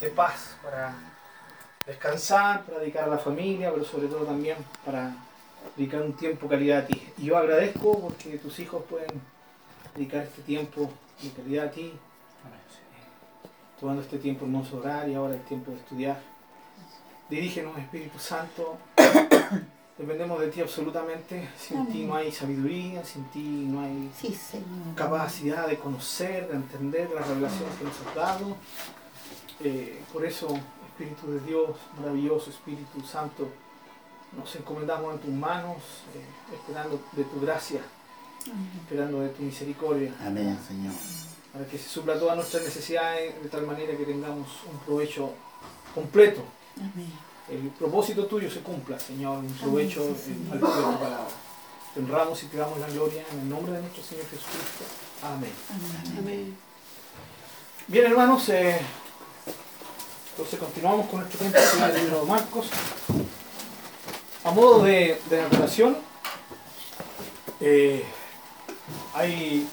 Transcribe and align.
de 0.00 0.08
paz, 0.08 0.56
para 0.62 0.94
descansar, 1.86 2.64
para 2.64 2.78
dedicar 2.78 3.04
a 3.04 3.08
la 3.08 3.18
familia, 3.18 3.70
pero 3.72 3.84
sobre 3.84 4.08
todo 4.08 4.24
también 4.24 4.56
para 4.84 5.14
dedicar 5.76 6.02
un 6.02 6.14
tiempo 6.14 6.48
calidad 6.48 6.84
a 6.84 6.86
ti. 6.86 7.02
Y 7.18 7.26
yo 7.26 7.36
agradezco 7.36 8.00
porque 8.00 8.38
tus 8.38 8.58
hijos 8.60 8.82
pueden 8.88 9.20
dedicar 9.94 10.22
este 10.22 10.42
tiempo 10.42 10.90
de 11.22 11.30
calidad 11.30 11.66
a 11.66 11.70
ti, 11.70 11.92
tomando 13.78 14.02
este 14.02 14.18
tiempo 14.18 14.44
hermoso 14.44 14.78
orar 14.78 15.08
y 15.08 15.14
ahora 15.14 15.34
el 15.34 15.42
tiempo 15.42 15.70
de 15.70 15.78
estudiar. 15.78 16.20
Dirígenos, 17.28 17.78
Espíritu 17.78 18.18
Santo. 18.18 18.78
Dependemos 19.98 20.40
de 20.40 20.48
ti 20.48 20.62
absolutamente. 20.62 21.48
Sin 21.58 21.86
ti 21.92 22.04
no 22.04 22.14
hay 22.14 22.32
sabiduría, 22.32 23.04
sin 23.04 23.24
ti 23.24 23.66
no 23.68 23.82
hay 23.82 24.10
capacidad 24.94 25.68
de 25.68 25.78
conocer, 25.78 26.48
de 26.48 26.56
entender 26.56 27.10
la 27.10 27.20
revelación 27.20 27.68
que 27.78 27.84
nos 27.84 28.00
has 28.00 28.14
dado. 28.14 28.56
Eh, 29.62 30.02
por 30.12 30.24
eso, 30.24 30.48
Espíritu 30.88 31.32
de 31.32 31.40
Dios, 31.40 31.76
maravilloso 31.98 32.50
Espíritu 32.50 33.00
Santo, 33.02 33.48
nos 34.36 34.54
encomendamos 34.56 35.14
en 35.14 35.20
tus 35.20 35.30
manos, 35.30 35.76
eh, 36.14 36.54
esperando 36.54 37.00
de 37.12 37.24
tu 37.24 37.40
gracia, 37.40 37.80
esperando 38.82 39.20
de 39.20 39.28
tu 39.30 39.42
misericordia. 39.42 40.14
Amén, 40.20 40.58
Señor. 40.66 40.94
Para 41.52 41.66
que 41.66 41.78
se 41.78 41.88
supla 41.88 42.18
todas 42.18 42.36
nuestras 42.36 42.62
necesidades 42.64 43.42
de 43.42 43.48
tal 43.48 43.66
manera 43.66 43.96
que 43.96 44.04
tengamos 44.04 44.48
un 44.70 44.78
provecho 44.80 45.32
completo. 45.94 46.42
El 47.50 47.68
propósito 47.70 48.26
tuyo 48.26 48.48
se 48.48 48.60
cumpla, 48.60 48.98
Señor, 48.98 49.38
un 49.38 49.52
provecho 49.54 50.02
al 50.02 50.14
de 50.14 50.58
tu 50.58 50.66
palabra. 50.66 51.26
Te 51.92 52.00
honramos 52.00 52.40
y 52.44 52.46
te 52.46 52.56
damos 52.56 52.78
la 52.78 52.88
gloria 52.88 53.24
en 53.32 53.40
el 53.40 53.48
nombre 53.48 53.72
de 53.72 53.80
nuestro 53.80 54.02
Señor 54.04 54.24
Jesucristo. 54.26 54.84
Amén. 55.24 55.52
Amén. 56.16 56.56
Bien, 57.88 58.06
hermanos, 58.06 58.48
eh, 58.50 58.80
entonces 60.40 60.58
continuamos 60.58 61.06
con 61.08 61.20
nuestro 61.20 61.38
tiempo 61.38 61.58
en 61.58 61.82
el 61.82 62.02
libro 62.02 62.20
de 62.20 62.26
Marcos. 62.26 62.66
A 64.42 64.50
modo 64.52 64.82
de, 64.84 65.20
de 65.28 65.42
aclaración, 65.42 65.98
eh, 67.60 68.02
hay 69.12 69.68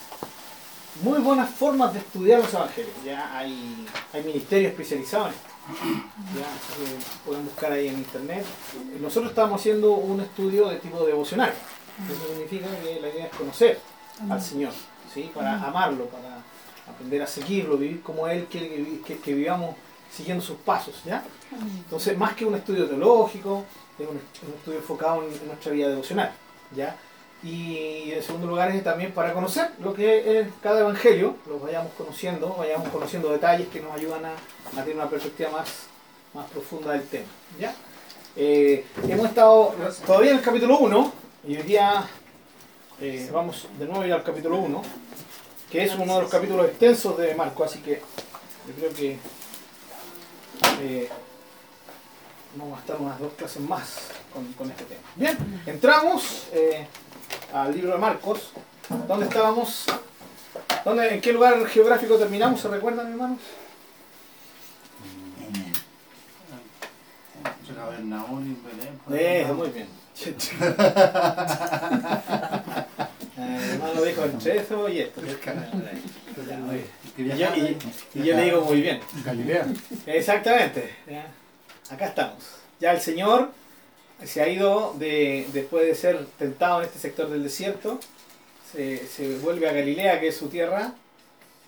muy 1.04 1.20
buenas 1.20 1.50
formas 1.52 1.94
de 1.94 2.00
estudiar 2.00 2.42
los 2.42 2.54
evangelios. 2.54 2.92
Ya 3.06 3.38
hay, 3.38 3.88
hay 4.12 4.24
ministerios 4.24 4.72
especializados 4.72 5.28
en 5.30 5.36
esto. 5.36 5.50
Ya, 6.38 7.26
pueden 7.26 7.46
buscar 7.46 7.72
ahí 7.72 7.88
en 7.88 8.00
internet. 8.00 8.46
Nosotros 9.00 9.32
estamos 9.32 9.62
haciendo 9.62 9.94
un 9.94 10.20
estudio 10.20 10.68
de 10.68 10.76
tipo 10.80 11.06
devocional. 11.06 11.54
Eso 12.12 12.28
significa 12.28 12.68
que 12.84 13.00
la 13.00 13.08
idea 13.08 13.28
es 13.28 13.36
conocer 13.38 13.80
al 14.30 14.42
Señor, 14.42 14.74
¿sí? 15.14 15.32
para 15.34 15.64
amarlo, 15.64 16.08
para 16.08 16.44
aprender 16.90 17.22
a 17.22 17.28
seguirlo, 17.28 17.78
vivir 17.78 18.02
como 18.02 18.28
Él 18.28 18.48
quiere 18.52 19.00
que, 19.24 19.34
vivamos 19.34 19.78
siguiendo 20.12 20.44
sus 20.44 20.58
pasos. 20.58 21.02
¿ya? 21.06 21.24
Entonces, 21.52 22.18
más 22.18 22.36
que 22.36 22.46
un 22.46 22.56
estudio 22.56 22.88
teológico, 22.88 23.66
es 24.00 24.08
un, 24.08 24.18
estudio 24.56 24.80
enfocado 24.80 25.24
en, 25.24 25.48
nuestra 25.48 25.72
vida 25.72 25.90
devocional. 25.90 26.32
¿ya? 26.76 26.96
Y 27.44 28.12
en 28.12 28.24
segundo 28.24 28.48
lugar 28.48 28.72
es 28.72 28.84
también 28.84 29.12
para 29.14 29.34
conocer 29.34 29.72
lo 29.80 29.94
que 29.94 30.40
es 30.40 30.48
cada 30.62 30.80
evangelio, 30.82 31.36
lo 31.48 31.60
vayamos 31.60 31.92
conociendo, 31.94 32.56
vayamos 32.58 32.90
conociendo 32.90 33.32
detalles 33.32 33.68
que 33.68 33.80
nos 33.80 33.94
ayudan 33.94 34.26
a, 34.26 34.36
tener 34.82 34.96
una 34.96 35.10
perspectiva 35.10 35.52
más, 35.52 35.70
más 36.34 36.50
profunda 36.50 36.94
del 36.94 37.04
tema. 37.04 37.28
¿ya? 37.60 37.76
Eh, 38.36 38.86
hemos 39.08 39.28
estado 39.28 39.74
todavía 40.06 40.32
en 40.32 40.38
el 40.38 40.44
capítulo 40.44 40.78
1 40.80 41.12
y 41.48 41.58
hoy 41.58 41.64
día 41.64 42.08
eh, 43.00 43.30
vamos 43.32 43.68
de 43.78 43.86
nuevo 43.86 44.02
a 44.02 44.08
ir 44.08 44.14
al 44.14 44.24
capítulo 44.24 44.58
1, 44.58 44.82
que 45.72 45.84
es 45.84 45.96
uno 45.96 46.16
de 46.16 46.22
los 46.22 46.32
capítulos 46.32 46.68
extensos 46.68 47.18
de 47.18 47.36
Marco, 47.36 47.64
así 47.64 47.80
que 47.80 48.02
yo 48.68 48.74
creo 48.76 48.94
que 48.94 49.18
eh, 50.82 51.10
vamos 52.56 52.78
a 52.78 52.82
estar 52.82 52.98
unas 53.00 53.20
dos 53.20 53.34
clases 53.34 53.62
más 53.62 54.10
con, 54.58 54.70
este 54.70 54.84
tema. 54.86 55.02
Bien, 55.16 55.62
entramos 55.66 56.48
al 57.54 57.74
libro 57.74 57.92
de 57.94 57.98
Marcos. 57.98 58.52
¿Dónde 59.08 59.26
estábamos? 59.26 59.86
¿Dónde, 60.86 61.16
¿En 61.16 61.22
qué 61.22 61.34
lugar 61.34 61.66
geográfico 61.68 62.18
terminamos? 62.18 62.62
¿Se 62.62 62.68
recuerdan, 62.68 63.12
hermanos? 63.12 63.40
Eh, 69.12 69.46
muy 69.56 69.70
bien. 69.70 69.88
eh, 73.38 73.70
hermano 73.74 74.02
dijo 74.02 74.24
entre 74.24 74.58
eso 74.58 74.90
y 74.90 75.00
esto. 75.00 75.22
Y 77.18 77.26
yo, 77.38 77.48
y, 77.56 78.24
yo 78.24 78.36
le 78.36 78.44
digo 78.44 78.62
muy 78.62 78.82
bien. 78.82 79.00
Galilea. 79.26 79.68
Exactamente. 80.06 80.96
Acá 81.90 82.08
estamos. 82.08 82.44
Ya 82.80 82.92
el 82.92 83.02
Señor 83.02 83.52
se 84.24 84.42
ha 84.42 84.48
ido 84.48 84.94
de, 84.98 85.48
después 85.54 85.86
de 85.86 85.96
ser 85.96 86.26
tentado 86.38 86.80
en 86.80 86.88
este 86.88 87.00
sector 87.00 87.30
del 87.30 87.44
desierto, 87.44 88.00
se, 88.72 89.38
vuelve 89.42 89.70
a 89.70 89.74
Galilea, 89.74 90.20
que 90.20 90.28
es 90.30 90.38
su 90.38 90.50
tierra, 90.50 90.94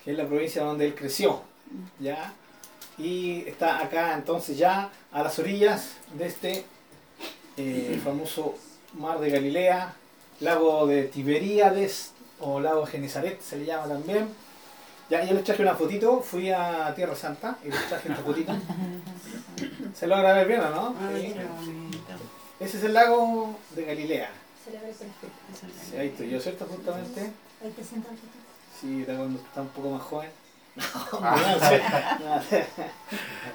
que 0.04 0.12
es 0.12 0.16
la 0.16 0.26
provincia 0.26 0.62
donde 0.62 0.86
él 0.86 0.94
creció, 0.94 1.42
¿ya? 1.98 2.34
Y 2.98 3.44
está 3.46 3.80
acá 3.80 4.14
entonces 4.14 4.58
ya 4.58 4.90
a 5.10 5.22
las 5.22 5.38
orillas 5.38 5.94
de 6.14 6.26
este 6.26 6.64
eh, 7.56 8.00
famoso 8.04 8.56
mar 8.94 9.18
de 9.20 9.30
Galilea, 9.30 9.94
lago 10.40 10.86
de 10.86 11.04
Tiberíades 11.04 12.12
o 12.40 12.60
lago 12.60 12.84
Genezaret 12.86 13.40
se 13.40 13.56
le 13.56 13.66
llama 13.66 13.88
también. 13.88 14.28
Ya, 15.10 15.24
yo 15.24 15.34
les 15.34 15.42
traje 15.42 15.62
una 15.62 15.74
fotito, 15.74 16.20
fui 16.20 16.52
a 16.52 16.94
Tierra 16.94 17.16
Santa 17.16 17.58
y 17.64 17.68
les 17.68 17.88
traje 17.88 18.08
esta 18.10 18.22
fotito. 18.22 18.52
¿Se 19.94 20.06
logra 20.06 20.32
ver 20.34 20.46
bien 20.46 20.60
o 20.60 20.70
no? 20.70 20.94
Ese 22.60 22.78
es 22.78 22.84
el 22.84 22.94
lago 22.94 23.56
de 23.74 23.84
Galilea. 23.86 24.30
Se 24.64 24.70
le 24.70 24.78
ve 24.78 24.86
perfecto. 24.86 25.28
Sí, 25.90 25.96
ahí 25.96 26.08
estoy 26.08 26.30
yo, 26.30 26.40
¿cierto? 26.40 26.64
Justamente. 26.66 27.32
Ahí 27.62 27.70
te 27.76 27.82
sientas 27.82 28.12
Sí, 28.80 29.00
está 29.00 29.16
cuando 29.16 29.40
está 29.40 29.62
un 29.62 29.68
poco 29.68 29.90
más 29.90 30.02
joven. 30.02 30.30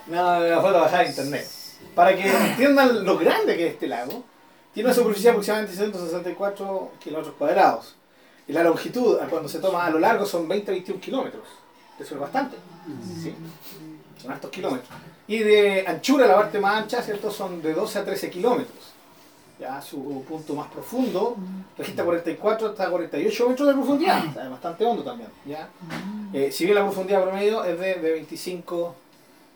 No, 0.08 0.40
no, 0.40 0.46
la 0.46 0.62
foto 0.62 0.82
bajada 0.82 1.04
a 1.04 1.08
internet. 1.08 1.48
Para 1.96 2.16
que 2.16 2.30
entiendan 2.30 3.06
lo 3.06 3.18
grande 3.18 3.56
que 3.56 3.68
es 3.68 3.74
este 3.74 3.88
lago, 3.88 4.24
tiene 4.74 4.90
una 4.90 4.94
superficie 4.96 5.30
de 5.30 5.32
aproximadamente 5.32 5.76
164 5.76 6.92
kilómetros 7.00 7.36
cuadrados. 7.36 7.96
Y 8.47 8.53
la 8.53 8.63
longitud, 8.63 9.17
cuando 9.29 9.50
se 9.50 9.59
toma 9.59 9.85
a 9.85 9.89
lo 9.89 10.00
largo, 10.00 10.25
son 10.25 10.47
20-21 10.47 11.00
kilómetros. 11.00 11.44
Eso 12.00 12.16
es 12.16 12.19
bastante. 12.22 12.57
¿sí? 13.22 13.33
Son 14.22 14.31
estos 14.33 14.51
kilómetros. 14.51 14.89
Y 15.28 15.39
de 15.39 15.85
anchura, 15.88 16.28
la 16.28 16.35
parte 16.35 16.59
más 16.59 16.83
ancha, 16.83 17.01
¿cierto? 17.01 17.31
Son 17.31 17.61
de 17.61 17.73
12 17.73 18.00
a 18.00 18.06
13 18.06 18.29
kilómetros 18.29 18.95
ya 19.59 19.81
su 19.81 20.23
punto 20.28 20.53
más 20.53 20.67
profundo, 20.67 21.38
registra 21.78 22.03
44 22.03 22.69
hasta 22.69 22.89
48 22.89 23.50
metros 23.50 23.67
de 23.67 23.73
profundidad, 23.73 24.25
es 24.25 24.50
bastante 24.50 24.85
hondo 24.85 25.03
también. 25.03 25.29
¿ya? 25.45 25.69
Eh, 26.33 26.51
si 26.51 26.66
bien 26.66 26.75
la 26.75 26.83
profundidad 26.83 27.23
promedio 27.23 27.63
es 27.63 27.79
de, 27.79 27.95
de 27.95 28.12
25 28.12 28.95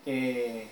eh, 0.06 0.68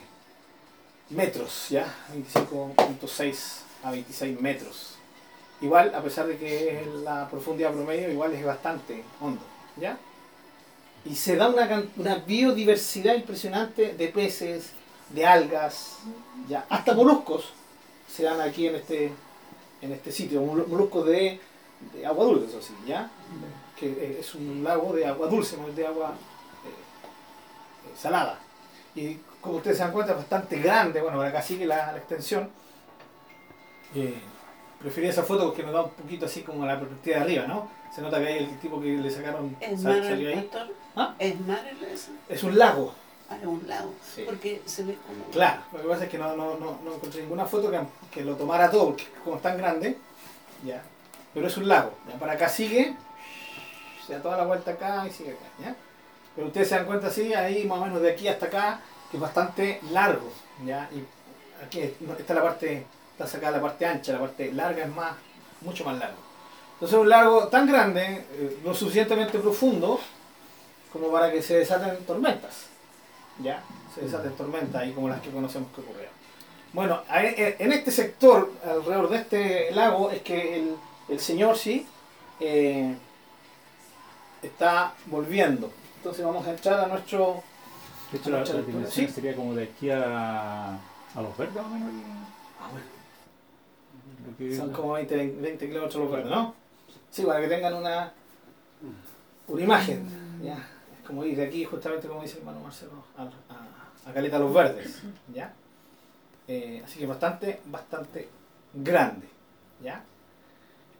metros, 1.10 1.68
¿ya? 1.68 1.94
25.6 2.14 3.60
a 3.84 3.90
26 3.90 4.40
metros. 4.40 4.97
Igual, 5.60 5.94
a 5.94 6.02
pesar 6.02 6.26
de 6.26 6.36
que 6.36 6.80
es 6.80 6.86
la 7.02 7.28
profundidad 7.28 7.72
promedio, 7.72 8.10
igual 8.10 8.32
es 8.32 8.44
bastante 8.44 9.02
hondo. 9.20 9.42
¿ya? 9.76 9.98
Y 11.04 11.14
se 11.14 11.36
da 11.36 11.48
una, 11.48 11.84
una 11.96 12.16
biodiversidad 12.16 13.14
impresionante 13.14 13.94
de 13.94 14.08
peces, 14.08 14.72
de 15.10 15.26
algas, 15.26 15.98
¿ya? 16.48 16.66
hasta 16.68 16.94
moluscos 16.94 17.52
se 18.08 18.22
dan 18.24 18.40
aquí 18.40 18.66
en 18.66 18.76
este, 18.76 19.12
en 19.82 19.92
este 19.92 20.12
sitio, 20.12 20.42
moluscos 20.42 21.06
de, 21.06 21.40
de 21.92 22.06
agua 22.06 22.24
dulce, 22.24 22.46
eso 22.46 22.62
sí, 22.62 22.74
¿ya? 22.86 23.10
Que 23.78 24.18
es 24.18 24.34
un 24.34 24.64
lago 24.64 24.92
de 24.92 25.06
agua 25.06 25.28
dulce, 25.28 25.56
no 25.56 25.68
es 25.68 25.76
de 25.76 25.86
agua 25.86 26.14
eh, 26.64 26.68
eh, 26.68 27.96
salada. 27.96 28.38
Y 28.94 29.18
como 29.40 29.56
ustedes 29.58 29.76
se 29.76 29.84
dan 29.84 29.92
cuenta, 29.92 30.12
es 30.12 30.18
bastante 30.18 30.58
grande, 30.58 31.00
bueno, 31.00 31.20
acá 31.20 31.42
sigue 31.42 31.66
la, 31.66 31.92
la 31.92 31.98
extensión. 31.98 32.50
Eh, 33.94 34.20
preferí 34.78 35.08
esa 35.08 35.22
foto 35.22 35.46
porque 35.46 35.62
nos 35.62 35.72
da 35.72 35.82
un 35.82 35.90
poquito 35.90 36.26
así 36.26 36.42
como 36.42 36.64
la 36.64 36.78
perspectiva 36.78 37.16
de 37.16 37.22
arriba, 37.22 37.46
¿no? 37.46 37.68
Se 37.94 38.02
nota 38.02 38.18
que 38.20 38.26
hay 38.26 38.38
el 38.44 38.58
tipo 38.58 38.80
que 38.80 38.96
le 38.96 39.10
sacaron 39.10 39.56
¿Es 39.60 39.82
salió 39.82 40.28
ahí. 40.28 40.50
¿Ah? 40.96 41.14
¿Es 41.18 41.40
mar 41.40 41.62
Es 42.28 42.42
un 42.42 42.58
lago. 42.58 42.94
A 43.30 43.46
un 43.46 43.62
lado, 43.68 43.92
porque 44.24 44.62
se 44.64 44.84
ve 44.84 44.96
como... 45.06 45.22
Claro, 45.30 45.60
lo 45.74 45.82
que 45.82 45.88
pasa 45.88 46.04
es 46.04 46.10
que 46.10 46.16
no, 46.16 46.34
no, 46.34 46.56
no, 46.56 46.78
no 46.82 46.94
encontré 46.94 47.20
ninguna 47.20 47.44
foto 47.44 47.70
que, 47.70 47.78
que, 48.10 48.24
lo 48.24 48.36
tomara 48.36 48.70
todo, 48.70 48.86
porque 48.86 49.06
como 49.22 49.36
es 49.36 49.42
tan 49.42 49.58
grande, 49.58 49.98
ya, 50.64 50.82
pero 51.34 51.46
es 51.46 51.56
un 51.58 51.68
lago, 51.68 51.92
ya, 52.08 52.18
para 52.18 52.32
acá 52.32 52.48
sigue, 52.48 52.96
se 54.06 54.14
da 54.14 54.22
toda 54.22 54.38
la 54.38 54.46
vuelta 54.46 54.70
acá 54.70 55.06
y 55.06 55.10
sigue 55.10 55.32
acá, 55.32 55.44
ya, 55.62 55.76
pero 56.34 56.46
ustedes 56.46 56.70
se 56.70 56.76
dan 56.76 56.86
cuenta 56.86 57.08
así, 57.08 57.34
ahí 57.34 57.66
más 57.66 57.80
o 57.80 57.84
menos 57.84 58.00
de 58.00 58.12
aquí 58.12 58.28
hasta 58.28 58.46
acá, 58.46 58.80
que 59.10 59.18
es 59.18 59.20
bastante 59.20 59.82
largo, 59.90 60.32
ya, 60.64 60.88
y 60.90 61.04
aquí 61.62 61.80
está 62.18 62.32
la 62.32 62.42
parte, 62.42 62.86
está 63.18 63.26
sacada 63.26 63.56
la 63.56 63.62
parte 63.62 63.84
ancha, 63.84 64.12
la 64.12 64.20
parte 64.20 64.52
larga 64.52 64.84
es 64.84 64.94
más, 64.94 65.16
mucho 65.62 65.84
más 65.84 65.98
largo. 65.98 66.18
Entonces 66.74 66.96
es 66.96 67.02
un 67.02 67.08
lago 67.08 67.48
tan 67.48 67.66
grande, 67.66 68.24
eh, 68.30 68.72
suficientemente 68.72 69.40
profundo, 69.40 69.98
como 70.92 71.10
para 71.10 71.32
que 71.32 71.42
se 71.42 71.58
desaten 71.58 72.04
tormentas. 72.04 72.66
¿ya? 73.42 73.60
Se 73.92 74.02
desata 74.02 74.30
tormenta 74.30 74.78
ahí 74.78 74.92
como 74.92 75.08
las 75.08 75.20
que 75.20 75.30
conocemos 75.30 75.68
que 75.74 75.80
ocurrieron. 75.80 76.12
Bueno, 76.72 77.02
en 77.10 77.72
este 77.72 77.90
sector, 77.90 78.52
alrededor 78.64 79.08
de 79.08 79.16
este 79.16 79.70
lago, 79.72 80.12
es 80.12 80.22
que 80.22 80.60
el, 80.60 80.76
el 81.08 81.18
Señor 81.18 81.56
sí 81.56 81.84
eh, 82.38 82.94
está 84.42 84.92
volviendo. 85.06 85.72
Entonces 85.96 86.24
vamos 86.24 86.46
a 86.46 86.50
entrar 86.50 86.84
a 86.84 86.86
nuestro... 86.86 87.42
De 88.12 88.18
hecho, 88.18 88.30
la, 88.30 88.46
sería 88.86 89.34
como 89.34 89.54
de 89.54 89.64
aquí 89.64 89.90
a, 89.90 90.74
a 90.74 91.22
los 91.22 91.36
verdes, 91.36 91.56
más 91.56 91.64
o 91.64 91.68
menos. 91.70 91.92
Ah, 92.60 92.68
bueno. 92.70 92.97
Son 94.56 94.72
como 94.72 94.92
20, 94.92 95.16
20 95.40 95.66
kilómetros 95.68 96.02
los 96.02 96.10
verdes, 96.10 96.30
¿no? 96.30 96.54
Sí, 97.10 97.22
para 97.22 97.40
que 97.40 97.48
tengan 97.48 97.74
una, 97.74 98.12
una 99.48 99.62
imagen. 99.62 100.06
¿ya? 100.42 100.54
Es 100.98 101.06
como 101.06 101.24
ir 101.24 101.36
de 101.36 101.46
aquí, 101.46 101.64
justamente 101.64 102.06
como 102.08 102.22
dice 102.22 102.34
el 102.34 102.40
hermano 102.40 102.60
Marcelo, 102.60 102.92
a, 103.16 103.22
a, 103.22 104.10
a 104.10 104.12
Caleta 104.12 104.38
Los 104.38 104.52
Verdes. 104.52 105.02
¿ya? 105.34 105.52
Eh, 106.46 106.82
así 106.84 106.98
que 106.98 107.06
bastante, 107.06 107.60
bastante 107.66 108.28
grande. 108.74 109.26
¿ya? 109.82 110.02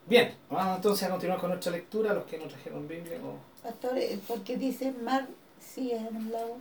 Bien, 0.07 0.35
vamos 0.51 0.77
entonces 0.77 1.07
a 1.07 1.11
continuar 1.11 1.39
con 1.39 1.51
nuestra 1.51 1.73
lectura, 1.73 2.15
los 2.15 2.25
que 2.25 2.39
no 2.39 2.47
trajeron 2.47 2.89
Biblia. 2.89 3.19
O... 3.23 3.37
Pastor, 3.63 3.99
¿por 4.27 4.41
qué 4.43 4.57
dice 4.57 4.93
mar 4.93 5.27
si 5.61 5.93
es 5.93 6.01
un 6.11 6.33
lago? 6.33 6.57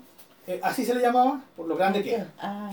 Eh, 0.48 0.60
así 0.64 0.86
se 0.86 0.94
le 0.94 1.02
llamaba, 1.02 1.42
por 1.56 1.68
lo 1.68 1.76
grande 1.78 2.04
que 2.04 2.16
era. 2.16 2.28
Ah, 2.40 2.72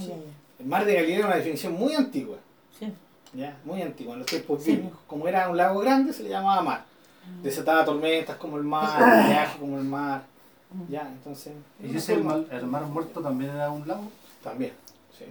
El 0.59 0.67
mar 0.67 0.85
de 0.85 0.95
Galilea 0.95 1.19
era 1.19 1.27
una 1.27 1.37
definición 1.37 1.75
muy 1.75 1.95
antigua. 1.95 2.39
Sí. 2.79 2.93
¿Ya? 3.35 3.57
Muy 3.65 3.83
antigua, 3.83 4.15
en 4.15 4.21
los 4.21 4.29
tiempos 4.29 4.65
bíblicos. 4.65 4.99
Como 5.07 5.29
era 5.29 5.49
un 5.49 5.57
lago 5.57 5.81
grande, 5.81 6.13
se 6.13 6.23
le 6.23 6.31
llamaba 6.31 6.63
mar. 6.63 6.85
Ah. 7.25 7.41
Desataba 7.43 7.85
tormentas 7.85 8.37
como 8.37 8.57
el 8.57 8.65
mar, 8.65 9.29
viaje 9.29 9.59
como 9.59 9.79
el 9.79 9.85
mar. 9.85 10.23
Mm. 10.71 10.93
¿ya? 10.93 11.09
Entonces, 11.09 11.53
¿Y 11.83 11.97
ese 11.97 12.15
el 12.15 12.25
mar, 12.25 12.45
el 12.51 12.67
mar 12.67 12.85
muerto 12.85 13.21
también 13.21 13.51
era 13.51 13.71
un 13.71 13.87
lago? 13.87 14.11
También, 14.43 14.73
sí. 15.17 15.25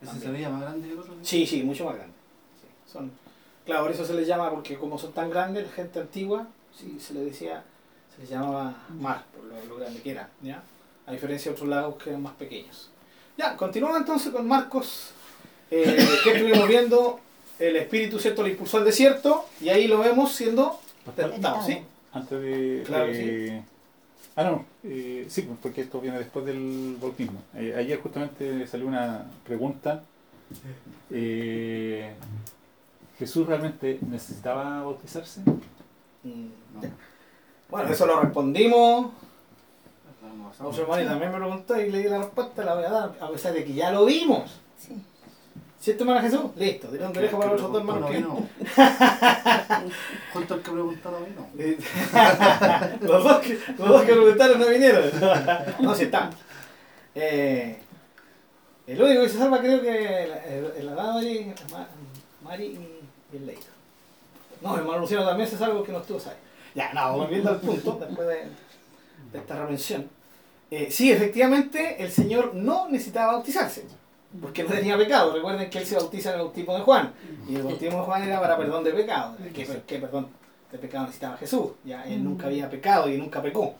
¿Ese 0.00 0.20
se 0.20 0.30
veía 0.30 0.48
más 0.48 0.62
grande 0.62 0.86
que 0.86 0.92
el 0.92 0.98
otro? 1.00 1.14
Sí, 1.22 1.46
sí, 1.46 1.62
mucho 1.62 1.84
más 1.84 1.96
grande. 1.96 2.14
Son 2.86 3.10
Claro, 3.68 3.82
por 3.82 3.92
eso 3.92 4.02
se 4.06 4.14
les 4.14 4.26
llama, 4.26 4.48
porque 4.48 4.78
como 4.78 4.98
son 4.98 5.12
tan 5.12 5.28
grandes, 5.28 5.66
la 5.66 5.72
gente 5.72 6.00
antigua, 6.00 6.46
sí, 6.74 6.96
se 6.98 7.12
les 7.12 7.26
decía, 7.26 7.62
se 8.16 8.22
les 8.22 8.30
llamaba 8.30 8.74
mar, 8.98 9.26
por 9.30 9.44
lo, 9.44 9.76
grande 9.76 10.00
que 10.00 10.12
eran, 10.12 10.26
¿ya? 10.40 10.62
A 11.04 11.12
diferencia 11.12 11.50
de 11.50 11.54
otros 11.54 11.68
lagos 11.68 12.02
que 12.02 12.08
eran 12.08 12.22
más 12.22 12.32
pequeños. 12.32 12.88
Ya, 13.36 13.58
continuamos 13.58 13.98
entonces 13.98 14.32
con 14.32 14.48
Marcos, 14.48 15.10
eh, 15.70 16.08
que 16.24 16.30
estuvimos 16.32 16.68
viendo, 16.68 17.20
el 17.58 17.76
Espíritu 17.76 18.18
Cierto 18.18 18.42
le 18.42 18.50
impulsó 18.50 18.78
al 18.78 18.84
desierto, 18.84 19.46
y 19.60 19.68
ahí 19.68 19.86
lo 19.86 19.98
vemos 19.98 20.32
siendo 20.32 20.80
tentado, 21.16 21.64
¿sí? 21.64 21.78
Antes 22.12 22.40
de... 22.40 22.82
Claro, 22.86 23.12
sí. 23.12 23.60
Ah, 24.36 24.44
no, 24.44 24.64
eh, 24.84 25.26
sí, 25.28 25.42
pues, 25.42 25.58
porque 25.60 25.80
esto 25.80 26.00
viene 26.00 26.18
después 26.18 26.44
del 26.44 26.96
bautismo. 27.00 27.42
Eh, 27.54 27.74
ayer 27.76 28.00
justamente 28.00 28.66
salió 28.66 28.86
una 28.86 29.26
pregunta 29.44 30.04
eh, 31.10 32.14
¿Jesús 33.18 33.46
realmente 33.46 33.98
necesitaba 34.08 34.82
bautizarse? 34.82 35.40
Mm, 36.22 36.48
bueno, 37.68 37.92
eso 37.92 38.06
lo 38.06 38.20
respondimos. 38.20 39.10
José 40.58 40.84
María 40.86 41.08
también 41.08 41.32
me 41.32 41.38
preguntó 41.38 41.80
y 41.80 41.90
le 41.90 41.98
di 41.98 42.08
la 42.08 42.18
respuesta, 42.18 42.64
la 42.64 42.74
voy 42.74 42.84
a 42.84 42.90
dar, 42.90 43.16
a 43.20 43.30
pesar 43.30 43.52
de 43.52 43.64
que 43.64 43.74
ya 43.74 43.90
lo 43.92 44.04
vimos. 44.04 44.60
Sí. 44.78 44.94
¿Cierto, 45.80 46.02
hermano 46.02 46.20
Jesús? 46.20 46.50
Listo, 46.56 46.88
de 46.88 47.06
un 47.06 47.12
derecho 47.12 47.38
para 47.38 47.52
los 47.52 47.62
otros 47.62 47.72
dos 47.72 47.80
hermanos 47.80 48.10
que 48.10 48.20
no. 48.20 48.48
Al 50.34 50.62
que 50.62 50.70
preguntaron 50.70 51.22
no. 51.36 51.48
los, 53.08 53.24
dos 53.24 53.38
que, 53.38 53.58
los 53.78 53.88
dos 53.88 54.02
que 54.02 54.12
preguntaron 54.12 54.58
no 54.60 54.66
vinieron. 54.66 55.04
no, 55.80 55.94
sí 55.94 56.04
están. 56.04 56.30
Eh, 57.14 57.78
el 58.88 59.02
único 59.02 59.22
que 59.22 59.28
se 59.28 59.38
salva 59.38 59.60
creo 59.60 59.80
que 59.80 60.24
el, 60.78 60.86
la 60.86 60.94
dama 60.94 61.14
Mari, 61.14 61.54
Mari 62.42 62.64
y 62.64 63.00
bien 63.30 63.46
leído. 63.46 63.78
No, 64.60 64.74
el 64.74 64.80
hermano 64.80 65.00
Luciano 65.00 65.24
también 65.24 65.48
es 65.48 65.62
algo 65.62 65.84
que 65.84 65.92
no 65.92 65.98
estuvo 65.98 66.18
ahí. 66.18 66.36
Ya, 66.74 66.92
no, 66.92 67.18
volviendo 67.18 67.50
al 67.50 67.60
punto, 67.60 67.98
después 68.00 68.26
de, 68.26 69.38
esta 69.38 69.56
revención. 69.56 70.08
Eh, 70.70 70.88
sí, 70.90 71.12
efectivamente, 71.12 72.02
el 72.02 72.10
Señor 72.10 72.54
no 72.54 72.88
necesitaba 72.88 73.34
bautizarse, 73.34 73.84
porque 74.40 74.62
no 74.62 74.70
tenía 74.70 74.96
pecado. 74.96 75.32
Recuerden 75.32 75.70
que 75.70 75.78
Él 75.78 75.86
se 75.86 75.96
bautiza 75.96 76.30
en 76.30 76.36
el 76.36 76.42
bautismo 76.42 76.74
de 76.74 76.80
Juan, 76.82 77.12
y 77.48 77.56
el 77.56 77.62
bautismo 77.62 77.98
de 77.98 78.04
Juan 78.04 78.22
era 78.22 78.40
para 78.40 78.56
perdón 78.56 78.84
de 78.84 78.92
pecado. 78.92 79.36
¿Qué, 79.54 79.98
perdón 79.98 80.28
de 80.70 80.78
pecado 80.78 81.04
necesitaba 81.04 81.36
Jesús? 81.36 81.70
¿ya? 81.84 82.04
Él 82.04 82.22
nunca 82.22 82.46
había 82.46 82.68
pecado 82.68 83.08
y 83.08 83.16
nunca 83.16 83.42
pecó. 83.42 83.74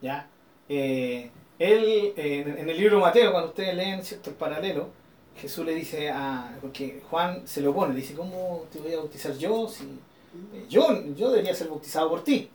¿ya? 0.00 0.26
Eh, 0.68 1.30
él, 1.58 2.12
eh, 2.16 2.56
en 2.58 2.68
el 2.68 2.76
libro 2.76 2.96
de 2.96 3.02
Mateo, 3.02 3.30
cuando 3.30 3.50
ustedes 3.50 3.74
leen 3.74 4.04
cierto 4.04 4.30
el 4.30 4.36
paralelo, 4.36 4.88
Jesús 5.36 5.64
le 5.64 5.74
dice 5.74 6.10
a. 6.10 6.56
Porque 6.60 7.02
Juan 7.08 7.46
se 7.46 7.60
lo 7.60 7.74
pone, 7.74 7.94
le 7.94 8.00
dice: 8.00 8.14
¿Cómo 8.14 8.64
te 8.72 8.78
voy 8.80 8.92
a 8.92 8.98
bautizar 8.98 9.36
yo? 9.36 9.68
Si, 9.68 9.84
eh, 9.84 10.66
yo, 10.68 11.04
yo 11.14 11.30
debería 11.30 11.54
ser 11.54 11.68
bautizado 11.68 12.08
por 12.08 12.24
ti. 12.24 12.48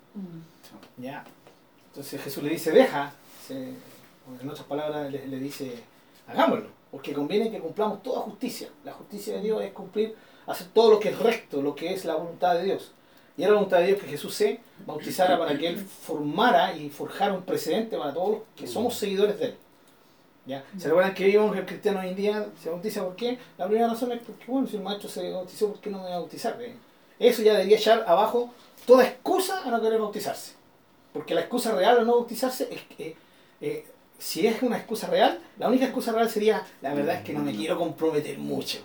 ¿Ya? 0.98 1.24
Entonces 1.88 2.22
Jesús 2.22 2.44
le 2.44 2.50
dice: 2.50 2.72
Deja. 2.72 3.14
en 3.50 4.50
otras 4.50 4.66
palabras, 4.68 5.12
le, 5.12 5.40
dice: 5.40 5.76
Hagámoslo. 6.28 6.68
Porque 6.92 7.14
conviene 7.14 7.52
que 7.52 7.60
cumplamos 7.60 8.02
toda 8.02 8.22
justicia. 8.22 8.70
La 8.84 8.94
justicia 8.94 9.36
de 9.36 9.42
Dios 9.42 9.62
es 9.62 9.72
cumplir, 9.72 10.16
hacer 10.48 10.68
todo 10.74 10.92
lo 10.92 11.00
que 11.00 11.10
es 11.10 11.20
recto, 11.20 11.62
lo 11.62 11.76
que 11.76 11.94
es 11.94 12.06
la 12.06 12.16
voluntad 12.16 12.56
de 12.56 12.64
Dios. 12.64 12.92
Y 13.38 13.44
era 13.44 13.52
la 13.52 13.58
voluntad 13.58 13.80
de 13.80 13.88
Dios 13.88 14.02
que 14.02 14.08
Jesús 14.08 14.34
se 14.36 14.60
bautizara 14.86 15.38
para 15.38 15.58
que 15.58 15.68
Él 15.68 15.78
formara 15.78 16.76
y 16.76 16.90
forjara 16.90 17.34
un 17.34 17.44
precedente 17.44 17.98
para 17.98 18.14
todos 18.14 18.30
los 18.32 18.40
que 18.56 18.68
somos 18.68 18.96
seguidores 18.96 19.40
de 19.40 19.46
Él. 19.46 19.56
¿Se 20.78 20.88
recuerdan 20.88 21.14
que 21.14 21.26
vimos 21.26 21.54
que 21.54 21.60
el 21.60 21.66
cristiano 21.66 22.00
hoy 22.00 22.10
en 22.10 22.16
día 22.16 22.48
se 22.62 22.70
bautiza 22.70 23.04
por 23.04 23.16
qué? 23.16 23.38
La 23.58 23.68
primera 23.68 23.88
razón 23.88 24.12
es 24.12 24.20
porque, 24.20 24.46
bueno, 24.48 24.68
si 24.68 24.78
el 24.78 24.82
maestro 24.82 25.08
se 25.08 25.32
bautizó, 25.32 25.68
¿por 25.68 25.80
qué 25.80 25.90
no 25.92 25.98
me 25.98 26.06
voy 26.06 26.14
a 26.14 26.18
bautizar? 26.18 26.58
Eso 27.20 27.42
ya 27.44 27.54
debería 27.54 27.78
echar 27.78 28.04
abajo 28.08 28.52
toda 28.88 29.06
excusa 29.06 29.62
a 29.64 29.70
no 29.70 29.80
querer 29.80 30.00
bautizarse. 30.00 30.54
Porque 31.14 31.36
la 31.36 31.42
excusa 31.42 31.76
real 31.76 32.00
a 32.00 32.04
no 32.04 32.16
bautizarse 32.16 32.68
es 32.72 32.82
que, 32.98 33.16
eh, 33.62 33.86
si 34.20 34.46
es 34.46 34.62
una 34.62 34.78
excusa 34.78 35.08
real, 35.08 35.40
la 35.58 35.68
única 35.68 35.86
excusa 35.86 36.12
real 36.12 36.30
sería, 36.30 36.66
la 36.82 36.94
verdad 36.94 37.16
es 37.16 37.24
que 37.24 37.34
no 37.34 37.40
me 37.40 37.56
quiero 37.56 37.78
comprometer 37.78 38.38
mucho. 38.38 38.80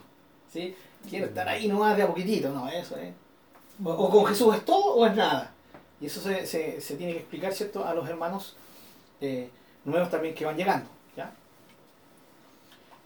¿sí? 0.52 0.74
Quiero 1.10 1.26
estar 1.26 1.46
ahí 1.48 1.68
nomás 1.68 1.96
de 1.96 2.04
a 2.04 2.06
poquitito, 2.06 2.50
no, 2.50 2.68
eso 2.68 2.96
es. 2.96 3.12
O, 3.84 4.08
con 4.08 4.24
Jesús 4.26 4.54
es 4.54 4.64
todo 4.64 4.94
o 4.94 5.06
es 5.06 5.14
nada. 5.14 5.52
Y 6.00 6.06
eso 6.06 6.20
se, 6.20 6.46
se, 6.46 6.96
tiene 6.96 7.12
que 7.12 7.18
explicar, 7.18 7.52
¿cierto?, 7.52 7.84
a 7.84 7.92
los 7.92 8.08
hermanos 8.08 8.56
eh, 9.20 9.50
nuevos 9.84 10.10
también 10.10 10.34
que 10.34 10.44
van 10.44 10.56
llegando. 10.56 10.88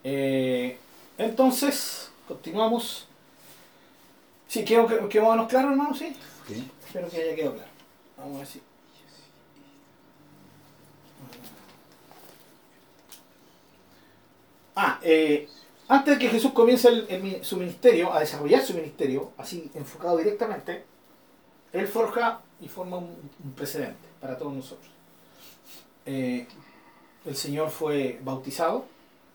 Eh, 0.04 0.78
entonces, 1.18 2.10
continuamos. 2.26 3.06
Sí, 4.46 4.64
quedó, 4.64 4.86
quedó 5.08 5.24
más 5.24 5.30
o 5.30 5.34
menos 5.34 5.48
claro, 5.48 5.70
hermano, 5.70 5.94
¿sí? 5.94 6.16
sí. 6.46 6.70
Espero 6.86 7.08
que 7.08 7.20
haya 7.20 7.34
quedado 7.34 7.54
claro. 7.56 7.70
Vamos 8.16 8.36
a 8.36 8.38
ver 8.38 8.46
si. 8.46 8.62
Ah, 14.80 15.00
eh, 15.02 15.48
antes 15.88 16.14
de 16.14 16.20
que 16.20 16.30
Jesús 16.30 16.52
comience 16.52 16.88
su 17.42 17.56
ministerio, 17.56 18.12
a 18.12 18.20
desarrollar 18.20 18.62
su 18.62 18.74
ministerio, 18.74 19.32
así 19.36 19.68
enfocado 19.74 20.18
directamente, 20.18 20.84
Él 21.72 21.88
forja 21.88 22.42
y 22.60 22.68
forma 22.68 22.98
un, 22.98 23.16
precedente 23.56 24.06
para 24.20 24.38
todos 24.38 24.54
nosotros. 24.54 24.88
Eh, 26.06 26.46
el 27.26 27.34
Señor 27.34 27.70
fue 27.70 28.20
bautizado, 28.22 28.84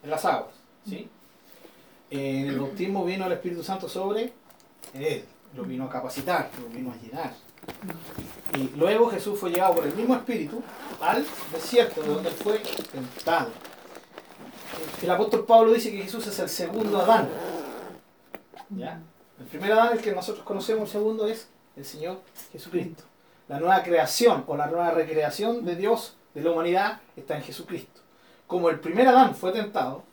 en 0.01 0.11
las 0.11 0.23
aguas. 0.23 0.55
¿sí? 0.87 1.09
En 2.09 2.47
el 2.47 2.57
bautismo 2.57 3.03
vino 3.03 3.25
el 3.25 3.33
Espíritu 3.33 3.63
Santo 3.63 3.89
sobre 3.89 4.31
él, 4.93 5.25
lo 5.57 5.63
vino 5.63 5.83
a 5.83 5.89
capacitar, 5.89 6.51
lo 6.61 6.69
vino 6.69 6.93
a 6.93 6.95
llenar. 6.95 7.33
Y 8.57 8.77
luego 8.77 9.09
Jesús 9.09 9.37
fue 9.37 9.51
llevado 9.51 9.75
por 9.75 9.87
el 9.87 9.93
mismo 9.93 10.15
Espíritu 10.15 10.63
al 11.01 11.25
desierto, 11.51 12.01
donde 12.01 12.29
fue 12.29 12.59
tentado. 12.93 13.72
El 15.01 15.09
apóstol 15.09 15.45
Pablo 15.45 15.73
dice 15.73 15.91
que 15.91 16.03
Jesús 16.03 16.25
es 16.27 16.39
el 16.39 16.49
segundo 16.49 16.99
Adán. 16.99 17.29
¿Ya? 18.69 19.01
El 19.39 19.45
primer 19.45 19.71
Adán, 19.73 19.93
el 19.93 20.01
que 20.01 20.13
nosotros 20.13 20.45
conocemos, 20.45 20.83
el 20.83 20.91
segundo 20.91 21.27
es 21.27 21.47
el 21.75 21.85
Señor 21.85 22.21
Jesucristo. 22.51 23.03
La 23.47 23.59
nueva 23.59 23.83
creación 23.83 24.43
o 24.47 24.55
la 24.55 24.67
nueva 24.67 24.91
recreación 24.91 25.65
de 25.65 25.75
Dios, 25.75 26.15
de 26.33 26.41
la 26.41 26.51
humanidad, 26.51 27.01
está 27.15 27.35
en 27.35 27.43
Jesucristo 27.43 28.03
como 28.53 28.69
el 28.69 28.79
primer 28.79 29.07
Adán 29.07 29.33
fue 29.33 29.51
tentado, 29.51 30.03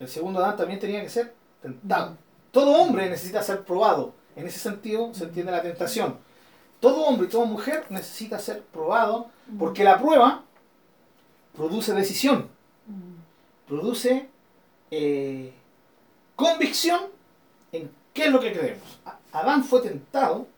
el 0.00 0.08
segundo 0.08 0.40
Adán 0.40 0.56
también 0.56 0.80
tenía 0.80 1.00
que 1.00 1.08
ser 1.08 1.32
tentado. 1.62 2.16
Todo 2.50 2.72
hombre 2.72 3.08
necesita 3.08 3.40
ser 3.40 3.62
probado. 3.62 4.14
En 4.34 4.48
ese 4.48 4.58
sentido 4.58 5.14
se 5.14 5.24
entiende 5.24 5.52
la 5.52 5.62
tentación. 5.62 6.16
Todo 6.80 7.04
hombre 7.04 7.28
y 7.28 7.30
toda 7.30 7.44
mujer 7.44 7.84
necesita 7.90 8.40
ser 8.40 8.62
probado 8.62 9.28
porque 9.58 9.84
la 9.84 10.00
prueba 10.00 10.42
produce 11.54 11.94
decisión, 11.94 12.48
produce 13.70 14.28
eh, 14.90 15.52
convicción 16.34 17.02
en 17.70 17.88
qué 18.12 18.24
es 18.24 18.32
lo 18.32 18.40
que 18.40 18.52
creemos. 18.52 18.98
Adán 19.32 19.62
fue 19.62 19.80
tentado 19.80 20.48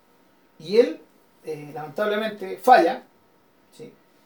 y 0.59 0.78
él 0.78 0.99
eh, 1.45 1.71
lamentablemente 1.75 2.57
falla, 2.57 3.04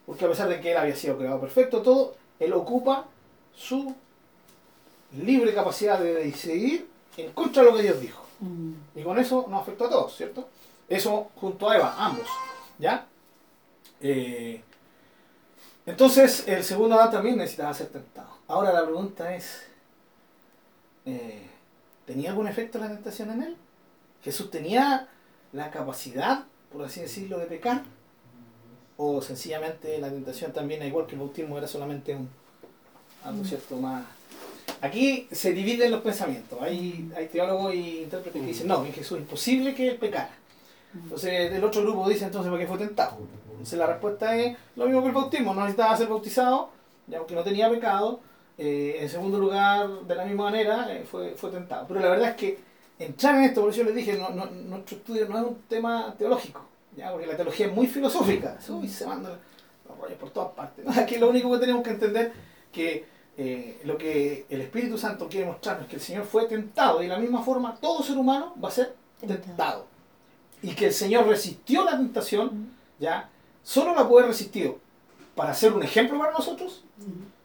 porque 0.05 0.23
a 0.23 0.29
pesar 0.29 0.47
de 0.47 0.61
que 0.61 0.71
él 0.71 0.77
había 0.77 0.95
sido 0.95 1.17
creado 1.17 1.41
perfecto, 1.41 1.81
todo, 1.81 2.15
él 2.39 2.53
ocupa 2.53 3.05
su 3.53 3.93
libre 5.21 5.53
capacidad 5.53 5.99
de 5.99 6.13
decidir 6.13 6.87
en 7.17 7.33
contra 7.33 7.63
de 7.63 7.71
lo 7.71 7.75
que 7.75 7.83
Dios 7.83 7.99
dijo. 7.99 8.23
Mm. 8.39 8.73
Y 8.95 9.03
con 9.03 9.19
eso 9.19 9.45
nos 9.49 9.63
afectó 9.63 9.87
a 9.87 9.89
todos, 9.89 10.15
¿cierto? 10.15 10.47
Eso 10.87 11.31
junto 11.35 11.69
a 11.69 11.75
Eva, 11.75 11.95
ambos, 11.97 12.27
¿ya? 12.79 13.05
Eh, 13.99 14.61
entonces, 15.85 16.47
el 16.47 16.63
segundo 16.63 16.95
Adán 16.95 17.11
también 17.11 17.37
necesitaba 17.37 17.73
ser 17.73 17.87
tentado. 17.87 18.36
Ahora 18.47 18.71
la 18.71 18.83
pregunta 18.83 19.35
es, 19.35 19.63
eh, 21.05 21.41
¿tenía 22.05 22.29
algún 22.29 22.47
efecto 22.47 22.79
la 22.79 22.87
tentación 22.87 23.31
en 23.31 23.43
él? 23.43 23.57
¿Jesús 24.23 24.49
tenía 24.49 25.07
la 25.51 25.69
capacidad, 25.69 26.45
por 26.71 26.83
así 26.83 27.01
decirlo, 27.01 27.39
de 27.39 27.45
pecar? 27.45 27.83
¿O 28.95 29.21
sencillamente 29.21 29.99
la 29.99 30.09
tentación 30.09 30.53
también, 30.53 30.83
igual 30.83 31.05
que 31.05 31.13
el 31.13 31.19
bautismo, 31.19 31.57
era 31.57 31.67
solamente 31.67 32.15
un, 32.15 32.29
algo 33.23 33.43
cierto 33.43 33.75
más... 33.77 34.05
Aquí 34.79 35.27
se 35.31 35.53
dividen 35.53 35.91
los 35.91 36.01
pensamientos. 36.01 36.61
Hay, 36.61 37.11
hay 37.15 37.27
teólogos 37.27 37.73
y 37.73 38.03
intérpretes 38.03 38.41
que 38.41 38.47
dicen, 38.47 38.67
no, 38.67 38.85
en 38.85 38.93
Jesús 38.93 39.17
es 39.17 39.23
imposible 39.23 39.73
que 39.73 39.89
él 39.89 39.97
pecara. 39.97 40.29
Entonces 40.93 41.51
el 41.51 41.63
otro 41.63 41.81
grupo 41.81 42.07
dice 42.07 42.25
entonces 42.25 42.49
¿por 42.49 42.59
qué 42.59 42.67
fue 42.67 42.77
tentado? 42.77 43.17
Entonces 43.51 43.77
la 43.77 43.87
respuesta 43.87 44.35
es 44.35 44.57
lo 44.75 44.85
mismo 44.85 45.01
que 45.01 45.07
el 45.09 45.13
bautismo, 45.13 45.53
no 45.53 45.61
necesitaba 45.61 45.97
ser 45.97 46.07
bautizado, 46.07 46.69
ya 47.07 47.17
aunque 47.17 47.35
no 47.35 47.43
tenía 47.43 47.69
pecado. 47.69 48.19
Eh, 48.57 48.97
en 49.01 49.09
segundo 49.09 49.37
lugar, 49.39 49.87
de 50.01 50.15
la 50.15 50.25
misma 50.25 50.45
manera, 50.45 50.91
eh, 50.91 51.05
fue, 51.09 51.35
fue 51.35 51.51
tentado. 51.51 51.85
Pero 51.87 51.99
la 51.99 52.09
verdad 52.09 52.29
es 52.29 52.35
que 52.35 52.59
entrar 52.99 53.35
en 53.35 53.43
esto, 53.43 53.61
por 53.61 53.69
eso 53.71 53.83
les 53.83 53.93
dije, 53.95 54.17
no, 54.17 54.29
no- 54.29 54.45
nuestro 54.47 54.97
estudio 54.97 55.27
no 55.29 55.37
es 55.37 55.43
un 55.45 55.61
tema 55.67 56.15
teológico, 56.17 56.65
¿ya? 56.95 57.11
porque 57.11 57.27
la 57.27 57.35
teología 57.35 57.67
es 57.67 57.73
muy 57.73 57.85
filosófica, 57.87 58.57
Uy, 58.69 58.87
se 58.87 59.05
mandan 59.05 59.33
los 59.87 59.97
rollos 59.99 60.17
por 60.17 60.31
todas 60.31 60.53
partes. 60.53 60.83
¿no? 60.85 60.91
Aquí 60.99 61.17
lo 61.17 61.29
único 61.29 61.51
que 61.51 61.59
tenemos 61.59 61.83
que 61.83 61.91
entender 61.91 62.33
que 62.71 63.05
eh, 63.37 63.79
lo 63.83 63.95
que 63.99 64.47
el 64.49 64.61
Espíritu 64.61 64.97
Santo 64.97 65.27
quiere 65.29 65.45
mostrarnos 65.45 65.83
es 65.83 65.89
que 65.89 65.95
el 65.97 66.01
Señor 66.01 66.25
fue 66.25 66.45
tentado 66.47 66.99
y 67.03 67.07
de 67.07 67.13
la 67.13 67.19
misma 67.19 67.43
forma 67.43 67.75
todo 67.75 68.01
ser 68.01 68.17
humano 68.17 68.55
va 68.63 68.69
a 68.69 68.71
ser 68.71 68.95
Tentado. 69.19 69.41
tentado. 69.43 69.85
Y 70.63 70.71
que 70.73 70.87
el 70.87 70.93
Señor 70.93 71.27
resistió 71.27 71.83
la 71.85 71.91
tentación. 71.91 72.71
¿ya? 72.97 73.29
Solo 73.61 73.93
la 73.93 74.07
puede 74.09 74.25
resistir 74.27 74.73
para 75.35 75.53
ser 75.53 75.73
un 75.73 75.83
ejemplo 75.83 76.17
para 76.17 76.31
nosotros, 76.31 76.83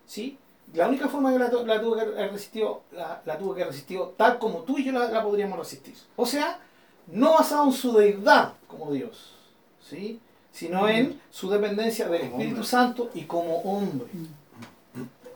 ¿sí? 0.07 0.38
La 0.75 0.88
única 0.88 1.09
forma 1.09 1.33
que 1.33 1.38
la, 1.38 1.49
la 1.49 1.81
tuvo 1.81 1.95
que 1.95 2.00
haber 2.00 2.33
resistido, 2.33 2.83
la, 2.93 3.21
la 3.25 3.38
tuvo 3.38 3.55
que 3.55 3.62
haber 3.62 3.73
resistido 3.73 4.14
tal 4.17 4.38
como 4.38 4.61
tú 4.61 4.79
y 4.79 4.85
yo 4.85 4.93
la, 4.93 5.09
la 5.11 5.23
podríamos 5.23 5.59
resistir. 5.59 5.95
O 6.17 6.25
sea, 6.25 6.61
no 7.09 7.35
basado 7.35 7.67
en 7.67 7.73
su 7.73 7.93
deidad 7.93 8.55
como 8.67 8.91
Dios, 8.93 9.35
¿sí? 9.81 10.21
Sino 10.50 10.88
en 10.88 11.21
su 11.31 11.50
dependencia 11.50 12.09
del 12.09 12.21
Como 12.23 12.33
Espíritu 12.33 12.55
hombre. 12.57 12.69
Santo 12.69 13.11
y 13.14 13.23
como 13.23 13.57
hombre. 13.59 14.07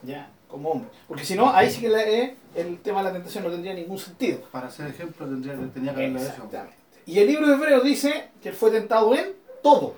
Ya, 0.03 0.31
como 0.49 0.71
hombre. 0.71 0.91
Porque 1.09 1.25
si 1.25 1.35
no, 1.35 1.51
ahí 1.51 1.71
sí 1.71 1.81
que 1.81 1.89
eh, 1.89 2.37
el 2.55 2.79
tema 2.81 2.99
de 2.99 3.05
la 3.05 3.13
tentación 3.13 3.45
no 3.45 3.51
tendría 3.51 3.75
ningún 3.75 3.99
sentido. 3.99 4.41
Para 4.53 4.71
ser 4.71 4.89
ejemplo 4.89 5.27
tendría, 5.27 5.55
tenía 5.73 5.95
que 5.95 6.07
hecho. 6.07 6.19
Exactamente. 6.19 6.77
Y 7.07 7.19
el 7.19 7.27
libro 7.27 7.47
de 7.47 7.55
Hebreos 7.55 7.85
dice 7.85 8.29
que 8.43 8.51
él 8.51 8.55
fue 8.55 8.71
tentado 8.71 9.15
en 9.15 9.35
todo. 9.63 9.95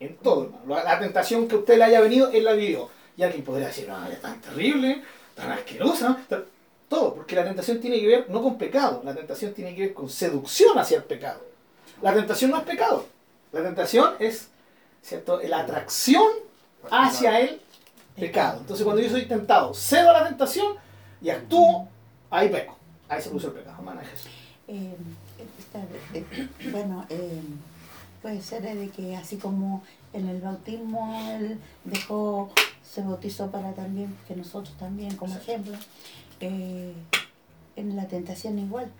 En 0.00 0.16
todo, 0.16 0.44
hermano. 0.44 0.64
La, 0.68 0.84
la 0.84 0.98
tentación 1.00 1.48
que 1.48 1.56
usted 1.56 1.78
le 1.78 1.84
haya 1.84 2.00
venido, 2.00 2.30
él 2.30 2.44
la 2.44 2.52
vivió. 2.52 2.88
Y 3.16 3.22
alguien 3.22 3.44
podría 3.44 3.68
decir, 3.68 3.88
no, 3.88 4.06
es 4.06 4.20
tan 4.20 4.40
terrible, 4.40 5.02
tan 5.34 5.52
asquerosa. 5.52 6.18
tan-". 6.28 6.44
Todo, 6.88 7.14
porque 7.14 7.34
la 7.34 7.44
tentación 7.44 7.80
tiene 7.80 7.98
que 8.00 8.06
ver 8.06 8.30
no 8.30 8.42
con 8.42 8.58
pecado, 8.58 9.02
la 9.04 9.14
tentación 9.14 9.54
tiene 9.54 9.74
que 9.74 9.82
ver 9.82 9.94
con 9.94 10.08
seducción 10.08 10.78
hacia 10.78 10.98
el 10.98 11.04
pecado. 11.04 11.40
La 12.02 12.12
tentación 12.12 12.50
no 12.50 12.58
es 12.58 12.64
pecado. 12.64 13.06
La 13.52 13.62
tentación 13.62 14.14
es 14.18 14.48
¿cierto? 15.02 15.40
la 15.42 15.60
atracción 15.60 16.26
hacia 16.90 17.40
el 17.40 17.60
pecado. 18.16 18.60
Entonces 18.60 18.84
cuando 18.84 19.02
yo 19.02 19.08
soy 19.08 19.26
tentado, 19.26 19.72
cedo 19.74 20.10
a 20.10 20.12
la 20.12 20.28
tentación 20.28 20.76
y 21.20 21.30
actúo, 21.30 21.88
ahí 22.30 22.48
peco. 22.48 22.76
Ahí 23.08 23.22
se 23.22 23.30
puso 23.30 23.48
el 23.48 23.54
pecado, 23.54 23.76
hermana 23.78 24.02
Jesús. 24.02 24.30
Eh, 24.68 24.96
bueno, 26.70 27.06
eh, 27.08 27.42
puede 28.22 28.40
ser 28.40 28.62
de 28.62 28.88
que 28.90 29.16
así 29.16 29.36
como 29.36 29.82
en 30.12 30.28
el 30.28 30.40
bautismo 30.40 31.30
él 31.38 31.58
dejó, 31.84 32.52
se 32.84 33.02
bautizó 33.02 33.50
para 33.50 33.72
también, 33.72 34.16
que 34.28 34.36
nosotros 34.36 34.76
también 34.76 35.16
como 35.16 35.34
ejemplo, 35.34 35.76
eh, 36.40 36.94
en 37.76 37.96
la 37.96 38.06
tentación 38.06 38.58
igual, 38.58 38.90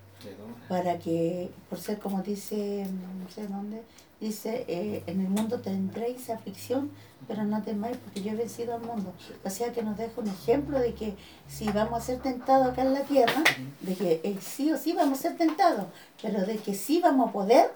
para 0.69 0.99
que, 0.99 1.51
por 1.69 1.79
ser 1.79 1.99
como 1.99 2.23
dice, 2.23 2.87
no 3.21 3.31
sé 3.31 3.47
dónde, 3.47 3.83
dice, 4.21 4.65
eh, 4.69 5.03
en 5.07 5.21
el 5.21 5.29
mundo 5.29 5.61
tendréis 5.61 6.31
aflicción, 6.31 6.91
pero 7.29 7.45
no 7.45 7.63
temáis 7.63 7.97
porque 7.99 8.23
yo 8.23 8.33
he 8.33 8.37
vencido 8.37 8.75
al 8.75 8.83
mundo. 8.83 9.13
O 9.45 9.51
sea 9.51 9.73
que 9.73 9.83
nos 9.83 9.97
deja 9.97 10.21
un 10.21 10.29
ejemplo 10.29 10.79
de 10.79 10.95
que 10.95 11.15
si 11.49 11.69
vamos 11.71 12.03
a 12.03 12.05
ser 12.05 12.21
tentados 12.21 12.69
acá 12.69 12.83
en 12.83 12.95
la 12.95 13.03
tierra, 13.03 13.43
de 13.81 13.95
que 13.95 14.21
eh, 14.25 14.39
sí 14.41 14.73
o 14.73 14.79
sí 14.79 14.93
vamos 14.93 15.19
a 15.19 15.23
ser 15.23 15.37
tentados, 15.37 15.87
pero 16.21 16.45
de 16.45 16.57
que 16.57 16.75
sí 16.75 17.01
vamos 17.01 17.29
a 17.29 17.33
poder 17.33 17.73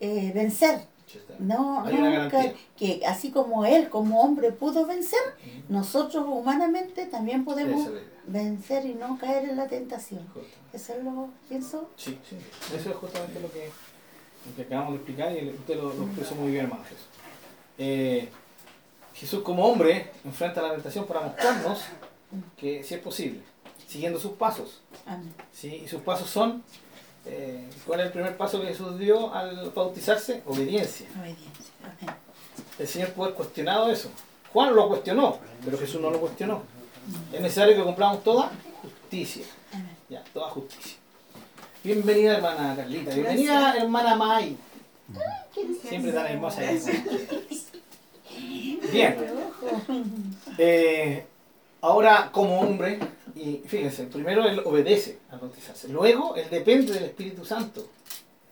eh, 0.00 0.32
vencer. 0.34 0.80
No, 1.38 1.84
Hay 1.84 1.94
nunca, 1.94 2.42
que 2.76 3.02
así 3.06 3.30
como 3.30 3.64
él 3.64 3.88
como 3.88 4.20
hombre 4.20 4.52
pudo 4.52 4.86
vencer, 4.86 5.20
nosotros 5.68 6.24
humanamente 6.28 7.06
también 7.06 7.44
podemos 7.44 7.86
es 7.88 8.02
vencer 8.26 8.86
y 8.86 8.94
no 8.94 9.18
caer 9.18 9.48
en 9.48 9.56
la 9.56 9.66
tentación. 9.66 10.26
Justamente. 10.28 10.56
Eso 10.72 10.92
es 10.94 11.04
lo 11.04 11.28
pienso. 11.48 11.88
Sí, 11.96 12.18
sí. 12.28 12.36
Eso 12.74 12.90
es 12.90 12.96
justamente 12.96 13.40
lo 13.40 13.50
que, 13.50 13.70
lo 14.48 14.56
que 14.56 14.62
acabamos 14.62 14.92
de 14.92 14.96
explicar 14.96 15.32
y 15.36 15.48
usted 15.48 15.76
lo, 15.76 15.92
lo 15.94 16.04
expresó 16.04 16.34
muy 16.36 16.52
bien, 16.52 16.64
hermano 16.64 16.84
Jesús. 16.84 17.06
Eh, 17.78 18.28
Jesús 19.14 19.42
como 19.42 19.66
hombre 19.66 20.10
enfrenta 20.24 20.62
la 20.62 20.72
tentación 20.72 21.06
para 21.06 21.20
mostrarnos 21.20 21.80
que 22.56 22.84
sí 22.84 22.94
es 22.94 23.00
posible, 23.00 23.40
siguiendo 23.86 24.18
sus 24.18 24.32
pasos. 24.32 24.80
Amén. 25.06 25.32
¿sí? 25.52 25.82
Y 25.84 25.88
sus 25.88 26.00
pasos 26.02 26.30
son, 26.30 26.62
eh, 27.26 27.68
¿cuál 27.86 28.00
es 28.00 28.06
el 28.06 28.12
primer 28.12 28.36
paso 28.36 28.60
que 28.60 28.68
Jesús 28.68 28.98
dio 28.98 29.32
al 29.34 29.70
bautizarse? 29.70 30.42
Obediencia. 30.46 31.08
Obediencia. 31.18 31.74
Amén. 31.82 32.16
El 32.78 32.88
Señor 32.88 33.10
puede 33.10 33.28
haber 33.28 33.36
cuestionado 33.36 33.90
eso. 33.90 34.10
Juan 34.52 34.74
lo 34.74 34.88
cuestionó, 34.88 35.38
pero 35.64 35.78
Jesús 35.78 36.00
no 36.00 36.10
lo 36.10 36.20
cuestionó. 36.20 36.62
Es 37.32 37.40
necesario 37.40 37.76
que 37.76 37.82
cumplamos 37.82 38.24
toda 38.24 38.50
justicia. 38.82 39.44
Amén. 39.72 39.96
Ya, 40.08 40.24
toda 40.32 40.50
justicia. 40.50 40.96
Bienvenida 41.82 42.36
hermana 42.36 42.76
Carlita, 42.76 43.14
bienvenida 43.14 43.74
hermana 43.76 44.14
May. 44.14 44.56
Siempre 45.88 46.12
tan 46.12 46.26
hermosa. 46.26 46.60
y 48.38 48.76
Bien. 48.92 49.16
Eh, 50.58 51.24
ahora 51.80 52.30
como 52.32 52.60
hombre, 52.60 52.98
y 53.34 53.62
fíjense, 53.66 54.04
primero 54.04 54.44
él 54.44 54.60
obedece 54.64 55.18
al 55.30 55.40
bautizarse, 55.40 55.88
luego 55.88 56.36
él 56.36 56.46
depende 56.50 56.92
del 56.92 57.04
Espíritu 57.04 57.44
Santo. 57.44 57.86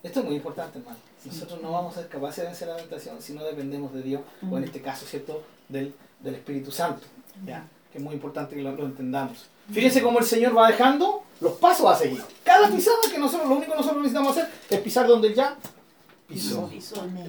Esto 0.03 0.21
es 0.21 0.27
muy 0.27 0.37
importante, 0.37 0.79
hermano. 0.79 0.99
Nosotros 1.25 1.61
no 1.61 1.73
vamos 1.73 1.97
a 1.97 2.01
ser 2.01 2.09
capaces 2.09 2.37
de 2.39 2.45
vencer 2.45 2.69
la 2.69 2.77
tentación 2.77 3.21
si 3.21 3.33
no 3.33 3.45
dependemos 3.45 3.93
de 3.93 4.03
Dios, 4.03 4.23
o 4.49 4.57
en 4.57 4.65
este 4.65 4.81
caso, 4.81 5.05
¿cierto?, 5.07 5.43
del, 5.69 5.93
del 6.21 6.37
Espíritu 6.37 6.71
Santo. 6.71 7.03
¿ya? 7.45 7.67
Que 7.93 7.99
es 7.99 8.05
muy 8.05 8.15
importante 8.15 8.55
que 8.55 8.63
lo, 8.63 8.73
lo 8.73 8.85
entendamos. 8.87 9.47
Fíjense 9.73 10.01
cómo 10.01 10.21
el 10.21 10.25
Señor 10.25 10.57
va 10.57 10.69
dejando 10.69 11.25
los 11.41 11.53
pasos 11.55 11.87
a 11.87 11.97
seguir. 11.97 12.23
Cada 12.45 12.71
pisada 12.71 12.97
que 13.11 13.19
nosotros, 13.19 13.49
lo 13.49 13.57
único 13.57 13.73
que 13.73 13.77
nosotros 13.77 14.03
necesitamos 14.03 14.37
hacer 14.37 14.51
es 14.71 14.81
pisar 14.81 15.07
donde 15.07 15.29
él 15.29 15.35
ya 15.35 15.57
pisó. 16.27 16.71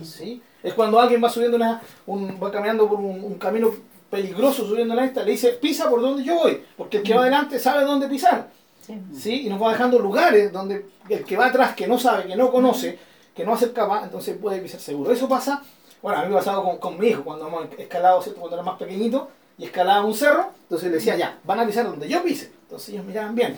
¿sí? 0.04 0.42
Es 0.64 0.74
cuando 0.74 1.00
alguien 1.00 1.24
va 1.24 1.30
subiendo 1.30 1.58
una, 1.58 1.82
un, 2.06 2.40
va 2.42 2.52
caminando 2.52 2.88
por 2.88 3.00
un, 3.00 3.24
un 3.24 3.36
camino 3.36 3.74
peligroso 4.10 4.66
subiendo 4.66 4.96
la 4.96 5.06
esta, 5.06 5.24
le 5.24 5.32
dice, 5.32 5.50
pisa 5.54 5.90
por 5.90 6.02
donde 6.02 6.24
yo 6.24 6.36
voy, 6.36 6.64
porque 6.78 6.98
el 6.98 7.04
que 7.04 7.14
va 7.14 7.22
adelante 7.22 7.60
sabe 7.60 7.84
dónde 7.86 8.08
pisar. 8.08 8.50
Sí. 8.86 9.00
¿sí? 9.16 9.42
Y 9.46 9.50
nos 9.50 9.62
va 9.62 9.72
dejando 9.72 10.00
lugares 10.00 10.52
donde 10.52 10.86
el 11.10 11.24
que 11.24 11.38
va 11.38 11.48
atrás, 11.48 11.76
que 11.76 11.88
no 11.88 12.00
sabe, 12.00 12.26
que 12.26 12.36
no 12.36 12.52
conoce, 12.52 12.98
que 13.36 13.46
no 13.46 13.54
acercaba, 13.54 14.04
entonces 14.04 14.38
puede 14.38 14.60
pisar 14.60 14.80
seguro. 14.80 15.12
Eso 15.12 15.30
pasa, 15.30 15.62
bueno, 16.02 16.20
a 16.20 16.24
mí 16.24 16.30
me 16.30 16.36
ha 16.36 16.40
pasado 16.40 16.64
con, 16.64 16.78
con 16.78 17.00
mi 17.00 17.08
hijo, 17.08 17.24
cuando 17.24 17.48
hemos 17.48 17.68
escalado, 17.78 18.22
¿cierto? 18.22 18.42
cuando 18.42 18.58
era 18.58 18.64
más 18.64 18.80
pequeñito, 18.80 19.30
y 19.58 19.66
escalaba 19.66 20.06
un 20.06 20.16
cerro, 20.16 20.54
entonces 20.64 20.90
le 20.90 20.96
decía, 20.96 21.18
ya, 21.18 21.38
van 21.44 21.60
a 21.60 21.68
pisar 21.68 21.86
donde 21.86 22.08
yo 22.08 22.24
pise. 22.24 22.52
Entonces 22.64 22.90
ellos 22.90 23.06
miraban 23.06 23.36
bien. 23.36 23.58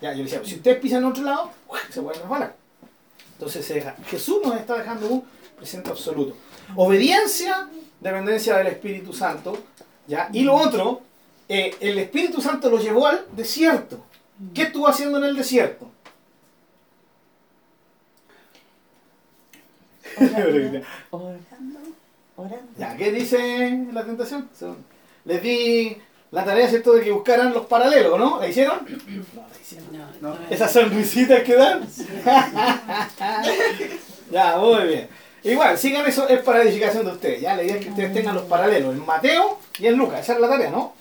Ya, 0.00 0.12
yo 0.12 0.18
le 0.18 0.24
decía, 0.24 0.40
si 0.44 0.54
ustedes 0.54 0.78
pisan 0.78 0.98
en 0.98 1.06
otro 1.06 1.24
lado, 1.24 1.50
se 1.90 2.00
pueden 2.00 2.20
resbalar. 2.20 2.54
Entonces 3.32 3.66
se 3.66 3.74
deja. 3.74 3.96
Jesús 4.06 4.38
nos 4.44 4.54
está 4.56 4.78
dejando 4.78 5.08
un 5.08 5.24
presente 5.56 5.90
absoluto. 5.90 6.36
Obediencia, 6.76 7.68
dependencia 7.98 8.56
del 8.58 8.68
Espíritu 8.68 9.12
Santo. 9.12 9.56
¿Ya? 10.10 10.28
Y 10.32 10.42
lo 10.42 10.54
otro, 10.56 11.00
eh, 11.48 11.74
el 11.80 11.98
Espíritu 11.98 12.42
Santo 12.42 12.68
lo 12.68 12.78
llevó 12.78 13.06
al 13.06 13.24
desierto. 13.32 14.04
¿Qué 14.52 14.62
estuvo 14.62 14.88
haciendo 14.88 15.18
en 15.18 15.24
el 15.24 15.36
desierto? 15.36 15.90
Orando, 20.16 20.82
orando, 21.10 21.80
orando. 22.36 22.68
Ya, 22.78 22.96
¿qué 22.96 23.12
dice 23.12 23.86
la 23.92 24.04
tentación? 24.04 24.48
Les 25.24 25.42
di 25.42 25.96
la 26.32 26.44
tarea, 26.44 26.68
¿cierto?, 26.68 26.94
de 26.94 27.02
que 27.02 27.12
buscaran 27.12 27.52
los 27.52 27.66
paralelos, 27.66 28.18
¿no? 28.18 28.40
¿La 28.40 28.48
hicieron? 28.48 28.78
No, 29.34 29.42
la 29.42 29.60
hicieron. 29.60 29.88
No. 30.20 30.36
Esas 30.50 30.72
sonrisitas 30.72 31.42
que 31.42 31.54
dan. 31.54 31.86
ya, 34.30 34.56
muy 34.56 34.86
bien. 34.86 35.08
Igual, 35.42 35.78
sigan 35.78 36.06
eso, 36.06 36.28
es 36.28 36.40
para 36.40 36.62
edificación 36.62 37.04
de 37.06 37.12
ustedes. 37.12 37.40
Ya, 37.40 37.56
la 37.56 37.62
idea 37.62 37.76
es 37.76 37.84
que 37.84 37.90
ustedes 37.90 38.12
tengan 38.12 38.34
los 38.34 38.44
paralelos 38.44 38.94
en 38.94 39.04
Mateo 39.06 39.58
y 39.78 39.86
en 39.86 39.96
Lucas. 39.96 40.20
Esa 40.20 40.34
es 40.34 40.40
la 40.40 40.48
tarea, 40.48 40.70
¿no? 40.70 40.92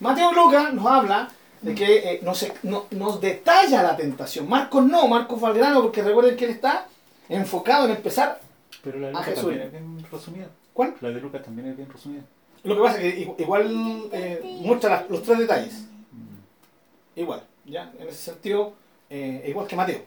Mateo 0.00 0.32
y 0.32 0.34
Lucas 0.34 0.74
nos 0.74 0.86
habla 0.86 1.30
de 1.62 1.74
que 1.74 1.96
eh, 1.98 2.20
nos, 2.22 2.46
no- 2.62 2.86
nos 2.90 3.20
detalla 3.20 3.82
la 3.82 3.96
tentación. 3.96 4.48
Marcos 4.48 4.84
no, 4.84 5.06
Marcos 5.08 5.42
va 5.42 5.48
al 5.48 5.54
grano 5.54 5.82
porque 5.82 6.02
recuerden 6.02 6.36
que 6.36 6.44
él 6.46 6.50
está 6.52 6.86
enfocado 7.28 7.86
en 7.86 7.92
empezar. 7.92 8.40
Pero 8.82 8.98
la 8.98 9.06
de 9.08 9.12
Lucas 9.12 9.26
Jesús. 9.28 9.42
también 9.44 9.62
es 9.62 9.72
bien 9.72 10.06
resumida. 10.10 10.46
¿Cuál? 10.74 10.94
La 11.00 11.08
de 11.10 11.20
Lucas 11.20 11.42
también 11.42 11.68
es 11.68 11.76
bien 11.76 11.90
resumida. 11.90 12.22
Lo 12.64 12.76
que 12.76 12.82
pasa 12.82 13.00
es 13.00 13.14
que 13.14 13.26
igu- 13.26 13.34
igual 13.38 14.02
eh, 14.12 14.58
muestra 14.62 14.90
las- 14.90 15.10
los 15.10 15.22
tres 15.22 15.38
detalles. 15.38 15.72
Mm. 16.12 17.20
Igual, 17.20 17.42
¿ya? 17.64 17.90
En 17.98 18.08
ese 18.08 18.18
sentido, 18.30 18.74
eh, 19.08 19.44
igual 19.48 19.66
que 19.66 19.76
Mateo. 19.76 20.00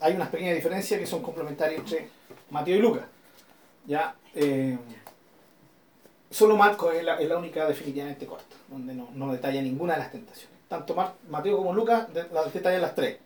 Hay 0.00 0.14
unas 0.14 0.28
pequeñas 0.28 0.56
diferencias 0.56 0.98
que 1.00 1.06
son 1.06 1.22
complementarias 1.22 1.80
entre 1.80 2.08
Mateo 2.50 2.76
y 2.76 2.80
Lucas. 2.80 3.04
¿Ya? 3.86 4.14
Eh, 4.34 4.76
solo 6.30 6.56
Marcos 6.56 6.94
es 6.94 7.04
la, 7.04 7.38
única 7.38 7.66
definitivamente 7.66 8.26
corta, 8.26 8.54
donde 8.68 8.94
no, 8.94 9.08
no 9.14 9.32
detalla 9.32 9.62
ninguna 9.62 9.94
de 9.94 10.00
las 10.00 10.12
tentaciones. 10.12 10.56
Tanto 10.68 10.94
Mar- 10.94 11.14
Mateo 11.30 11.56
como 11.56 11.72
Lucas 11.72 12.12
de- 12.12 12.28
las 12.32 12.52
detallan 12.52 12.82
las 12.82 12.94
tres. 12.94 13.18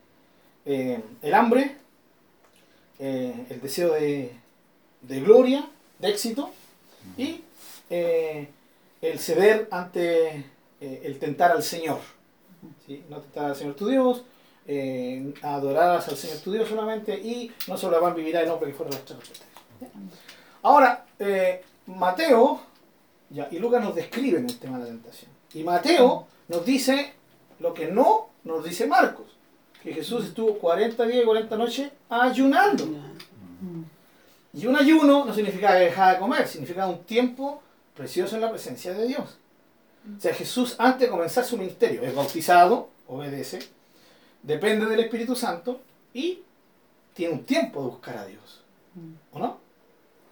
Eh, 0.65 1.03
el 1.23 1.35
hambre, 1.35 1.77
eh, 3.01 3.47
el 3.51 3.61
deseo 3.61 3.93
de, 3.95 4.33
gloria, 5.03 5.69
de 5.99 6.09
éxito, 6.09 6.51
y 7.17 7.43
el 7.91 9.19
ceder 9.19 9.67
ante 9.73 10.45
el 10.81 11.19
tentar 11.19 11.51
al 11.51 11.63
Señor. 11.65 11.99
No 13.11 13.19
tentar 13.21 13.47
al 13.47 13.57
Señor 13.57 13.75
tu 13.75 13.89
Dios, 13.89 14.25
eh, 14.73 15.35
adorarás 15.43 16.09
al 16.09 16.17
Señor 16.17 16.39
tu 16.39 16.53
Dios 16.53 16.69
solamente 16.69 17.15
y 17.15 17.51
no 17.69 17.77
solo 17.77 18.01
van 18.01 18.15
vivirá 18.15 18.41
el 18.41 18.51
hombre 18.51 18.71
que 18.71 18.77
fuera 18.77 18.93
las 18.93 19.05
tres. 19.05 19.19
Ahora, 20.63 21.05
eh, 21.19 21.63
Mateo 21.87 22.61
ya, 23.31 23.49
y 23.51 23.59
Lucas 23.59 23.83
nos 23.83 23.95
describen 23.95 24.45
el 24.49 24.59
tema 24.59 24.79
de 24.79 24.85
la 24.85 24.91
tentación. 24.91 25.31
Y 25.55 25.63
Mateo 25.63 26.27
nos 26.49 26.65
dice 26.65 27.15
lo 27.61 27.75
que 27.75 27.89
no 27.89 28.29
nos 28.45 28.65
dice 28.65 28.87
Marcos, 28.87 29.27
que 29.83 29.93
Jesús 29.93 30.27
estuvo 30.27 30.59
40 30.59 31.05
días 31.07 31.23
y 31.23 31.27
40 31.27 31.57
noches 31.57 31.91
ayunando. 32.09 32.87
Mm. 32.87 33.85
Y 34.55 34.67
un 34.67 34.77
ayuno 34.77 35.25
no 35.25 35.35
significa 35.35 35.75
dejaba 35.75 36.15
de 36.15 36.19
comer, 36.19 36.47
significa 36.47 36.87
un 36.87 37.05
tiempo 37.05 37.63
precioso 37.95 38.35
en 38.35 38.43
la 38.43 38.51
presencia 38.51 38.93
de 38.93 39.07
Dios. 39.07 39.39
O 40.17 40.21
sea, 40.21 40.35
Jesús 40.35 40.75
antes 40.79 41.03
de 41.03 41.09
comenzar 41.09 41.45
su 41.45 41.57
ministerio 41.57 42.03
es 42.03 42.15
bautizado, 42.15 42.89
obedece, 43.07 43.61
depende 44.43 44.87
del 44.87 45.01
Espíritu 45.01 45.35
Santo 45.37 45.81
y 46.15 46.41
tiene 47.15 47.35
un 47.35 47.45
tiempo 47.45 47.81
de 47.83 47.89
buscar 47.89 48.17
a 48.19 48.27
Dios. 48.27 48.61
¿O 49.33 49.39
no? 49.39 49.59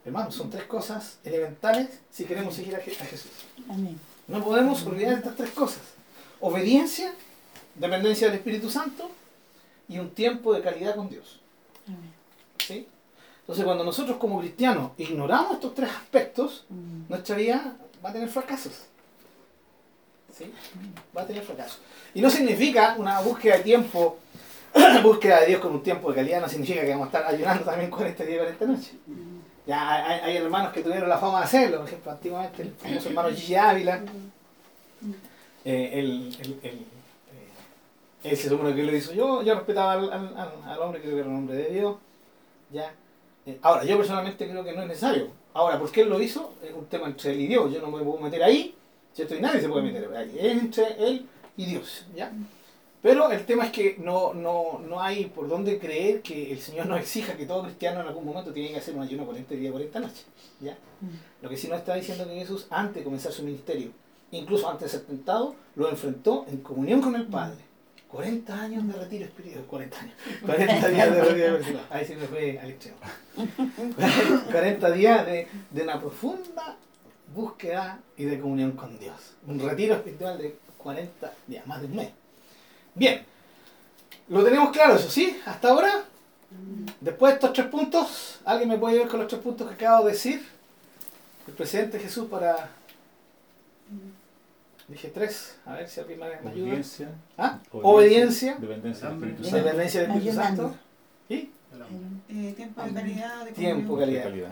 Hermanos, 0.05 0.35
son 0.35 0.51
tres 0.51 0.65
cosas 0.65 1.19
elementales 1.25 2.01
si 2.11 2.25
queremos 2.25 2.55
seguir 2.55 2.75
a, 2.75 2.81
Je- 2.81 3.01
a 3.01 3.05
Jesús. 3.05 3.31
Amén. 3.69 3.99
No 4.29 4.43
podemos 4.45 4.85
olvidar 4.87 5.15
estas 5.15 5.37
tres 5.37 5.51
cosas. 5.51 5.83
Obediencia, 6.41 7.13
dependencia 7.75 8.27
del 8.29 8.37
Espíritu 8.37 8.71
Santo 8.71 9.11
y 9.89 9.99
un 9.99 10.11
tiempo 10.11 10.55
de 10.55 10.63
calidad 10.63 10.97
con 10.97 11.09
Dios. 11.11 11.41
Amén. 11.87 12.13
¿sí? 12.67 12.87
Entonces, 13.41 13.65
cuando 13.65 13.85
nosotros 13.85 14.17
como 14.19 14.41
cristianos 14.41 14.93
ignoramos 14.97 15.55
estos 15.55 15.75
tres 15.75 15.91
aspectos, 15.91 16.65
Mm. 16.69 17.09
nuestra 17.09 17.37
vida 17.37 17.77
va 18.05 18.11
a 18.11 18.13
tener 18.13 18.29
fracasos. 18.29 18.73
Va 21.17 21.23
a 21.23 21.27
tener 21.27 21.43
fracasos. 21.43 21.79
Y 22.15 22.21
no 22.21 22.31
significa 22.31 22.95
una 22.99 23.21
búsqueda 23.21 23.57
de 23.59 23.63
tiempo, 23.63 24.19
búsqueda 25.03 25.41
de 25.41 25.47
Dios 25.47 25.61
con 25.61 25.73
un 25.73 25.83
tiempo 25.83 26.11
de 26.11 26.17
calidad, 26.17 26.41
no 26.41 26.49
significa 26.49 26.81
que 26.83 26.91
vamos 26.91 27.05
a 27.13 27.19
estar 27.19 27.35
ayunando 27.35 27.65
también 27.65 27.91
40 27.93 28.25
días 28.25 28.37
y 28.37 28.39
40 28.57 28.65
noches. 28.67 28.93
Ya 29.67 30.05
hay, 30.25 30.37
hermanos 30.37 30.73
que 30.73 30.83
tuvieron 30.83 31.09
la 31.09 31.19
fama 31.19 31.39
de 31.41 31.45
hacerlo, 31.45 31.79
por 31.79 31.87
ejemplo, 31.87 32.11
antiguamente 32.13 32.63
el 32.63 32.73
famoso 32.73 33.09
hermano 33.09 33.29
Gigi 33.31 33.55
Ávila, 33.55 34.03
eh, 35.65 35.91
él, 35.95 36.37
él- 36.41 36.59
él, 36.63 36.79
eh, 38.25 38.37
que 38.75 38.83
lo 38.83 38.97
hizo 38.97 39.13
yo, 39.13 39.43
yo 39.43 39.55
respetaba 39.55 39.93
al, 39.93 40.13
al- 40.13 40.37
al- 40.37 40.63
al 40.71 40.79
hombre, 40.81 41.01
creo 41.01 41.15
que 41.15 41.21
era 41.21 41.29
un 41.29 41.37
hombre 41.37 41.57
de 41.57 41.71
Dios, 41.71 41.97
ya. 42.71 42.93
Eh, 43.47 43.59
ahora, 43.63 43.85
yo 43.85 43.97
personalmente 43.97 44.49
creo 44.49 44.65
que 44.65 44.73
no 44.73 44.83
es 44.83 44.89
necesario. 44.89 45.29
Ahora, 45.55 45.79
¿por 45.79 45.91
qué 45.91 46.03
él 46.03 46.09
lo 46.09 46.21
hizo? 46.21 46.55
Es 46.63 46.73
un 46.73 46.87
tema 46.87 47.07
entre 47.07 47.33
él 47.33 47.41
y 47.41 47.47
Dios, 47.47 47.73
yo 47.73 47.81
no 47.81 47.89
me 47.91 48.03
puedo 48.03 48.19
meter 48.19 48.43
ahí, 48.43 48.75
¿cierto? 49.15 49.35
Y 49.35 49.41
nadie 49.41 49.61
se 49.61 49.69
puede 49.69 49.85
meter 49.85 50.09
ahí, 50.17 50.37
es 50.39 50.53
entre 50.53 50.85
él 50.99 51.27
y 51.57 51.67
Dios, 51.67 52.07
¿ya? 52.15 52.33
Pero 53.03 53.31
el 53.31 53.47
tema 53.47 53.65
es 53.65 53.73
que 53.73 53.97
no, 53.99 54.35
no, 54.35 54.81
no 54.87 55.01
hay 55.01 55.27
por 55.27 55.49
dónde 55.49 55.79
creer 55.79 56.21
que 56.21 56.53
el 56.53 56.61
Señor 56.61 56.87
nos 56.87 57.01
exija 57.01 57.35
que 57.35 57.47
todo 57.47 57.63
cristiano 57.63 58.03
en 58.03 58.09
algún 58.09 58.27
momento 58.27 58.53
tiene 58.53 58.71
que 58.71 58.77
hacer 58.77 58.95
un 58.95 59.03
ayuno 59.03 59.25
40 59.25 59.55
días, 59.55 59.73
40 59.73 60.01
noches. 60.01 60.27
¿ya? 60.61 60.77
Lo 61.41 61.49
que 61.49 61.57
sí 61.57 61.69
nos 61.69 61.79
está 61.79 61.95
diciendo 61.95 62.27
que 62.27 62.35
Jesús, 62.35 62.67
antes 62.69 62.97
de 62.97 63.05
comenzar 63.05 63.33
su 63.33 63.43
ministerio, 63.43 63.91
incluso 64.33 64.69
antes 64.69 64.93
de 64.93 64.99
ser 64.99 65.07
tentado, 65.07 65.55
lo 65.77 65.89
enfrentó 65.89 66.45
en 66.51 66.59
comunión 66.59 67.01
con 67.01 67.15
el 67.15 67.27
Padre. 67.27 67.71
40 68.09 68.61
años 68.61 68.87
de 68.89 68.93
retiro 68.93 69.25
espiritual, 69.25 69.65
40 69.67 70.01
años, 70.01 70.15
40 70.45 70.89
días 70.89 71.15
de 71.15 71.23
retiro 71.23 71.57
espiritual. 71.57 71.87
Ahí 71.91 72.05
sí 72.05 72.15
me 72.17 72.27
fue 72.27 72.59
al 72.59 72.71
extremo. 72.71 72.99
40 74.51 74.91
días 74.91 75.27
de, 75.27 75.47
de 75.71 75.83
una 75.83 76.01
profunda 76.01 76.77
búsqueda 77.35 78.01
y 78.17 78.25
de 78.25 78.41
comunión 78.41 78.73
con 78.73 78.99
Dios. 78.99 79.17
Un 79.47 79.59
retiro 79.61 79.95
espiritual 79.95 80.39
de 80.39 80.57
40 80.79 81.33
días, 81.47 81.67
más 81.67 81.81
de 81.81 81.87
un 81.87 81.97
mes. 81.97 82.11
Bien, 82.95 83.23
lo 84.29 84.43
tenemos 84.45 84.71
claro, 84.71 84.95
eso 84.97 85.11
sí, 85.11 85.39
hasta 85.47 85.69
ahora. 85.71 86.05
Después 87.01 87.31
de 87.33 87.35
estos 87.37 87.53
tres 87.53 87.67
puntos, 87.69 88.41
¿alguien 88.45 88.69
me 88.69 88.77
puede 88.79 88.95
ayudar 88.95 89.09
con 89.11 89.21
los 89.21 89.29
tres 89.29 89.41
puntos 89.41 89.69
que 89.69 89.75
acabo 89.75 90.07
de 90.07 90.13
decir? 90.13 90.45
El 91.47 91.55
presidente 91.55 91.99
Jesús 91.99 92.29
para... 92.29 92.71
Dije 94.89 95.09
tres, 95.15 95.57
a 95.67 95.75
ver 95.75 95.89
si 95.89 96.01
alguien 96.01 96.19
me 96.19 96.27
ayuda. 96.27 96.51
Obediencia. 96.51 97.09
¿Ah? 97.39 97.61
Obediencia, 97.71 98.57
Dependencia 98.57 99.09
del. 99.09 99.17
Espíritu 99.19 99.45
Santo. 99.45 99.57
dependencia 99.57 100.01
del 100.01 100.11
Espíritu. 100.11 100.37
Santo 100.37 100.75
y 101.29 101.35
Eh, 102.29 102.53
tiempo 102.57 102.83
de 102.83 102.93
calidad, 102.93 103.45
de 103.45 103.53
Tiempo, 103.53 103.97
calidad. 103.97 104.25
De 104.25 104.31
calidad. 104.31 104.51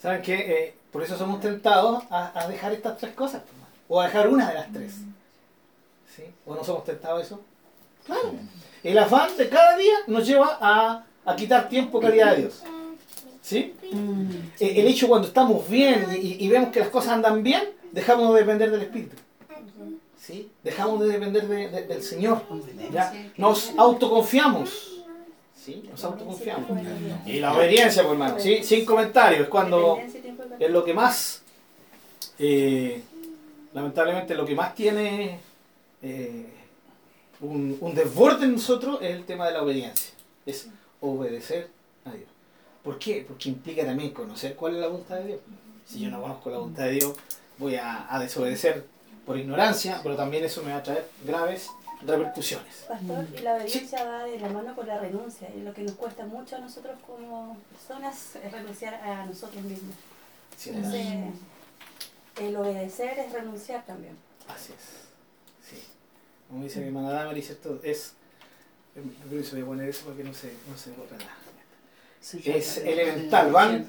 ¿Saben 0.00 0.22
qué? 0.22 0.34
Eh, 0.34 0.74
por 0.92 1.02
eso 1.02 1.16
somos 1.16 1.40
tentados 1.40 2.02
a, 2.10 2.38
a 2.40 2.48
dejar 2.48 2.72
estas 2.72 2.96
tres 2.98 3.14
cosas, 3.14 3.42
o 3.88 4.00
a 4.00 4.06
dejar 4.06 4.28
una 4.28 4.48
de 4.48 4.54
las 4.54 4.72
tres. 4.72 4.92
¿Sí? 6.16 6.22
¿O 6.46 6.54
no 6.54 6.64
somos 6.64 6.84
tentados 6.84 7.20
a 7.20 7.26
eso? 7.26 7.40
Claro. 8.06 8.34
El 8.82 8.98
afán 8.98 9.36
de 9.36 9.48
cada 9.48 9.76
día 9.76 9.94
nos 10.06 10.26
lleva 10.26 10.58
a, 10.60 11.04
a 11.24 11.36
quitar 11.36 11.68
tiempo, 11.68 12.00
calidad 12.00 12.32
de 12.34 12.42
Dios. 12.42 12.62
¿Sí? 13.42 13.74
Mm. 13.92 14.30
El 14.58 14.86
hecho 14.86 15.06
cuando 15.08 15.28
estamos 15.28 15.68
bien 15.68 16.06
y, 16.12 16.16
y- 16.16 16.36
y 16.44 16.48
vemos 16.48 16.70
que 16.70 16.80
las 16.80 16.88
cosas 16.88 17.12
andan 17.12 17.42
bien, 17.42 17.62
dejamos 17.92 18.32
de 18.34 18.40
depender 18.40 18.70
del 18.70 18.82
Espíritu. 18.82 19.16
¿Sí? 20.18 20.50
Dejamos 20.62 21.00
de 21.00 21.08
depender 21.08 21.46
de- 21.48 21.68
de- 21.68 21.82
del 21.86 22.02
Señor. 22.02 22.42
¿ya? 22.92 23.12
Nos 23.36 23.72
autoconfiamos. 23.76 24.89
¿Sí? 25.70 25.88
Nos 25.88 26.04
autoconfiamos. 26.04 26.68
Y 27.26 27.38
la 27.38 27.54
obediencia, 27.54 28.02
pues, 28.02 28.12
hermano, 28.12 28.40
¿sí? 28.40 28.64
sin 28.64 28.84
comentarios, 28.84 29.42
es 29.42 29.48
cuando 29.48 29.98
es 30.58 30.70
lo 30.70 30.84
que 30.84 30.92
más, 30.94 31.42
eh, 32.38 33.02
lamentablemente, 33.72 34.34
lo 34.34 34.44
que 34.44 34.54
más 34.54 34.74
tiene 34.74 35.38
eh, 36.02 36.46
un, 37.40 37.78
un 37.80 37.94
desborde 37.94 38.46
en 38.46 38.52
nosotros 38.52 38.98
es 39.00 39.10
el 39.14 39.24
tema 39.24 39.46
de 39.46 39.52
la 39.52 39.62
obediencia. 39.62 40.12
Es 40.44 40.68
obedecer 41.00 41.68
a 42.04 42.12
Dios. 42.12 42.28
¿Por 42.82 42.98
qué? 42.98 43.24
Porque 43.26 43.48
implica 43.48 43.84
también 43.84 44.10
conocer 44.10 44.56
cuál 44.56 44.74
es 44.74 44.80
la 44.80 44.88
voluntad 44.88 45.16
de 45.16 45.26
Dios. 45.26 45.40
Si 45.86 46.00
yo 46.00 46.10
no 46.10 46.20
conozco 46.20 46.50
la 46.50 46.58
voluntad 46.58 46.84
de 46.84 46.92
Dios, 46.92 47.14
voy 47.58 47.76
a, 47.76 48.12
a 48.12 48.18
desobedecer 48.18 48.84
por 49.24 49.38
ignorancia, 49.38 50.00
pero 50.02 50.16
también 50.16 50.44
eso 50.44 50.62
me 50.62 50.72
va 50.72 50.78
a 50.78 50.82
traer 50.82 51.06
graves 51.24 51.70
repercusiones. 52.06 52.74
Pastor, 52.88 53.26
y 53.36 53.42
la 53.42 53.54
obediencia 53.54 54.04
va 54.04 54.24
de 54.24 54.38
la 54.40 54.48
mano 54.48 54.74
con 54.74 54.86
la 54.86 54.98
renuncia, 54.98 55.48
y 55.56 55.60
lo 55.60 55.72
que 55.74 55.82
nos 55.82 55.92
cuesta 55.94 56.24
mucho 56.26 56.56
a 56.56 56.58
nosotros 56.60 56.98
como 57.06 57.56
personas 57.72 58.36
es 58.42 58.52
renunciar 58.52 58.94
a 58.94 59.26
nosotros 59.26 59.62
mismos. 59.64 59.94
Sí, 60.56 60.70
Entonces, 60.70 61.34
el 62.40 62.56
obedecer 62.56 63.18
es 63.18 63.32
renunciar 63.32 63.84
también. 63.86 64.16
Así 64.48 64.72
es. 64.72 65.68
Sí. 65.70 65.82
Como 66.48 66.64
dice 66.64 66.80
mi 66.80 66.86
hermana 66.88 67.10
Damaris, 67.10 67.46
¿cierto? 67.46 67.80
Es. 67.82 68.14
Yo 68.96 69.02
voy 69.52 69.62
a 69.62 69.66
poner 69.66 69.88
eso 69.88 70.04
para 70.06 70.16
que 70.16 70.24
no 70.24 70.34
se, 70.34 70.52
no 70.68 70.76
se 70.76 70.90
borre 70.90 71.16
nada. 71.18 71.36
Es 72.44 72.76
elemental, 72.78 73.50
van- 73.52 73.88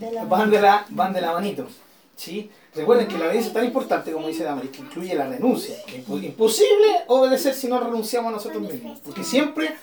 De 0.00 0.10
la 0.10 0.24
Van 0.24 0.50
de 0.50 0.60
la, 0.60 0.86
van 0.90 1.12
de 1.12 1.20
la 1.20 1.32
manito. 1.32 1.68
¿Sí? 2.18 2.50
Recuerden 2.74 3.06
que 3.06 3.16
la 3.16 3.26
obediencia 3.26 3.48
es 3.48 3.54
tan 3.54 3.64
importante, 3.64 4.12
como 4.12 4.26
dice 4.26 4.44
Damaris, 4.44 4.70
que 4.70 4.80
incluye 4.80 5.14
la 5.14 5.28
renuncia. 5.28 5.76
Imposible 6.08 7.04
obedecer 7.06 7.54
si 7.54 7.68
no 7.68 7.80
renunciamos 7.80 8.30
a 8.30 8.36
nosotros 8.36 8.60
mismos. 8.60 8.98
Porque 8.98 9.22
siempre 9.22 9.76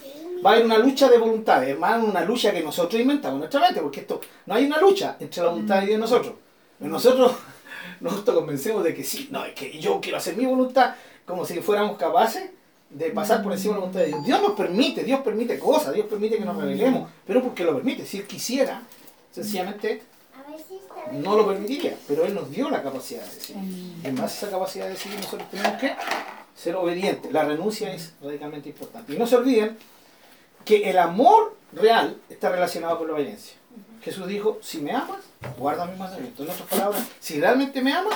va 0.45 0.51
a 0.51 0.53
haber 0.53 0.65
una 0.65 0.77
lucha 0.77 1.09
de 1.09 1.17
voluntades, 1.17 1.69
hermano, 1.69 2.05
una 2.05 2.23
lucha 2.23 2.51
que 2.51 2.61
nosotros 2.61 3.01
inventamos 3.01 3.35
en 3.35 3.39
nuestra 3.39 3.61
mente, 3.61 3.81
porque 3.81 4.01
esto 4.01 4.19
no 4.45 4.53
hay 4.53 4.65
una 4.65 4.79
lucha 4.79 5.15
entre 5.19 5.43
la 5.43 5.49
voluntad 5.49 5.81
de 5.81 5.93
y 5.93 5.97
nosotros. 5.97 6.33
Pero 6.77 6.91
nosotros 6.91 7.31
nos 8.01 8.13
autoconvencemos 8.13 8.83
de 8.83 8.93
que 8.93 9.03
sí, 9.03 9.29
no, 9.31 9.45
es 9.45 9.53
que 9.53 9.79
yo 9.79 9.99
quiero 10.01 10.17
hacer 10.17 10.35
mi 10.35 10.45
voluntad 10.45 10.95
como 11.25 11.45
si 11.45 11.59
fuéramos 11.61 11.97
capaces 11.97 12.51
de 12.89 13.09
pasar 13.11 13.41
por 13.41 13.53
encima 13.53 13.75
de 13.75 13.79
la 13.79 13.85
voluntad 13.87 14.01
de 14.01 14.07
Dios. 14.07 14.25
Dios 14.25 14.41
nos 14.41 14.51
permite, 14.51 15.03
Dios 15.03 15.21
permite 15.21 15.57
cosas, 15.57 15.93
Dios 15.93 16.05
permite 16.05 16.37
que 16.37 16.45
nos 16.45 16.57
rebelemos, 16.57 17.09
pero 17.25 17.41
porque 17.41 17.63
lo 17.63 17.73
permite. 17.75 18.05
Si 18.05 18.17
Él 18.17 18.27
quisiera, 18.27 18.83
sencillamente 19.31 20.03
no 21.11 21.35
lo 21.35 21.47
permitiría, 21.47 21.97
pero 22.07 22.25
Él 22.25 22.33
nos 22.33 22.49
dio 22.49 22.69
la 22.69 22.81
capacidad 22.83 23.21
de 23.23 23.33
decidir. 23.35 23.63
Y 24.03 24.07
en 24.07 24.15
base 24.15 24.35
a 24.45 24.47
esa 24.47 24.57
capacidad 24.57 24.85
de 24.85 24.91
decidir 24.91 25.17
nosotros 25.19 25.49
tenemos 25.49 25.79
que 25.79 25.93
ser 26.55 26.75
obedientes. 26.75 27.31
La 27.31 27.43
renuncia 27.43 27.93
es 27.93 28.13
radicalmente 28.21 28.69
importante. 28.69 29.13
Y 29.13 29.17
no 29.17 29.27
se 29.27 29.35
olviden 29.35 29.77
que 30.63 30.89
el 30.89 30.97
amor 30.97 31.55
real 31.73 32.17
está 32.29 32.49
relacionado 32.49 32.97
con 32.97 33.07
la 33.07 33.13
obediencia. 33.13 33.55
Jesús 34.03 34.27
dijo, 34.27 34.59
si 34.61 34.79
me 34.79 34.91
amas, 34.91 35.19
guarda 35.57 35.85
mis 35.85 35.97
mandamientos. 35.97 36.45
En 36.45 36.51
otras 36.51 36.67
palabras, 36.69 37.03
si 37.19 37.39
realmente 37.39 37.81
me 37.81 37.91
amas, 37.93 38.15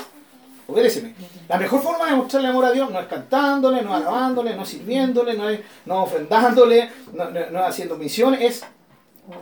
obedéceme. 0.67 1.15
La 1.47 1.57
mejor 1.57 1.81
forma 1.81 2.05
de 2.05 2.15
mostrarle 2.15 2.47
amor 2.49 2.65
a 2.65 2.71
Dios 2.71 2.89
no 2.91 2.99
es 2.99 3.07
cantándole, 3.07 3.81
no 3.81 3.93
alabándole, 3.95 4.55
no 4.55 4.65
sirviéndole, 4.65 5.33
no, 5.35 5.49
es, 5.49 5.61
no 5.85 6.03
ofrendándole, 6.03 6.89
no, 7.13 7.29
no- 7.29 7.49
no 7.51 7.65
haciendo 7.65 7.97
misiones, 7.97 8.41
es 8.41 8.63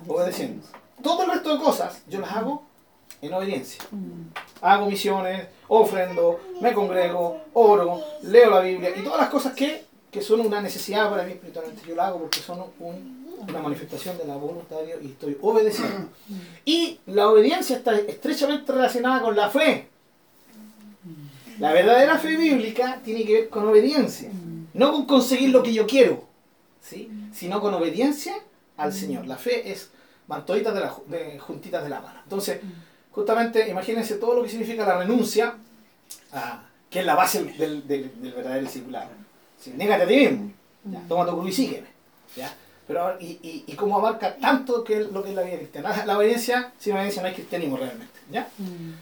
obedeciendo. 0.08 0.66
Todo 1.04 1.24
el 1.24 1.32
resto 1.32 1.54
de 1.58 1.64
cosas 1.64 2.02
yo 2.08 2.20
las 2.20 2.32
hago 2.32 2.64
en 3.22 3.34
obediencia. 3.34 3.84
Hago 4.62 4.86
misiones, 4.88 5.48
ofrendo, 5.68 6.40
me 6.62 6.74
congrego, 6.74 7.42
oro, 7.54 8.02
leo 8.24 8.50
la 8.52 8.60
Biblia 8.62 8.92
y 8.96 9.04
todas 9.04 9.20
las 9.22 9.30
cosas 9.30 9.54
que, 9.54 9.86
que 10.12 10.22
son 10.22 10.40
una 10.42 10.62
necesidad 10.62 11.10
para 11.10 11.24
mí 11.24 11.32
espiritualmente. 11.34 11.82
Yo 11.88 11.96
las 11.96 12.08
hago 12.08 12.20
porque 12.20 12.40
son 12.40 12.64
un- 12.80 13.18
una 13.48 13.60
manifestación 13.62 14.18
de 14.18 14.26
la 14.26 14.36
voluntad 14.36 14.78
de 14.78 14.88
Dios 14.88 15.00
y 15.04 15.08
estoy 15.08 15.38
obedeciendo. 15.42 16.10
Y 16.66 17.00
la 17.06 17.30
obediencia 17.30 17.78
está 17.78 17.96
estrechamente 17.96 18.72
relacionada 18.72 19.22
con 19.22 19.36
la 19.36 19.50
fe. 19.50 19.88
La 21.60 21.72
verdadera 21.74 22.18
fe 22.20 22.36
bíblica 22.38 23.00
tiene 23.04 23.26
que 23.26 23.34
ver 23.34 23.50
con 23.50 23.68
obediencia, 23.68 24.30
no 24.74 24.92
con 24.92 25.06
conseguir 25.06 25.50
lo 25.50 25.64
que 25.64 25.74
yo 25.74 25.88
quiero, 25.88 26.24
¿sí? 26.82 27.10
sino 27.34 27.60
con 27.62 27.74
obediencia 27.74 28.36
al 28.76 28.94
Señor. 28.94 29.26
La 29.26 29.38
fe 29.38 29.72
es 29.72 29.90
mantoditas 30.28 30.74
de, 31.08 31.18
de 31.18 31.40
juntitas 31.40 31.84
de 31.84 31.90
la 31.90 32.02
mano. 32.02 32.20
Entonces, 32.24 32.60
justamente, 33.18 33.68
imagínense 33.68 34.16
todo 34.18 34.36
lo 34.36 34.44
que 34.44 34.50
significa 34.50 34.86
la 34.86 35.00
renuncia, 35.00 35.56
ah, 36.34 36.62
que 36.88 37.00
es 37.00 37.06
la 37.06 37.16
base 37.16 37.44
del, 37.44 37.88
del- 37.88 38.22
del 38.22 38.32
verdadero 38.32 38.62
discipulado. 38.62 39.10
¿sí? 39.60 39.74
Négate 39.76 40.04
a 40.04 40.08
ti 40.08 40.16
mismo, 40.18 40.52
ya, 40.86 41.02
toma 41.10 41.26
tu 41.26 41.32
cruz 41.40 41.50
y 41.50 41.54
sígueme. 41.54 41.88
¿ya? 42.36 42.54
Pero, 42.88 43.20
y, 43.20 43.26
y, 43.42 43.64
y 43.66 43.74
cómo 43.74 43.98
abarca 43.98 44.36
tanto 44.38 44.84
que 44.84 45.00
es 45.02 45.12
lo 45.12 45.24
que 45.24 45.30
es 45.32 45.36
la 45.36 45.42
vida 45.42 45.58
cristiana. 45.58 46.06
La 46.06 46.16
obediencia, 46.16 46.72
sin 46.78 46.94
obediencia 46.94 47.24
no 47.24 47.28
hay 47.30 47.34
cristianismo 47.34 47.76
realmente. 47.78 48.20
¿ya? 48.32 48.48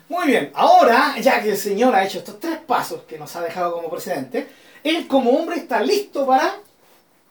Muy 0.08 0.28
bien, 0.28 0.51
ahora, 0.56 1.19
ya 1.19 1.43
que 1.43 1.51
el 1.51 1.58
Señor 1.58 1.93
ha 1.93 2.06
hecho 2.06 2.19
estos 2.19 2.39
tres 2.39 2.58
pasos 2.60 3.01
que 3.04 3.19
nos 3.19 3.36
ha 3.36 3.41
dejado 3.41 3.73
como 3.73 3.89
precedente, 3.89 4.47
Él 4.82 5.08
como 5.08 5.32
hombre 5.32 5.58
está 5.58 5.82
listo 5.82 6.25
para 6.25 6.56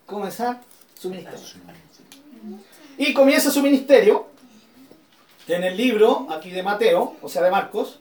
comenzar 0.04 0.60
su 1.00 1.08
ministerio. 1.08 1.40
Y 2.98 3.14
comienza 3.14 3.50
su 3.50 3.62
ministerio 3.62 4.28
en 5.48 5.64
el 5.64 5.76
libro 5.76 6.26
aquí 6.30 6.50
de 6.50 6.62
Mateo, 6.62 7.16
o 7.22 7.28
sea 7.28 7.42
de 7.42 7.50
Marcos, 7.50 8.00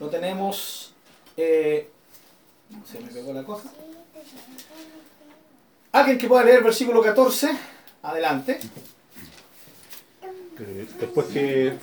lo 0.00 0.08
tenemos... 0.08 0.94
eh, 1.36 1.90
se 2.84 3.00
me 3.00 3.08
pegó 3.08 3.32
la 3.32 3.44
cosa. 3.44 3.70
Alguien 5.92 6.18
que 6.18 6.26
pueda 6.28 6.44
leer 6.44 6.58
el 6.58 6.64
versículo 6.64 7.02
14, 7.02 7.50
adelante. 8.02 8.58
Después 11.00 11.26
que, 11.28 11.76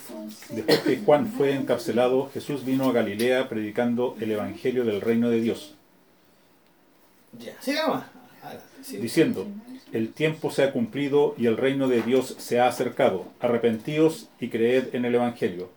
después 0.50 0.80
que 0.80 0.97
Juan 1.06 1.28
fue 1.32 1.54
encarcelado, 1.54 2.30
Jesús 2.34 2.63
vino 2.63 2.89
a 2.89 2.93
Galilea 2.93 3.50
predicando 3.50 4.15
el 4.21 4.32
Evangelio 4.32 4.86
del 4.86 5.02
reino 5.02 5.30
de 5.30 5.41
Dios, 5.41 5.76
Ya, 7.38 7.54
siga 7.62 7.88
nomás. 7.88 8.04
Adelante, 8.04 8.12
sigue. 8.12 8.21
Diciendo, 8.90 9.48
el 9.92 10.14
tiempo 10.14 10.52
se 10.52 10.64
ha 10.64 10.72
cumplido 10.72 11.36
y 11.38 11.48
el 11.48 11.58
reino 11.58 11.88
de 11.88 12.02
Dios 12.02 12.36
se 12.38 12.60
ha 12.60 12.68
acercado. 12.68 13.26
Arrepentíos 13.40 14.30
y 14.40 14.50
creed 14.50 14.96
en 14.96 15.06
el 15.06 15.16
Evangelio. 15.16 15.70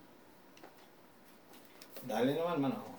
Dale 2.07 2.35
nomás, 2.35 2.55
hermano. 2.55 2.95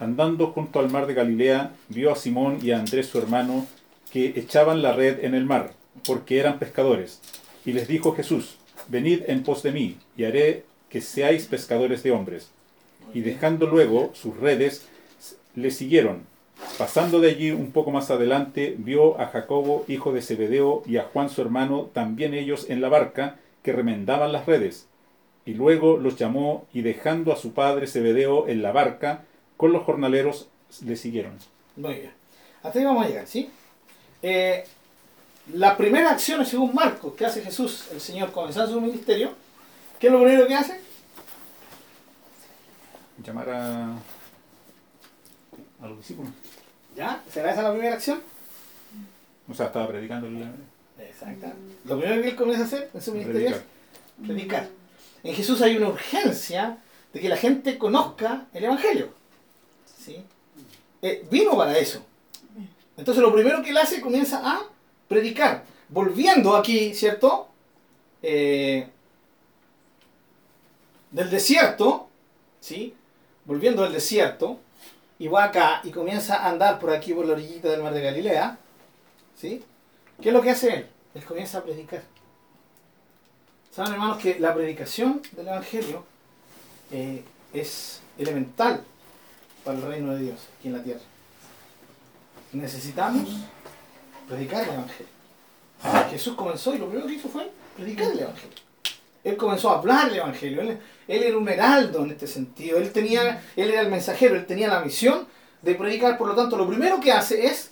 Andando 0.00 0.48
junto 0.48 0.80
al 0.80 0.90
mar 0.90 1.06
de 1.06 1.14
Galilea, 1.14 1.72
vio 1.88 2.10
a 2.10 2.16
Simón 2.16 2.58
y 2.60 2.72
a 2.72 2.78
Andrés 2.78 3.06
su 3.06 3.18
hermano, 3.18 3.66
que 4.10 4.26
echaban 4.36 4.82
la 4.82 4.92
red 4.92 5.24
en 5.24 5.34
el 5.34 5.44
mar, 5.44 5.74
porque 6.04 6.40
eran 6.40 6.58
pescadores. 6.58 7.20
Y 7.64 7.72
les 7.72 7.86
dijo 7.86 8.14
Jesús, 8.14 8.56
venid 8.88 9.22
en 9.28 9.44
pos 9.44 9.62
de 9.62 9.70
mí, 9.70 9.98
y 10.16 10.24
haré 10.24 10.64
que 10.88 11.00
seáis 11.00 11.46
pescadores 11.46 12.02
de 12.02 12.10
hombres. 12.10 12.50
Y 13.14 13.20
dejando 13.20 13.66
luego 13.66 14.10
sus 14.14 14.36
redes, 14.36 14.86
le 15.54 15.70
siguieron. 15.70 16.26
Pasando 16.78 17.20
de 17.20 17.30
allí 17.30 17.50
un 17.50 17.70
poco 17.70 17.90
más 17.90 18.10
adelante, 18.10 18.74
vio 18.78 19.20
a 19.20 19.26
Jacobo, 19.26 19.84
hijo 19.88 20.12
de 20.12 20.22
Zebedeo, 20.22 20.82
y 20.86 20.96
a 20.96 21.04
Juan 21.04 21.28
su 21.28 21.40
hermano, 21.42 21.90
también 21.92 22.34
ellos 22.34 22.66
en 22.70 22.80
la 22.80 22.88
barca, 22.88 23.36
que 23.62 23.72
remendaban 23.72 24.32
las 24.32 24.46
redes. 24.46 24.86
Y 25.44 25.54
luego 25.54 25.98
los 25.98 26.16
llamó, 26.16 26.66
y 26.72 26.82
dejando 26.82 27.32
a 27.32 27.36
su 27.36 27.52
padre 27.52 27.86
Zebedeo 27.86 28.48
en 28.48 28.62
la 28.62 28.72
barca, 28.72 29.24
con 29.56 29.72
los 29.72 29.82
jornaleros 29.82 30.48
le 30.84 30.96
siguieron. 30.96 31.38
Muy 31.76 31.94
bien. 31.94 32.12
Hasta 32.62 32.78
ahí 32.78 32.84
vamos 32.84 33.04
a 33.04 33.08
llegar, 33.08 33.26
¿sí? 33.26 33.50
Eh, 34.22 34.64
la 35.54 35.76
primera 35.76 36.10
acción, 36.10 36.44
según 36.46 36.74
Marcos, 36.74 37.14
que 37.14 37.26
hace 37.26 37.42
Jesús, 37.42 37.88
el 37.92 38.00
Señor, 38.00 38.32
comenzando 38.32 38.72
su 38.72 38.80
ministerio, 38.80 39.32
¿qué 39.98 40.06
es 40.06 40.12
lo 40.12 40.20
primero 40.22 40.46
que 40.46 40.54
hace? 40.54 40.80
Llamar 43.24 43.50
a, 43.50 43.94
a 45.82 45.88
los 45.88 45.98
discípulos. 45.98 46.32
¿Ya? 46.96 47.22
¿Será 47.30 47.52
esa 47.52 47.62
la 47.62 47.72
primera 47.72 47.94
acción? 47.94 48.22
O 49.48 49.54
sea, 49.54 49.66
estaba 49.66 49.88
predicando 49.88 50.28
el 50.28 50.50
Exacto. 50.98 51.46
Lo 51.84 51.98
primero 51.98 52.22
que 52.22 52.28
él 52.28 52.36
comienza 52.36 52.62
a 52.62 52.66
hacer 52.66 52.90
en 52.94 53.02
su 53.02 53.12
ministerio 53.12 53.48
predicar. 53.50 53.62
es 54.20 54.26
predicar. 54.26 54.68
En 55.24 55.34
Jesús 55.34 55.60
hay 55.62 55.76
una 55.76 55.88
urgencia 55.88 56.78
de 57.12 57.20
que 57.20 57.28
la 57.28 57.36
gente 57.36 57.76
conozca 57.76 58.46
el 58.54 58.64
Evangelio. 58.64 59.12
¿Sí? 59.98 60.24
Eh, 61.02 61.26
vino 61.30 61.56
para 61.56 61.76
eso. 61.76 62.04
Entonces 62.96 63.22
lo 63.22 63.32
primero 63.32 63.62
que 63.62 63.70
él 63.70 63.76
hace 63.78 64.00
comienza 64.00 64.40
a 64.44 64.62
predicar. 65.08 65.64
Volviendo 65.88 66.56
aquí, 66.56 66.94
¿cierto? 66.94 67.48
Eh, 68.22 68.86
del 71.10 71.30
desierto, 71.30 72.08
¿sí? 72.60 72.94
Volviendo 73.44 73.82
del 73.82 73.92
desierto, 73.92 74.60
y 75.22 75.28
va 75.28 75.44
acá 75.44 75.80
y 75.84 75.92
comienza 75.92 76.42
a 76.42 76.48
andar 76.48 76.80
por 76.80 76.90
aquí, 76.90 77.14
por 77.14 77.24
la 77.24 77.34
orillita 77.34 77.68
del 77.68 77.80
mar 77.80 77.94
de 77.94 78.02
Galilea, 78.02 78.58
¿sí? 79.36 79.62
¿Qué 80.20 80.30
es 80.30 80.34
lo 80.34 80.42
que 80.42 80.50
hace 80.50 80.74
él? 80.74 80.86
Él 81.14 81.24
comienza 81.24 81.58
a 81.58 81.62
predicar. 81.62 82.02
Saben, 83.70 83.92
hermanos, 83.92 84.18
que 84.18 84.40
la 84.40 84.52
predicación 84.52 85.22
del 85.30 85.46
Evangelio 85.46 86.04
eh, 86.90 87.22
es 87.52 88.00
elemental 88.18 88.82
para 89.64 89.78
el 89.78 89.84
reino 89.84 90.12
de 90.12 90.24
Dios 90.24 90.40
aquí 90.58 90.66
en 90.66 90.74
la 90.74 90.82
tierra. 90.82 91.02
Necesitamos 92.52 93.28
predicar 94.28 94.64
el 94.64 94.74
Evangelio. 94.74 95.12
Jesús 96.10 96.34
comenzó 96.34 96.74
y 96.74 96.78
lo 96.78 96.86
primero 96.86 97.06
que 97.06 97.14
hizo 97.14 97.28
fue 97.28 97.48
predicar 97.76 98.10
el 98.10 98.18
Evangelio. 98.18 98.58
Él 99.24 99.36
comenzó 99.36 99.70
a 99.70 99.78
hablar 99.78 100.10
el 100.10 100.16
Evangelio. 100.16 100.62
Él, 100.62 100.78
él 101.08 101.22
era 101.22 101.38
un 101.38 101.48
heraldo 101.48 102.04
en 102.04 102.10
este 102.10 102.26
sentido. 102.26 102.78
Él, 102.78 102.90
tenía, 102.92 103.42
él 103.56 103.70
era 103.70 103.82
el 103.82 103.90
mensajero. 103.90 104.34
Él 104.34 104.46
tenía 104.46 104.68
la 104.68 104.80
misión 104.80 105.26
de 105.62 105.74
predicar. 105.74 106.18
Por 106.18 106.28
lo 106.28 106.34
tanto, 106.34 106.56
lo 106.56 106.66
primero 106.66 107.00
que 107.00 107.12
hace 107.12 107.46
es 107.46 107.70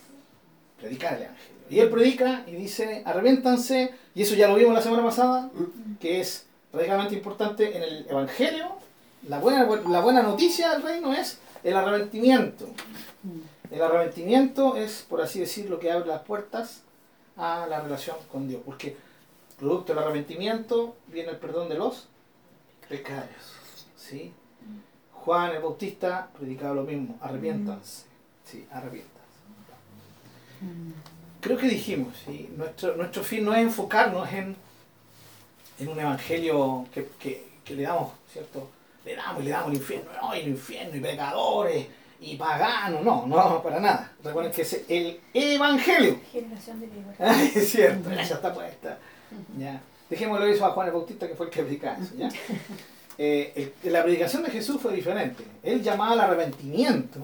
predicar 0.78 1.14
el 1.14 1.22
Evangelio. 1.22 1.50
Y 1.70 1.78
él 1.78 1.88
predica 1.88 2.44
y 2.46 2.52
dice, 2.52 3.02
arrepiéntanse. 3.04 3.94
Y 4.14 4.22
eso 4.22 4.34
ya 4.34 4.48
lo 4.48 4.56
vimos 4.56 4.74
la 4.74 4.82
semana 4.82 5.04
pasada, 5.04 5.50
que 6.00 6.20
es 6.20 6.46
radicalmente 6.72 7.14
importante 7.14 7.76
en 7.76 7.82
el 7.82 8.06
Evangelio. 8.08 8.72
La 9.28 9.38
buena, 9.38 9.64
la 9.88 10.00
buena 10.00 10.22
noticia 10.22 10.70
del 10.70 10.82
reino 10.82 11.12
es 11.12 11.38
el 11.62 11.76
arrepentimiento. 11.76 12.66
El 13.70 13.82
arrepentimiento 13.82 14.76
es, 14.76 15.04
por 15.08 15.20
así 15.20 15.40
decirlo, 15.40 15.78
que 15.78 15.92
abre 15.92 16.08
las 16.08 16.22
puertas 16.22 16.82
a 17.36 17.66
la 17.68 17.80
relación 17.80 18.16
con 18.32 18.48
Dios. 18.48 18.62
Porque 18.64 18.96
producto 19.60 19.94
del 19.94 20.02
arrepentimiento 20.02 20.96
viene 21.08 21.30
el 21.30 21.36
perdón 21.36 21.68
de 21.68 21.76
los 21.76 22.08
pecados. 22.88 23.28
¿sí? 23.96 24.32
Juan 25.12 25.52
el 25.54 25.62
Bautista 25.62 26.28
predicaba 26.36 26.74
lo 26.74 26.82
mismo, 26.84 27.18
arrepiéntanse. 27.20 28.04
Sí, 28.44 28.66
arrepiéntanse. 28.72 29.20
Creo 31.40 31.56
que 31.56 31.68
dijimos, 31.68 32.14
¿sí? 32.26 32.50
nuestro, 32.56 32.96
nuestro 32.96 33.22
fin 33.22 33.44
no 33.44 33.54
es 33.54 33.60
enfocarnos 33.62 34.30
en, 34.32 34.56
en 35.78 35.88
un 35.88 35.98
evangelio 35.98 36.86
que, 36.92 37.06
que- 37.18 37.48
que 37.64 37.74
le 37.76 37.82
damos, 37.84 38.12
¿cierto? 38.32 38.68
Le 39.04 39.14
damos 39.14 39.42
y 39.42 39.44
le 39.46 39.50
damos 39.52 39.70
el 39.70 39.76
infierno, 39.76 40.10
no, 40.20 40.34
y 40.34 40.40
el 40.40 40.48
infierno, 40.48 40.96
y 40.96 41.00
pecadores, 41.00 41.86
y 42.20 42.36
paganos, 42.36 43.02
no, 43.04 43.26
no, 43.26 43.62
para 43.62 43.78
nada. 43.80 44.12
Recuerden 44.24 44.52
que 44.52 44.62
es 44.62 44.84
el 44.88 45.20
evangelio. 45.32 46.18
Generación 46.32 46.80
de 46.80 46.86
libertad. 46.88 47.40
Es 47.54 47.70
cierto, 47.70 48.10
ya 48.10 48.20
está 48.22 48.52
puesta. 48.52 48.98
Ya. 49.58 49.80
Dejémoslo 50.08 50.46
eso 50.46 50.66
a 50.66 50.70
Juan 50.70 50.88
el 50.88 50.92
Bautista, 50.92 51.28
que 51.28 51.34
fue 51.34 51.46
el 51.46 51.52
que 51.52 51.62
predicaba 51.62 51.98
eso. 51.98 52.14
¿ya? 52.16 52.28
Eh, 53.22 53.74
el- 53.84 53.92
la 53.92 54.02
predicación 54.02 54.42
de 54.42 54.50
Jesús 54.50 54.80
fue 54.80 54.94
diferente. 54.94 55.44
Él 55.62 55.82
llamaba 55.82 56.12
al 56.12 56.20
arrepentimiento, 56.20 57.18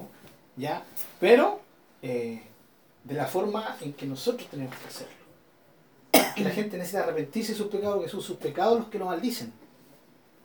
¿ya? 0.54 0.82
pero 1.18 1.60
eh, 2.02 2.42
de 3.02 3.14
la 3.14 3.24
forma 3.24 3.78
en 3.80 3.94
que 3.94 4.04
nosotros 4.04 4.46
tenemos 4.50 4.74
que 4.76 4.86
hacerlo. 4.88 5.14
Que 6.34 6.44
la 6.44 6.50
gente 6.50 6.76
necesita 6.76 7.02
arrepentirse 7.02 7.52
de 7.52 7.58
sus 7.58 7.68
pecados, 7.68 7.96
porque 7.96 8.10
son 8.10 8.20
sus 8.20 8.36
pecados 8.36 8.78
los 8.78 8.88
que 8.88 8.98
lo 8.98 9.06
maldicen. 9.06 9.52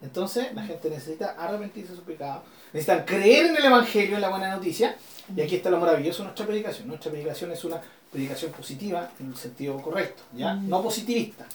Entonces 0.01 0.53
la 0.53 0.63
gente 0.63 0.89
necesita 0.89 1.31
arrepentirse 1.37 1.89
de 1.91 1.95
sus 1.97 2.05
pecados, 2.05 2.43
necesitan 2.71 3.03
creer 3.05 3.47
en 3.47 3.57
el 3.57 3.65
Evangelio, 3.65 4.15
en 4.15 4.21
la 4.21 4.29
buena 4.29 4.55
noticia, 4.55 4.95
y 5.35 5.41
aquí 5.41 5.57
está 5.57 5.69
lo 5.69 5.79
maravilloso 5.81 6.19
de 6.19 6.25
nuestra 6.27 6.45
predicación. 6.47 6.87
Nuestra 6.87 7.11
predicación 7.11 7.51
es 7.51 7.63
una 7.65 7.81
predicación 8.11 8.51
positiva 8.51 9.09
en 9.19 9.27
el 9.27 9.35
sentido 9.35 9.81
correcto, 9.81 10.23
¿ya? 10.35 10.53
Mm. 10.53 10.69
No 10.69 10.81
positivista. 10.83 11.45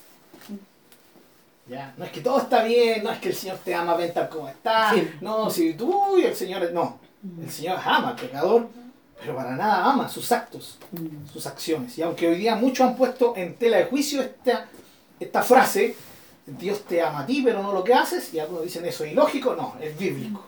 ¿Ya? 1.69 1.93
No 1.97 2.05
es 2.05 2.13
que 2.13 2.21
todo 2.21 2.39
está 2.39 2.63
bien, 2.63 3.03
no 3.03 3.11
es 3.11 3.19
que 3.19 3.29
el 3.31 3.35
Señor 3.35 3.59
te 3.59 3.75
ama, 3.75 3.95
ven 3.97 4.13
tal 4.15 4.29
como 4.29 4.49
está. 4.49 4.95
Sí. 4.95 5.09
No, 5.21 5.51
si 5.51 5.75
tú 5.75 6.17
y 6.17 6.23
el 6.23 6.37
Señor, 6.37 6.71
no. 6.73 6.99
El 7.43 7.51
Señor 7.51 7.79
ama 7.85 8.11
al 8.11 8.17
pecador, 8.17 8.69
pero 9.21 9.35
para 9.35 9.57
nada 9.57 9.85
ama 9.85 10.09
sus 10.09 10.31
actos, 10.31 10.79
Mm. 10.93 11.27
sus 11.33 11.45
acciones. 11.47 11.99
Y 11.99 12.03
aunque 12.03 12.29
hoy 12.29 12.37
día 12.37 12.55
muchos 12.55 12.87
han 12.87 12.97
puesto 12.97 13.35
en 13.37 13.57
tela 13.57 13.79
de 13.79 13.87
juicio 13.87 14.23
esta, 14.23 14.67
esta 15.19 15.43
frase, 15.43 15.97
Dios 16.47 16.85
te 16.85 17.03
ama 17.03 17.21
a 17.21 17.27
ti, 17.27 17.43
pero 17.45 17.61
no 17.61 17.73
lo 17.73 17.83
que 17.83 17.93
haces, 17.95 18.33
y 18.33 18.39
algunos 18.39 18.63
dicen 18.63 18.85
eso 18.87 19.03
es 19.03 19.11
ilógico, 19.13 19.57
no, 19.57 19.75
es 19.81 19.99
bíblico. 19.99 20.45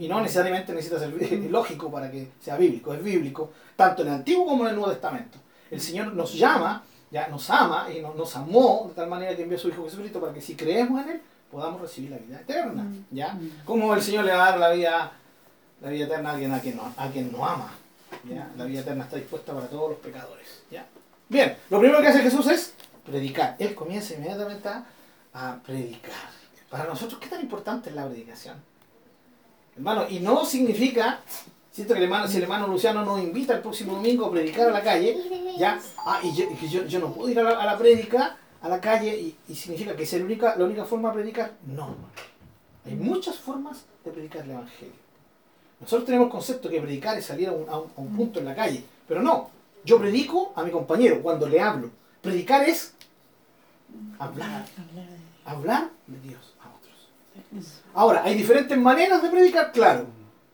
Y 0.00 0.08
no 0.08 0.22
necesariamente 0.22 0.72
necesita 0.72 0.98
ser 0.98 1.12
lógico 1.50 1.90
para 1.90 2.10
que 2.10 2.28
sea 2.42 2.56
bíblico, 2.56 2.94
es 2.94 3.02
bíblico, 3.04 3.52
tanto 3.76 4.02
en 4.02 4.08
el 4.08 4.14
Antiguo 4.14 4.46
como 4.46 4.64
en 4.64 4.70
el 4.70 4.76
Nuevo 4.76 4.90
Testamento. 4.90 5.38
El 5.70 5.80
Señor 5.80 6.12
nos 6.14 6.32
llama, 6.34 6.82
ya 7.10 7.28
nos 7.28 7.48
ama 7.50 7.86
y 7.94 8.00
no- 8.00 8.14
nos 8.14 8.34
amó 8.36 8.86
de 8.88 8.94
tal 8.94 9.08
manera 9.08 9.36
que 9.36 9.42
envió 9.42 9.58
a 9.58 9.60
su 9.60 9.68
Hijo 9.68 9.84
Jesucristo 9.84 10.20
para 10.20 10.32
que 10.32 10.40
si 10.40 10.54
creemos 10.56 11.02
en 11.04 11.10
Él 11.10 11.22
podamos 11.50 11.80
recibir 11.80 12.10
la 12.10 12.18
vida 12.18 12.40
eterna. 12.40 12.86
¿ya? 13.10 13.38
Como 13.64 13.94
el 13.94 14.02
Señor 14.02 14.24
le 14.24 14.32
va 14.32 14.46
a 14.46 14.50
dar 14.50 14.58
la 14.58 14.70
vida, 14.70 15.12
la 15.80 15.90
vida 15.90 16.06
eterna 16.06 16.30
a 16.30 16.32
alguien 16.32 16.52
a 16.52 16.60
quien 16.60 16.76
no, 16.76 16.92
a 16.96 17.08
quien 17.08 17.30
no 17.32 17.46
ama. 17.46 17.72
¿ya? 18.28 18.50
La 18.56 18.64
vida 18.64 18.80
eterna 18.80 19.04
está 19.04 19.16
dispuesta 19.16 19.52
para 19.52 19.66
todos 19.68 19.90
los 19.90 19.98
pecadores. 20.00 20.62
¿ya? 20.70 20.86
Bien, 21.28 21.56
lo 21.70 21.78
primero 21.78 22.00
que 22.00 22.08
hace 22.08 22.20
Jesús 22.20 22.46
es 22.48 22.74
predicar. 23.04 23.56
Él 23.58 23.74
comienza 23.74 24.14
inmediatamente 24.14 24.68
a, 24.68 24.84
a 25.34 25.56
predicar. 25.62 26.12
Para 26.70 26.84
nosotros, 26.86 27.20
¿qué 27.20 27.28
tan 27.28 27.40
importante 27.40 27.90
es 27.90 27.96
la 27.96 28.06
predicación? 28.06 28.56
Hermano, 29.76 30.06
y 30.08 30.20
no 30.20 30.44
significa, 30.44 31.20
siento 31.76 31.92
que 31.92 31.98
el 31.98 32.04
hermano, 32.04 32.26
si 32.26 32.38
el 32.38 32.44
hermano 32.44 32.66
Luciano 32.68 33.04
nos 33.04 33.20
invita 33.20 33.52
el 33.54 33.60
próximo 33.60 33.94
domingo 33.96 34.24
a 34.26 34.30
predicar 34.30 34.68
a 34.68 34.72
la 34.72 34.82
calle, 34.82 35.16
ya, 35.58 35.78
ah, 35.98 36.20
y 36.22 36.34
yo, 36.34 36.84
yo, 36.86 36.98
no 36.98 37.12
puedo 37.12 37.28
ir 37.30 37.38
a 37.38 37.42
la, 37.42 37.50
a 37.60 37.66
la 37.66 37.76
prédica, 37.78 38.36
a 38.62 38.68
la 38.68 38.80
calle, 38.80 39.14
y, 39.18 39.36
y 39.48 39.54
significa 39.54 39.94
que 39.94 40.04
es 40.04 40.12
la 40.14 40.24
única, 40.24 40.56
la 40.56 40.64
única 40.64 40.84
forma 40.86 41.10
de 41.10 41.14
predicar. 41.16 41.52
No. 41.66 41.94
Hay 42.86 42.94
muchas 42.94 43.36
formas 43.38 43.84
de 44.04 44.10
predicar 44.10 44.44
el 44.44 44.52
Evangelio. 44.52 44.94
Nosotros 45.80 46.06
tenemos 46.06 46.26
el 46.26 46.32
concepto 46.32 46.70
que 46.70 46.80
predicar 46.80 47.18
es 47.18 47.26
salir 47.26 47.48
a 47.48 47.52
un, 47.52 47.68
a 47.68 47.78
un- 47.78 47.90
a 47.94 48.00
un 48.00 48.16
punto 48.16 48.38
en 48.38 48.46
la 48.46 48.54
calle, 48.54 48.82
pero 49.06 49.20
no. 49.22 49.50
Yo 49.84 49.98
predico 49.98 50.52
a 50.56 50.62
mi 50.64 50.70
compañero 50.70 51.20
cuando 51.22 51.46
le 51.48 51.60
hablo. 51.60 51.90
Predicar 52.22 52.66
es 52.66 52.94
hablar, 54.18 54.64
hablar 55.44 55.90
de 56.06 56.20
Dios 56.28 56.54
a 56.64 56.68
otros. 56.74 57.70
Ahora, 57.94 58.22
hay 58.24 58.34
diferentes 58.34 58.76
maneras 58.78 59.22
de 59.22 59.28
predicar, 59.28 59.70
claro. 59.72 60.06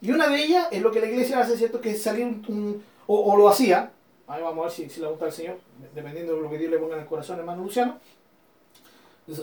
Y 0.03 0.11
una 0.11 0.29
de 0.29 0.43
ellas 0.43 0.67
es 0.71 0.83
lo 0.83 0.91
que 0.91 1.01
la 1.01 1.07
iglesia 1.07 1.41
hace, 1.41 1.57
¿cierto? 1.57 1.81
Que 1.81 1.93
es 1.93 2.03
salir 2.03 2.27
un, 2.27 2.45
un- 2.49 2.85
o, 3.07 3.33
o 3.33 3.37
lo 3.37 3.49
hacía, 3.49 3.91
ahí 4.27 4.43
vamos 4.43 4.59
a 4.59 4.63
ver 4.65 4.71
si, 4.73 4.89
si 4.91 5.01
le 5.01 5.07
gusta 5.09 5.27
al 5.27 5.33
Señor, 5.33 5.59
dependiendo 5.95 6.35
de 6.37 6.43
lo 6.43 6.51
que 6.51 6.59
Dios 6.59 6.71
le 6.71 6.79
ponga 6.79 6.95
en 6.97 7.03
el 7.03 7.07
corazón, 7.07 7.39
hermano 7.39 7.63
Luciano, 7.63 7.99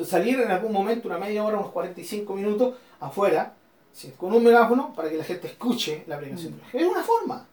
salir 0.05 0.39
en 0.41 0.51
algún 0.51 0.71
momento, 0.73 1.07
una 1.07 1.17
media 1.17 1.43
hora, 1.43 1.57
unos 1.57 1.71
45 1.71 2.33
minutos, 2.35 2.75
afuera, 2.99 3.53
¿sí? 3.93 4.13
con 4.17 4.33
un 4.33 4.43
megáfono, 4.43 4.93
para 4.93 5.09
que 5.09 5.17
la 5.17 5.23
gente 5.23 5.47
escuche 5.47 6.03
la 6.07 6.17
predicación. 6.17 6.59
Es 6.73 6.85
una 6.85 7.03
forma. 7.03 7.45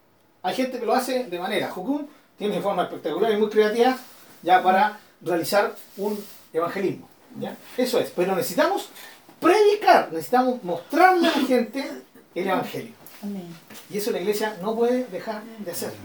Hay 0.43 0.55
gente 0.55 0.79
que 0.79 0.85
lo 0.85 0.93
hace 0.93 1.25
de 1.25 1.39
manera, 1.39 1.69
Jucum 1.69 2.05
tiene 2.37 2.61
forma 2.61 2.83
espectacular 2.83 3.31
y 3.31 3.37
muy 3.37 3.49
creativa, 3.49 3.97
ya 4.43 4.61
para 4.61 4.99
realizar 5.21 5.73
un 5.97 6.17
evangelismo. 6.53 7.07
¿ya? 7.39 7.55
Eso 7.77 7.99
es, 7.99 8.11
pero 8.11 8.35
necesitamos 8.35 8.89
predicar, 9.39 10.09
necesitamos 10.11 10.63
mostrarle 10.63 11.27
a 11.27 11.31
la 11.37 11.45
gente 11.47 11.83
el 12.35 12.47
evangelio. 12.47 12.93
Amén. 13.23 13.47
Y 13.89 13.97
eso 13.97 14.11
la 14.11 14.19
iglesia 14.19 14.57
no 14.61 14.75
puede 14.75 15.05
dejar 15.05 15.43
de 15.43 15.71
hacerlo. 15.71 15.97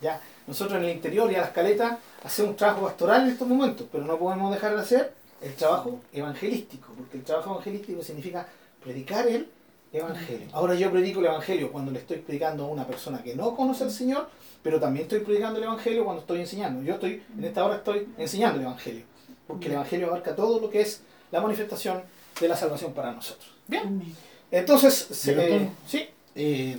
¿ya? 0.00 0.20
Nosotros 0.46 0.78
en 0.78 0.84
el 0.84 0.94
interior 0.94 1.30
y 1.30 1.34
a 1.34 1.40
la 1.40 1.46
escaleta 1.46 1.98
hacemos 2.24 2.52
un 2.52 2.56
trabajo 2.56 2.86
pastoral 2.86 3.22
en 3.22 3.32
estos 3.32 3.48
momentos, 3.48 3.86
pero 3.90 4.04
no 4.04 4.18
podemos 4.18 4.52
dejar 4.52 4.74
de 4.74 4.80
hacer 4.80 5.12
el 5.40 5.54
trabajo 5.54 6.00
evangelístico, 6.12 6.92
porque 6.96 7.18
el 7.18 7.24
trabajo 7.24 7.52
evangelístico 7.52 8.02
significa 8.02 8.46
predicar 8.82 9.26
el 9.26 9.48
evangelio. 9.92 10.48
Ahora 10.52 10.74
yo 10.74 10.90
predico 10.90 11.20
el 11.20 11.26
evangelio 11.26 11.70
cuando 11.70 11.90
le 11.90 12.00
estoy 12.00 12.18
predicando 12.18 12.64
a 12.64 12.68
una 12.68 12.86
persona 12.86 13.22
que 13.22 13.34
no 13.34 13.54
conoce 13.54 13.84
al 13.84 13.90
Señor, 13.90 14.28
pero 14.62 14.80
también 14.80 15.04
estoy 15.04 15.20
predicando 15.20 15.58
el 15.58 15.64
evangelio 15.64 16.04
cuando 16.04 16.22
estoy 16.22 16.40
enseñando. 16.40 16.82
Yo 16.82 16.94
estoy, 16.94 17.22
en 17.36 17.44
esta 17.44 17.64
hora 17.64 17.76
estoy 17.76 18.08
enseñando 18.18 18.58
el 18.58 18.66
evangelio, 18.66 19.04
porque 19.46 19.66
el 19.66 19.72
evangelio 19.72 20.08
abarca 20.08 20.34
todo 20.34 20.60
lo 20.60 20.70
que 20.70 20.80
es 20.80 21.02
la 21.30 21.40
manifestación 21.40 22.02
de 22.40 22.48
la 22.48 22.56
salvación 22.56 22.92
para 22.92 23.12
nosotros. 23.12 23.50
Bien, 23.66 23.86
Amén. 23.86 24.14
Entonces, 24.50 25.28
eh, 25.28 25.70
sí, 25.86 26.08
Eh, 26.34 26.78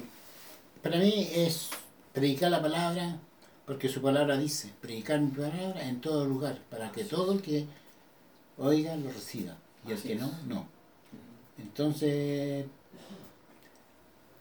para 0.81 0.97
mí 0.97 1.29
es 1.33 1.69
predicar 2.13 2.49
la 2.51 2.61
palabra, 2.61 3.17
porque 3.65 3.89
su 3.89 4.01
palabra 4.01 4.37
dice, 4.37 4.71
predicar 4.81 5.19
mi 5.19 5.31
palabra 5.31 5.83
en 5.87 5.99
todo 6.01 6.25
lugar, 6.25 6.59
para 6.69 6.91
que 6.91 7.03
todo 7.03 7.33
el 7.33 7.41
que 7.41 7.65
oiga 8.57 8.95
lo 8.95 9.11
reciba, 9.11 9.57
y 9.85 9.91
el 9.91 10.01
que 10.01 10.15
no, 10.15 10.31
no. 10.47 10.65
Entonces, 11.57 12.65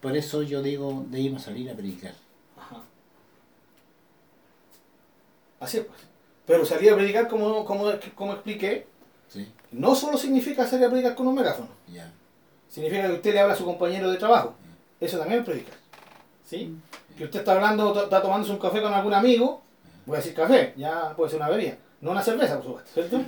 por 0.01 0.17
eso 0.17 0.43
yo 0.43 0.63
digo, 0.63 1.05
debemos 1.09 1.43
salir 1.43 1.69
a 1.71 1.75
predicar. 1.75 2.15
Ajá. 2.57 2.83
Así 5.61 5.79
es, 5.79 5.85
pues. 5.85 6.01
Pero 6.47 6.65
salir 6.65 6.91
a 6.93 6.97
predicar, 6.97 7.29
como, 7.29 7.65
como, 7.65 7.91
como 8.15 8.33
expliqué, 8.33 8.87
¿sí? 9.29 9.47
no 9.73 9.95
solo 9.95 10.17
significa 10.17 10.67
salir 10.67 10.87
a 10.87 10.91
predicar 10.91 11.15
con 11.15 11.27
un 11.27 11.35
megáfono. 11.35 11.69
Ya. 11.93 12.11
Significa 12.69 13.07
que 13.07 13.15
usted 13.15 13.33
le 13.33 13.41
habla 13.41 13.55
a 13.55 13.57
su 13.57 13.65
compañero 13.65 14.11
de 14.11 14.19
trabajo. 14.19 14.55
Eso 15.01 15.19
también 15.19 15.41
es 15.41 15.47
predicar. 15.47 15.75
¿Sí? 16.45 16.77
Que 17.17 17.25
usted 17.25 17.41
está 17.41 17.53
hablando, 17.53 18.03
está 18.03 18.23
tomándose 18.23 18.53
un 18.53 18.59
café 18.59 18.81
con 18.81 18.93
algún 18.93 19.15
amigo, 19.15 19.63
voy 20.07 20.17
a 20.17 20.21
decir 20.21 20.35
café, 20.35 20.73
ya 20.77 21.15
puede 21.17 21.31
ser 21.31 21.41
una 21.41 21.51
bebida. 21.51 21.77
No 22.01 22.13
una 22.13 22.23
cerveza, 22.23 22.61
por 22.61 22.65
supuesto, 22.65 22.91
¿cierto? 22.95 23.17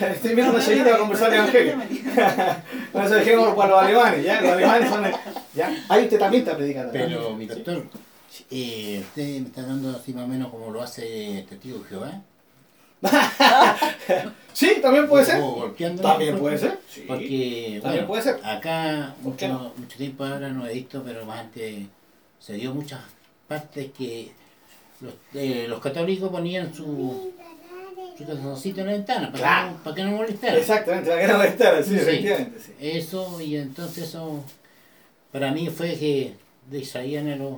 Estoy 0.00 0.34
viendo 0.34 0.54
una 0.54 0.62
sellita 0.62 0.84
para 0.84 0.98
conversar 0.98 1.30
de 1.30 1.36
evangelio. 1.36 1.76
No 2.94 3.08
se 3.08 3.14
dejemos 3.16 3.54
para 3.54 3.68
los 3.68 3.82
alemanes, 3.82 4.24
¿ya? 4.24 4.40
Los 4.40 4.52
alemanes 4.52 4.88
son... 4.88 5.04
¿ya? 5.54 5.84
Ahí 5.90 6.04
usted 6.04 6.18
también 6.18 6.42
está 6.42 6.56
predicando. 6.56 6.92
Pero, 6.92 7.36
mi 7.36 7.44
doctor, 7.44 7.84
eh, 8.50 9.00
usted 9.00 9.40
me 9.40 9.48
está 9.48 9.62
dando 9.62 9.90
así 9.90 10.14
más 10.14 10.24
o 10.24 10.28
menos 10.28 10.50
como 10.50 10.70
lo 10.70 10.82
hace 10.82 11.44
Testigo 11.48 11.80
de 11.80 11.84
Jehová. 11.84 12.22
Sí, 14.52 14.78
también 14.82 15.08
puede 15.08 15.24
ser. 15.24 15.40
También 16.02 16.38
puede 16.38 16.58
ser. 16.58 16.78
Sí. 16.88 17.04
Porque, 17.06 17.78
También 17.82 18.06
bueno, 18.06 18.06
puede 18.08 18.22
ser. 18.22 18.40
acá 18.44 19.14
¿Por 19.22 19.36
qué 19.36 19.48
mucho, 19.48 19.72
mucho 19.76 19.96
tiempo 19.96 20.24
ahora 20.24 20.48
no 20.48 20.66
he 20.66 20.74
visto, 20.74 21.02
pero 21.04 21.24
más 21.24 21.40
antes 21.40 21.86
se 22.40 22.54
dio 22.54 22.74
muchas 22.74 23.00
partes 23.48 23.90
que 23.96 24.32
los, 25.00 25.14
eh, 25.34 25.66
los 25.68 25.80
católicos 25.80 26.28
ponían 26.30 26.74
su, 26.74 27.32
su 28.18 28.24
corazoncito 28.24 28.80
en 28.80 28.86
la 28.88 28.92
ventana 28.92 29.26
para, 29.32 29.38
Claro. 29.38 29.68
que, 29.68 29.72
no, 29.78 29.82
para 29.84 29.96
que 29.96 30.04
no 30.04 30.10
molestaran. 30.16 30.56
Exactamente, 30.58 31.10
la 31.10 31.20
que 31.20 31.28
no 31.28 31.42
estar, 31.44 31.84
sí, 31.84 31.90
Sí. 31.90 31.96
efectivamente. 31.96 32.60
Sí. 32.60 32.72
Eso, 32.80 33.40
y 33.40 33.56
entonces 33.56 34.08
eso, 34.08 34.44
para 35.32 35.52
mí 35.52 35.68
fue 35.70 35.94
que 35.96 36.34
los 37.38 37.52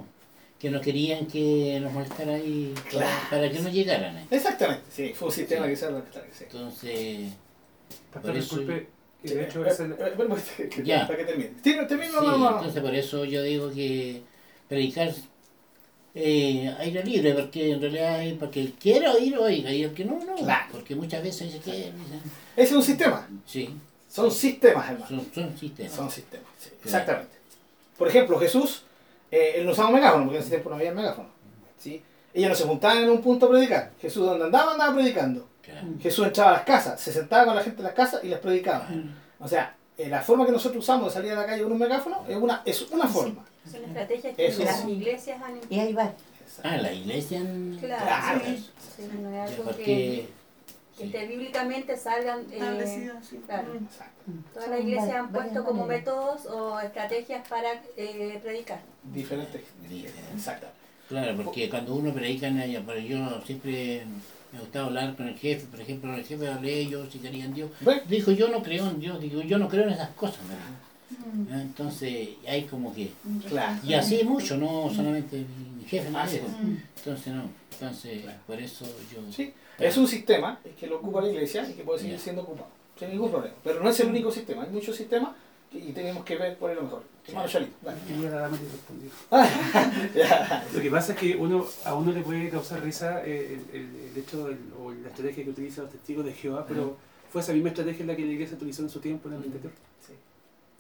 que 0.63 0.71
no 0.71 0.81
querían 0.81 1.27
que 1.27 1.81
nos 1.83 1.93
molestaran 1.93 2.37
ahí 2.37 2.73
para, 2.77 2.89
Claro. 2.91 3.19
para 3.31 3.51
que 3.51 3.59
no 3.59 3.69
llegaran. 3.69 4.17
ahí. 4.17 4.27
Exactamente, 4.31 4.85
sí, 4.93 5.13
fue 5.13 5.27
un 5.27 5.35
sistema 5.35 5.67
que 5.67 5.75
se 5.75 5.89
sí. 5.89 6.45
Entonces, 6.45 7.33
Pastor, 8.13 8.31
Por 8.31 8.41
eso- 8.41 8.57
disculpe, 8.59 8.87
y 9.25 9.29
de 9.29 9.43
hecho 9.45 9.65
Eh, 9.65 9.69
es 9.69 9.81
el, 9.81 9.93
eh, 9.93 10.13
bueno, 10.17 10.37
que- 10.57 10.69
que- 10.69 10.85
Ya. 10.85 11.05
Para 11.07 11.19
que 11.19 11.25
termine. 11.25 11.51
Sí, 11.65 11.75
termine, 11.89 12.09
Sí, 12.11 12.15
no, 12.15 12.23
no, 12.23 12.39
no. 12.39 12.57
entonces 12.59 12.81
por 12.81 12.95
eso 12.95 13.25
yo 13.25 13.43
digo 13.43 13.73
que 13.73 14.23
predicar 14.69 15.13
eh, 16.15 16.73
aire 16.79 17.03
libre, 17.05 17.33
porque 17.35 17.73
en 17.73 17.81
realidad 17.81 18.17
hay, 18.17 18.35
porque 18.35 18.61
el 18.61 18.73
quiera 18.75 19.13
oír, 19.13 19.37
oiga, 19.39 19.73
y 19.73 19.83
el 19.83 19.93
que 19.95 20.05
no, 20.05 20.23
no. 20.25 20.37
Claro. 20.37 20.67
Porque 20.71 20.95
muchas 20.95 21.23
veces 21.23 21.53
dice 21.53 21.59
que 21.65 21.79
Ese 21.81 21.93
es 22.57 22.73
un 22.73 22.83
sistema. 22.83 23.29
sí, 23.47 23.71
Son 24.09 24.31
sistemas, 24.31 24.91
hermano. 24.91 25.07
son, 25.09 25.27
son 25.35 25.59
sistemas. 25.59 25.93
Son 25.93 26.11
sistemas, 26.11 26.47
sí, 26.61 26.71
exactamente. 26.85 27.33
Por 27.99 28.09
ejemplo, 28.09 28.39
Jesús, 28.39 28.85
eh, 29.33 29.55
él 29.57 29.67
no 29.67 29.73
usaba 29.73 29.89
un 29.89 29.95
megáfono, 29.97 30.25
porque 30.25 30.37
en 30.37 30.43
ese 30.43 30.51
tiempo 30.51 30.71
no 30.71 30.77
había 30.77 30.93
megáfono. 30.93 31.29
¿sí? 31.79 32.01
Ellos 32.33 32.51
no 32.51 32.55
se 32.55 32.65
juntaban 32.65 32.99
en 32.99 33.11
un 33.11 33.21
punto 33.21 33.47
a 33.47 33.51
predicar. 33.51 33.91
Jesús, 34.01 34.25
donde 34.25 34.45
andaba, 34.45 34.73
andaba 34.73 34.95
predicando. 34.95 35.49
Claro. 35.63 35.89
Jesús 36.01 36.27
entraba 36.27 36.51
a 36.51 36.55
las 36.55 36.63
casas, 36.63 37.01
se 37.01 37.13
sentaba 37.13 37.47
con 37.47 37.55
la 37.57 37.63
gente 37.63 37.79
en 37.79 37.85
las 37.85 37.95
casas 37.95 38.23
y 38.23 38.29
les 38.29 38.39
predicaba. 38.39 38.89
O 39.41 39.49
sea, 39.49 39.75
eh, 39.99 40.09
la 40.09 40.21
forma 40.23 40.47
que 40.47 40.53
nosotros 40.53 40.83
usamos 40.83 41.07
de 41.07 41.13
salir 41.13 41.33
a 41.33 41.37
la 41.37 41.47
calle 41.47 41.63
con 41.65 41.73
un 41.73 41.79
megáfono 41.79 42.25
es 42.29 42.37
una, 42.37 42.63
es 42.65 42.83
una 42.91 43.07
forma. 43.09 43.45
Son 43.71 43.83
estrategias 43.85 44.35
que 44.37 44.47
Eso 44.47 44.65
las 44.65 44.81
es. 44.81 44.89
iglesias 44.89 45.41
han 45.43 45.61
Y 45.69 45.79
ahí 45.81 45.93
va. 45.93 46.13
Ah, 46.65 46.77
la 46.77 46.93
iglesia. 46.93 47.39
en- 47.39 47.77
Claro, 47.81 48.05
Claro. 48.05 48.41
sí, 48.45 48.71
sí, 48.97 49.09
no 49.21 49.29
es 49.31 49.35
Ya, 49.35 49.45
algo 49.45 49.65
porque 49.65 49.85
que, 49.85 50.29
que 50.97 51.05
sí. 51.05 51.11
te- 51.11 51.27
bíblicamente 51.27 51.97
salgan. 51.97 52.41
eh, 52.51 53.11
claro. 53.47 53.75
Mm. 54.27 54.55
Todas 54.55 54.69
las 54.69 54.81
iglesias 54.81 55.15
han 55.15 55.33
puesto 55.33 55.65
como 55.65 55.87
métodos 55.87 56.47
o 56.47 56.79
estrategias 56.81 57.47
para 57.49 57.83
eh, 57.97 58.39
predicar. 58.43 58.81
Diferentes. 59.03 59.63
Diferente. 59.89 60.33
Exacto. 60.35 60.67
Claro, 61.09 61.37
porque 61.45 61.69
cuando 61.69 61.95
uno 61.95 62.13
predica, 62.13 62.47
en 62.47 62.61
ella, 62.61 62.83
pero 62.87 62.99
yo 63.01 63.41
siempre 63.45 64.05
me 64.53 64.61
gustaba 64.61 64.87
hablar 64.87 65.17
con 65.17 65.29
el 65.29 65.37
jefe, 65.37 65.67
por 65.67 65.81
ejemplo, 65.81 66.11
con 66.11 66.19
el 66.19 66.25
jefe 66.25 66.49
hablé 66.49 66.81
ellos 66.81 67.09
si 67.11 67.19
querían 67.19 67.49
en 67.49 67.55
Dios. 67.55 67.71
Dijo, 68.09 68.31
yo 68.33 68.49
no 68.49 68.63
creo 68.63 68.89
en 68.89 69.01
Dios, 69.01 69.21
digo, 69.21 69.43
yo 69.43 69.59
no 69.59 69.69
creo 69.69 69.85
en 69.85 69.91
esas 69.91 70.11
cosas, 70.11 70.41
me 70.45 70.55
dijo. 70.55 71.51
¿Ya? 71.51 71.61
Entonces, 71.61 72.29
hay 72.49 72.65
como 72.65 72.95
que... 72.95 73.13
Claro. 73.49 73.79
Y 73.85 73.95
así 73.95 74.25
mucho, 74.25 74.57
no 74.57 74.91
solamente 74.95 75.45
mi 75.77 75.85
jefe 75.85 76.09
dijo. 76.09 76.21
es. 76.25 76.43
Entonces, 76.99 77.35
no. 77.35 77.45
Entonces, 77.73 78.25
por 78.47 78.59
eso 78.61 78.87
yo... 79.13 79.21
Sí, 79.33 79.53
es 79.79 79.97
un 79.97 80.07
sistema 80.07 80.59
que 80.79 80.87
lo 80.87 80.97
ocupa 80.97 81.21
la 81.23 81.29
iglesia 81.31 81.69
y 81.69 81.73
que 81.75 81.83
puede 81.83 81.99
seguir 82.01 82.19
siendo 82.19 82.43
ocupado, 82.43 82.69
sin 82.99 83.11
ningún 83.11 83.31
problema. 83.31 83.55
Pero 83.65 83.81
no 83.83 83.91
es 83.91 83.99
el 84.01 84.09
único 84.09 84.31
sistema, 84.31 84.63
hay 84.65 84.71
muchos 84.71 84.97
sistemas 84.97 85.33
que- 85.71 85.79
y 85.79 85.93
tenemos 85.93 86.25
que 86.25 86.37
ver 86.37 86.57
cuál 86.59 86.73
es 86.73 86.77
lo 86.79 86.83
mejor. 86.85 87.03
Hermano. 87.29 87.49
Lo 90.75 90.81
que 90.81 90.91
pasa 90.91 91.13
es 91.13 91.19
que 91.19 91.37
uno, 91.37 91.67
a 91.85 91.95
uno 91.95 92.13
le 92.13 92.21
puede 92.23 92.51
causar 92.51 92.83
risa 92.83 93.23
eh, 93.25 93.59
el, 93.73 93.77
el- 93.81 94.11
el 94.11 94.19
hecho 94.19 94.49
del- 94.49 94.59
o 94.81 94.91
la 94.91 95.09
estrategia 95.09 95.45
que 95.45 95.51
utilizan 95.51 95.85
los 95.85 95.93
testigos 95.93 96.25
de 96.25 96.33
Jehová, 96.33 96.65
pero 96.69 96.97
fue 97.31 97.41
esa 97.41 97.53
misma 97.53 97.69
estrategia 97.71 98.05
la 98.07 98.17
que 98.17 98.25
la 98.25 98.33
iglesia 98.33 98.57
utilizó 98.57 98.83
en 98.83 98.91
su 98.91 99.01
tiempo 99.01 99.29
en 99.29 99.37
el 99.37 99.43
anterior. 99.45 99.73
Sí, 100.07 100.15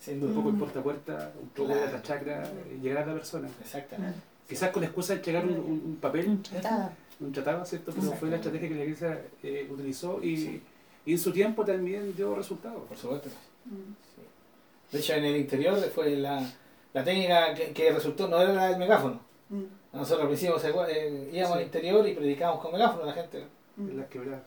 sin 0.01 0.23
Un 0.25 0.35
poco 0.35 0.49
el 0.51 0.57
puerta 0.57 0.81
a 0.81 0.83
puerta, 0.83 1.33
un 1.41 1.49
poco 1.51 1.69
de 1.75 1.93
la 1.93 2.03
chacra, 2.03 2.43
eh, 2.45 2.79
llegar 2.83 3.05
a 3.05 3.07
la 3.07 3.15
persona. 3.15 3.49
Exactamente. 3.63 4.19
Quizás 4.49 4.71
con 4.71 4.83
la 4.83 4.87
excusa 4.89 5.13
de 5.15 5.19
entregar 5.19 5.45
un, 5.47 5.53
un- 5.55 5.83
un 5.87 5.97
papel, 6.01 6.41
Tratada. 6.43 6.95
un 7.21 7.33
tratado, 7.33 7.65
¿cierto? 7.65 7.93
Pero 7.99 8.13
fue 8.13 8.29
la 8.29 8.37
estrategia 8.37 8.69
que 8.69 8.75
la 8.75 8.83
iglesia 8.85 9.23
eh, 9.43 9.69
utilizó 9.71 10.23
y, 10.23 10.63
y 11.07 11.13
en 11.13 11.19
su 11.19 11.33
tiempo 11.33 11.65
también 11.65 12.15
dio 12.17 12.35
resultados. 12.35 12.83
Por 12.89 12.97
supuesto. 12.99 13.29
Sí. 13.29 14.23
De 14.93 14.99
hecho, 14.99 15.15
en 15.15 15.25
el 15.25 15.37
interior 15.37 15.79
fue 15.95 16.17
la, 16.17 16.47
la 16.93 17.05
técnica 17.05 17.55
que, 17.55 17.73
que 17.73 17.93
resultó, 17.93 18.29
no 18.29 18.41
era 18.41 18.53
la 18.53 18.69
del 18.69 18.79
megáfono. 18.79 19.21
Nosotros 19.93 20.23
al 20.23 20.29
principio 20.29 20.59
¿se 20.59 20.69
acuerdan? 20.69 20.97
Eh, 20.97 21.31
íbamos 21.33 21.57
al 21.59 21.63
interior 21.63 22.07
y 22.09 22.15
predicábamos 22.15 22.63
con 22.63 22.73
megáfono 22.73 23.05
a 23.05 23.07
la 23.07 23.13
gente. 23.13 23.45
En 23.79 23.97
las 23.97 24.07
quebradas. 24.09 24.43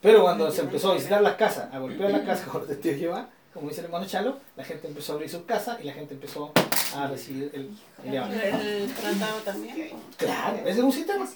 Pero 0.00 0.22
cuando 0.22 0.50
se 0.50 0.62
empezó 0.62 0.92
a 0.92 0.94
visitar 0.94 1.20
las 1.22 1.34
casas, 1.36 1.72
a 1.72 1.78
golpear 1.78 2.10
las 2.10 2.22
casas 2.22 2.46
con 2.48 2.60
los 2.60 2.68
testigos 2.68 2.96
de 2.96 3.00
Jehová, 3.02 3.30
como 3.56 3.68
dice 3.68 3.80
el 3.80 3.86
hermano 3.86 4.06
Chalo, 4.06 4.38
la 4.56 4.62
gente 4.64 4.86
empezó 4.86 5.12
a 5.12 5.14
abrir 5.16 5.28
sus 5.30 5.42
casas 5.42 5.78
y 5.82 5.84
la 5.84 5.92
gente 5.94 6.14
empezó 6.14 6.52
a 6.94 7.06
recibir 7.08 7.50
el, 7.52 7.70
el 8.04 8.14
evangelio. 8.14 8.60
El 8.84 8.92
tratado 8.94 9.40
también. 9.44 9.90
Claro, 10.16 10.58
ese 10.58 10.70
es 10.70 10.78
un 10.78 10.92
sistema. 10.92 11.26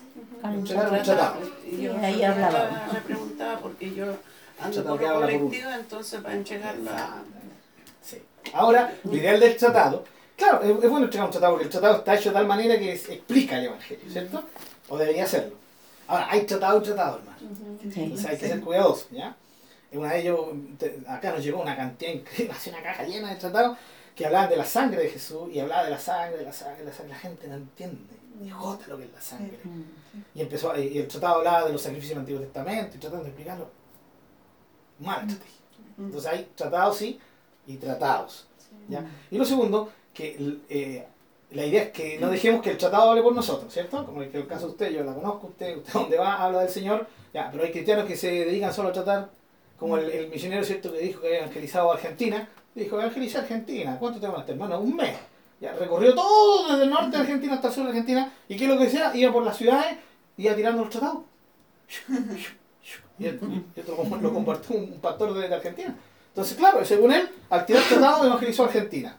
Un 0.44 0.50
Entregar 0.54 0.92
un 0.92 1.02
tratado. 1.02 1.37
Y 1.70 1.83
yo 1.83 1.96
ahí 1.98 2.22
hablaba. 2.22 2.88
Me 2.92 3.00
preguntaba 3.00 3.59
porque 3.59 3.92
yo 3.94 4.06
ando 4.61 4.85
por 4.85 5.02
uno. 5.02 5.14
colectivo, 5.20 5.70
entonces 5.70 6.20
para 6.20 6.35
entregarla. 6.35 7.14
Sí. 8.02 8.22
Ahora, 8.52 8.94
lo 9.04 9.14
ideal 9.16 9.40
del 9.40 9.56
tratado, 9.56 10.04
claro, 10.37 10.62
es, 10.62 10.70
es 10.85 10.90
bueno 10.90 11.04
entregar 11.06 11.26
un 11.26 11.33
tratado 11.33 11.52
porque 11.54 11.64
el 11.64 11.70
tratado 11.70 11.96
está 11.98 12.14
hecho 12.14 12.28
de 12.30 12.35
tal 12.35 12.46
manera 12.46 12.78
que 12.78 12.92
es- 12.92 13.09
explica 13.09 13.59
el 13.59 13.66
evangelio, 13.66 14.04
¿cierto? 14.11 14.42
O 14.88 14.96
debería 14.98 15.26
serlo. 15.26 15.56
Ahora, 16.06 16.26
hay 16.30 16.42
tratado 16.44 16.78
y 16.80 16.83
tratado, 16.83 17.18
hermano. 17.18 17.38
Sí. 17.92 18.00
Entonces 18.02 18.26
hay 18.26 18.38
que 18.38 18.48
ser 18.48 18.61
cuidadosos, 18.61 19.09
¿ya? 19.11 19.37
Una 19.92 20.12
de 20.12 20.20
ellos, 20.20 20.40
acá 21.09 21.33
nos 21.33 21.42
llegó 21.42 21.61
una 21.61 21.76
cantidad 21.76 22.12
increíble, 22.12 22.55
así 22.57 22.70
una 22.70 22.83
caja 22.83 23.05
llena 23.05 23.31
de 23.31 23.37
tratados 23.37 23.76
que 24.14 24.26
hablaban 24.26 24.50
de 24.50 24.57
la 24.57 24.64
sangre 24.64 25.03
de 25.03 25.09
Jesús 25.09 25.50
y 25.53 25.61
hablaba 25.61 25.85
de 25.85 25.90
la 25.90 25.98
sangre, 25.98 26.38
de 26.38 26.44
la 26.44 26.53
sangre, 26.53 26.79
de 26.81 26.85
la 26.85 26.92
sangre. 26.92 27.12
La 27.12 27.18
gente 27.18 27.48
no 27.48 27.55
entiende, 27.55 28.14
ni 28.40 28.50
jota 28.50 28.87
lo 28.88 28.98
que 28.98 29.05
es 29.05 29.12
la 29.12 29.20
sangre. 29.20 29.59
Y 30.35 30.40
empezó, 30.42 30.76
y 30.79 30.98
el 30.98 31.09
tratado 31.09 31.37
hablaba 31.37 31.66
de 31.66 31.72
los 31.72 31.83
sacrificios 31.83 32.11
del 32.11 32.18
Antiguo 32.20 32.40
Testamento 32.40 32.96
y 32.96 33.00
tratando 33.00 33.24
de 33.24 33.31
explicarlo. 33.31 33.70
Mala 34.98 35.22
estrategia. 35.22 35.61
Entonces 35.98 36.31
hay 36.31 36.50
tratados 36.55 36.96
sí 36.98 37.18
y 37.66 37.76
tratados. 37.76 38.46
¿ya? 38.88 39.05
Y 39.31 39.38
lo 39.38 39.44
segundo, 39.44 39.90
que 40.12 40.59
eh, 40.68 41.07
la 41.53 41.66
idea 41.66 41.85
es 41.85 41.90
que 41.90 42.18
no 42.18 42.31
dejemos 42.31 42.62
que 42.62 42.70
el 42.70 42.79
tratado 42.79 43.11
hable 43.11 43.22
por 43.22 43.35
nosotros, 43.35 43.72
¿cierto? 43.72 44.05
Como 44.05 44.22
el, 44.22 44.31
que 44.31 44.38
el 44.38 44.46
caso 44.46 44.66
de 44.66 44.72
usted, 44.72 44.90
yo 44.90 45.05
la 45.05 45.14
conozco, 45.14 45.48
usted, 45.48 45.79
usted 45.79 45.92
donde 45.92 46.18
va 46.18 46.42
habla 46.42 46.61
del 46.61 46.68
Señor, 46.68 47.07
ya, 47.33 47.48
pero 47.50 47.64
hay 47.64 47.72
cristianos 47.72 48.07
que 48.07 48.16
se 48.16 48.31
dedican 48.31 48.72
solo 48.72 48.90
a 48.90 48.92
tratar, 48.92 49.31
como 49.81 49.97
el, 49.97 50.09
el 50.11 50.29
misionero, 50.29 50.62
¿cierto? 50.62 50.93
Que 50.93 50.99
dijo 50.99 51.21
que 51.21 51.27
había 51.29 51.38
evangelizado 51.40 51.90
a 51.90 51.95
Argentina, 51.95 52.49
dijo, 52.75 53.01
evangelicé 53.01 53.38
a 53.38 53.40
Argentina, 53.40 53.97
¿cuánto 53.99 54.21
te 54.21 54.38
este 54.38 54.53
hermano? 54.53 54.79
Un 54.79 54.95
mes. 54.95 55.16
Ya, 55.61 55.73
recorrió 55.73 56.14
todo 56.14 56.69
desde 56.69 56.85
el 56.85 56.90
norte 56.90 57.16
de 57.16 57.23
Argentina 57.23 57.55
hasta 57.55 57.69
el 57.69 57.75
sur 57.75 57.85
de 57.85 57.90
Argentina, 57.90 58.33
y 58.49 58.57
qué 58.57 58.64
es 58.64 58.71
lo 58.71 58.79
que 58.79 58.85
decía, 58.85 59.11
iba 59.14 59.33
por 59.33 59.45
las 59.45 59.57
ciudades, 59.57 59.99
iba 60.37 60.55
tirando 60.55 60.83
los 60.83 60.90
tratados. 60.90 61.23
Y 63.19 63.27
esto 63.27 63.47
y 63.47 63.81
esto 63.81 63.93
lo, 64.23 64.33
compartió 64.33 64.77
un 64.77 64.99
pastor 65.01 65.35
de, 65.35 65.55
Argentina. 65.55 65.95
Entonces, 66.29 66.57
claro, 66.57 66.83
según 66.85 67.12
él, 67.12 67.29
al 67.51 67.66
tirar 67.66 67.83
tratados 67.83 68.25
evangelizó 68.25 68.62
a 68.62 68.66
Argentina. 68.66 69.19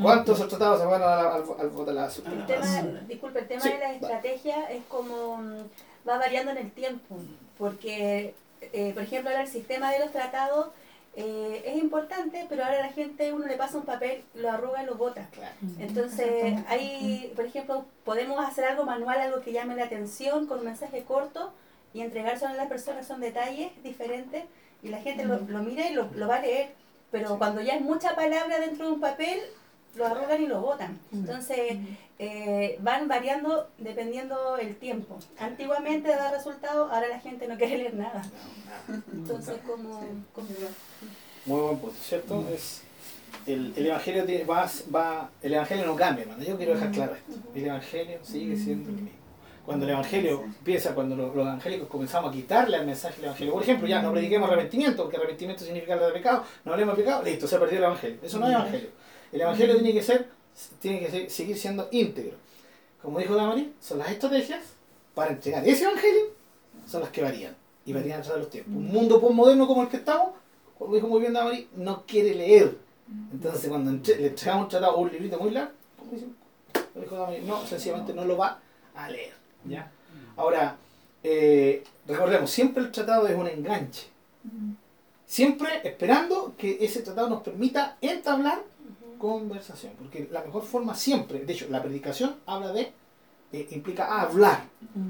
¿Cuántos 0.00 0.48
tratados 0.48 0.80
se 0.80 0.86
van 0.86 1.02
al, 1.02 1.10
al, 1.10 1.42
al 1.58 2.10
El 2.38 2.46
tema, 2.46 3.00
disculpe, 3.08 3.40
el 3.40 3.48
tema 3.48 3.60
Sí, 3.60 3.68
de 3.68 3.78
la 3.78 3.88
va. 3.88 3.92
estrategia 3.94 4.70
es 4.70 4.84
como 4.86 5.38
mm, 5.38 6.08
va 6.08 6.18
variando 6.18 6.52
en 6.52 6.58
el 6.58 6.70
tiempo, 6.70 7.16
porque, 7.58 8.34
eh, 8.72 8.92
por 8.94 9.02
ejemplo, 9.02 9.30
ahora 9.30 9.42
el 9.42 9.48
sistema 9.48 9.90
de 9.92 9.98
los 9.98 10.12
tratados 10.12 10.68
eh, 11.14 11.62
es 11.66 11.76
importante, 11.76 12.46
pero 12.48 12.64
ahora 12.64 12.80
la 12.80 12.92
gente, 12.92 13.32
uno 13.32 13.46
le 13.46 13.56
pasa 13.56 13.76
un 13.76 13.84
papel, 13.84 14.24
lo 14.34 14.50
arruga 14.50 14.82
y 14.82 14.86
lo 14.86 14.94
bota. 14.94 15.28
Claro. 15.32 15.54
Entonces, 15.78 16.56
hay, 16.68 17.32
por 17.36 17.44
ejemplo, 17.44 17.84
podemos 18.04 18.42
hacer 18.44 18.64
algo 18.64 18.84
manual, 18.84 19.20
algo 19.20 19.40
que 19.40 19.52
llame 19.52 19.76
la 19.76 19.84
atención 19.84 20.46
con 20.46 20.60
un 20.60 20.64
mensaje 20.66 21.02
corto 21.02 21.52
y 21.92 22.00
entregárselo 22.00 22.52
a 22.52 22.56
las 22.56 22.68
personas, 22.68 23.06
son 23.06 23.20
detalles 23.20 23.70
diferentes 23.82 24.44
y 24.82 24.88
la 24.88 25.00
gente 25.00 25.24
lo, 25.24 25.38
lo 25.38 25.62
mira 25.62 25.88
y 25.88 25.94
lo, 25.94 26.08
lo 26.14 26.28
va 26.28 26.36
a 26.36 26.42
leer. 26.42 26.70
Pero 27.10 27.36
cuando 27.36 27.60
ya 27.60 27.74
es 27.74 27.82
mucha 27.82 28.14
palabra 28.14 28.58
dentro 28.58 28.86
de 28.86 28.92
un 28.92 29.00
papel, 29.00 29.38
lo 29.96 30.06
arrugan 30.06 30.42
y 30.42 30.46
lo 30.46 30.60
botan. 30.60 30.98
Entonces, 31.12 31.76
eh, 32.24 32.76
van 32.80 33.08
variando 33.08 33.68
dependiendo 33.78 34.56
el 34.56 34.76
tiempo. 34.76 35.18
Antiguamente 35.40 36.08
daba 36.08 36.30
resultado, 36.30 36.84
ahora 36.92 37.08
la 37.08 37.18
gente 37.20 37.48
no 37.48 37.56
quiere 37.56 37.78
leer 37.78 37.94
nada. 37.94 38.22
Entonces, 39.12 39.56
como... 39.66 40.00
como 40.32 40.48
Muy 41.46 41.60
buen 41.60 41.78
punto, 41.78 41.96
¿cierto? 42.00 42.44
Es, 42.54 42.82
el, 43.46 43.72
el 43.76 43.86
evangelio 43.86 44.24
tiene- 44.24 44.44
va, 44.44 44.70
va, 44.94 45.30
el 45.42 45.54
evangelio 45.54 45.84
no 45.84 45.96
cambia, 45.96 46.22
hermano. 46.22 46.44
Yo 46.44 46.56
quiero 46.56 46.74
dejar 46.74 46.92
claro 46.92 47.14
esto. 47.16 47.32
El 47.54 47.64
evangelio 47.66 48.18
sigue 48.22 48.56
siendo 48.56 48.90
el 48.90 48.96
mismo. 48.96 49.18
Cuando 49.66 49.84
el 49.84 49.90
evangelio 49.92 50.42
empieza, 50.44 50.94
cuando 50.94 51.16
los, 51.16 51.34
los 51.34 51.44
evangélicos 51.46 51.88
comenzamos 51.88 52.30
a 52.30 52.32
quitarle 52.32 52.76
al 52.76 52.86
mensaje 52.86 53.16
del 53.16 53.26
evangelio, 53.26 53.52
por 53.52 53.62
ejemplo, 53.62 53.88
ya 53.88 54.00
no 54.02 54.12
prediquemos 54.12 54.48
arrepentimiento, 54.48 55.02
porque 55.02 55.16
arrepentimiento 55.16 55.64
significa 55.64 55.94
el 55.94 56.00
de 56.00 56.10
pecado, 56.12 56.44
no 56.64 56.72
hablemos 56.72 56.96
de 56.96 57.02
pecado, 57.02 57.22
listo, 57.24 57.46
se 57.48 57.58
perdió 57.58 57.78
el 57.78 57.84
evangelio. 57.84 58.18
Eso 58.22 58.38
no 58.38 58.46
es 58.46 58.52
evangelio. 58.54 58.88
El 59.32 59.40
evangelio 59.40 59.74
tiene 59.76 59.92
que 59.92 60.02
ser, 60.02 60.28
tiene 60.80 61.00
que 61.00 61.30
seguir 61.30 61.56
siendo 61.58 61.88
íntegro. 61.90 62.36
Como 63.02 63.18
dijo 63.18 63.34
Damari, 63.34 63.72
son 63.80 63.98
las 63.98 64.10
estrategias 64.10 64.62
para 65.14 65.32
entregar 65.32 65.66
ese 65.66 65.84
evangelio, 65.84 66.22
son 66.86 67.00
las 67.02 67.10
que 67.10 67.22
varían. 67.22 67.56
Y 67.84 67.92
varían 67.92 68.20
a 68.20 68.22
través 68.22 68.36
de 68.38 68.42
los 68.44 68.50
tiempos. 68.50 68.74
Un 68.74 68.88
mundo 68.92 69.20
postmoderno 69.20 69.66
como 69.66 69.82
el 69.82 69.88
que 69.88 69.96
estamos, 69.96 70.30
como 70.78 70.94
dijo 70.94 71.08
muy 71.08 71.20
bien 71.20 71.32
Damari, 71.32 71.68
no 71.76 72.04
quiere 72.06 72.34
leer. 72.34 72.76
Entonces 73.32 73.68
cuando 73.68 73.90
entre- 73.90 74.16
le 74.16 74.28
entregamos 74.28 74.64
un 74.64 74.68
tratado 74.70 74.94
o 74.96 75.00
un 75.00 75.10
librito 75.10 75.38
muy 75.38 75.50
largo, 75.50 75.72
como 75.98 76.12
dice, 76.12 76.26
dijo 76.94 77.16
Damari, 77.16 77.42
no, 77.42 77.66
sencillamente 77.66 78.14
no 78.14 78.24
lo 78.24 78.36
va 78.36 78.60
a 78.94 79.10
leer. 79.10 79.34
¿ya? 79.64 79.90
Ahora, 80.36 80.76
eh, 81.24 81.82
recordemos, 82.06 82.50
siempre 82.50 82.82
el 82.84 82.92
tratado 82.92 83.26
es 83.26 83.36
un 83.36 83.48
enganche. 83.48 84.06
Siempre 85.26 85.80
esperando 85.84 86.54
que 86.58 86.78
ese 86.84 87.00
tratado 87.02 87.28
nos 87.30 87.42
permita 87.42 87.96
entablar 88.00 88.62
conversación. 89.26 89.92
Porque 89.98 90.28
la 90.30 90.42
mejor 90.42 90.62
forma 90.64 90.94
siempre, 90.94 91.38
de 91.44 91.52
hecho, 91.52 91.66
la 91.70 91.80
predicación 91.82 92.36
habla 92.46 92.72
de, 92.72 92.92
eh, 93.52 93.68
implica 93.70 94.20
hablar. 94.20 94.64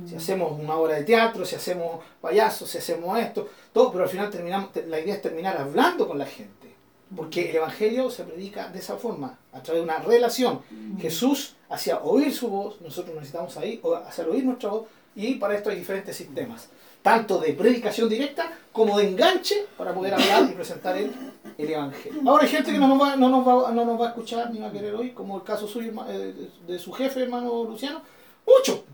Si 0.06 0.14
hacemos 0.16 0.58
una 0.60 0.76
obra 0.76 0.94
de 0.96 1.04
teatro, 1.04 1.44
si 1.44 1.56
hacemos 1.56 2.00
payasos, 2.20 2.68
si 2.70 2.78
hacemos 2.78 3.18
esto, 3.18 3.48
todo, 3.72 3.90
pero 3.90 4.04
al 4.04 4.10
final 4.10 4.28
terminamos, 4.30 4.72
te- 4.72 4.86
la 4.86 5.00
idea 5.00 5.14
es 5.14 5.22
terminar 5.22 5.56
hablando 5.56 6.06
con 6.06 6.18
la 6.18 6.26
gente. 6.26 6.68
Porque 7.16 7.50
el 7.50 7.56
Evangelio 7.56 8.08
se 8.10 8.24
predica 8.24 8.68
de 8.68 8.78
esa 8.78 8.96
forma, 8.96 9.38
a 9.52 9.62
través 9.62 9.80
de 9.82 9.84
una 9.84 9.98
relación. 9.98 10.60
Jesús 10.98 11.56
hacía 11.68 12.00
oír 12.02 12.32
su 12.34 12.48
voz, 12.48 12.80
nosotros 12.80 13.14
necesitamos 13.14 13.56
ahí, 13.58 13.80
hacer 14.06 14.28
oír 14.28 14.44
nuestra 14.44 14.70
voz, 14.70 14.84
y 15.14 15.34
para 15.34 15.54
esto 15.56 15.68
hay 15.70 15.76
diferentes 15.76 16.16
sistemas, 16.16 16.68
tanto 17.02 17.38
de 17.38 17.52
predicación 17.52 18.08
directa 18.08 18.50
como 18.72 18.96
de 18.98 19.08
enganche 19.08 19.66
para 19.76 19.92
poder 19.92 20.14
hablar 20.14 20.48
y 20.50 20.54
presentar 20.54 20.96
el, 20.96 21.12
el 21.58 21.70
Evangelio. 21.70 22.20
Ahora 22.26 22.44
hay 22.44 22.48
gente 22.48 22.72
que 22.72 22.78
no 22.78 22.88
nos, 22.88 23.00
va, 23.00 23.16
no, 23.16 23.28
nos 23.28 23.46
va, 23.46 23.70
no 23.72 23.84
nos 23.84 24.00
va 24.00 24.06
a 24.06 24.08
escuchar 24.10 24.50
ni 24.50 24.60
va 24.60 24.68
a 24.68 24.72
querer 24.72 24.94
oír, 24.94 25.12
como 25.12 25.36
el 25.36 25.42
caso 25.42 25.66
suyo, 25.66 25.92
eh, 26.08 26.34
de, 26.66 26.72
de 26.72 26.78
su 26.78 26.92
jefe, 26.92 27.22
hermano 27.22 27.64
Luciano, 27.64 28.00
mucho. 28.46 28.84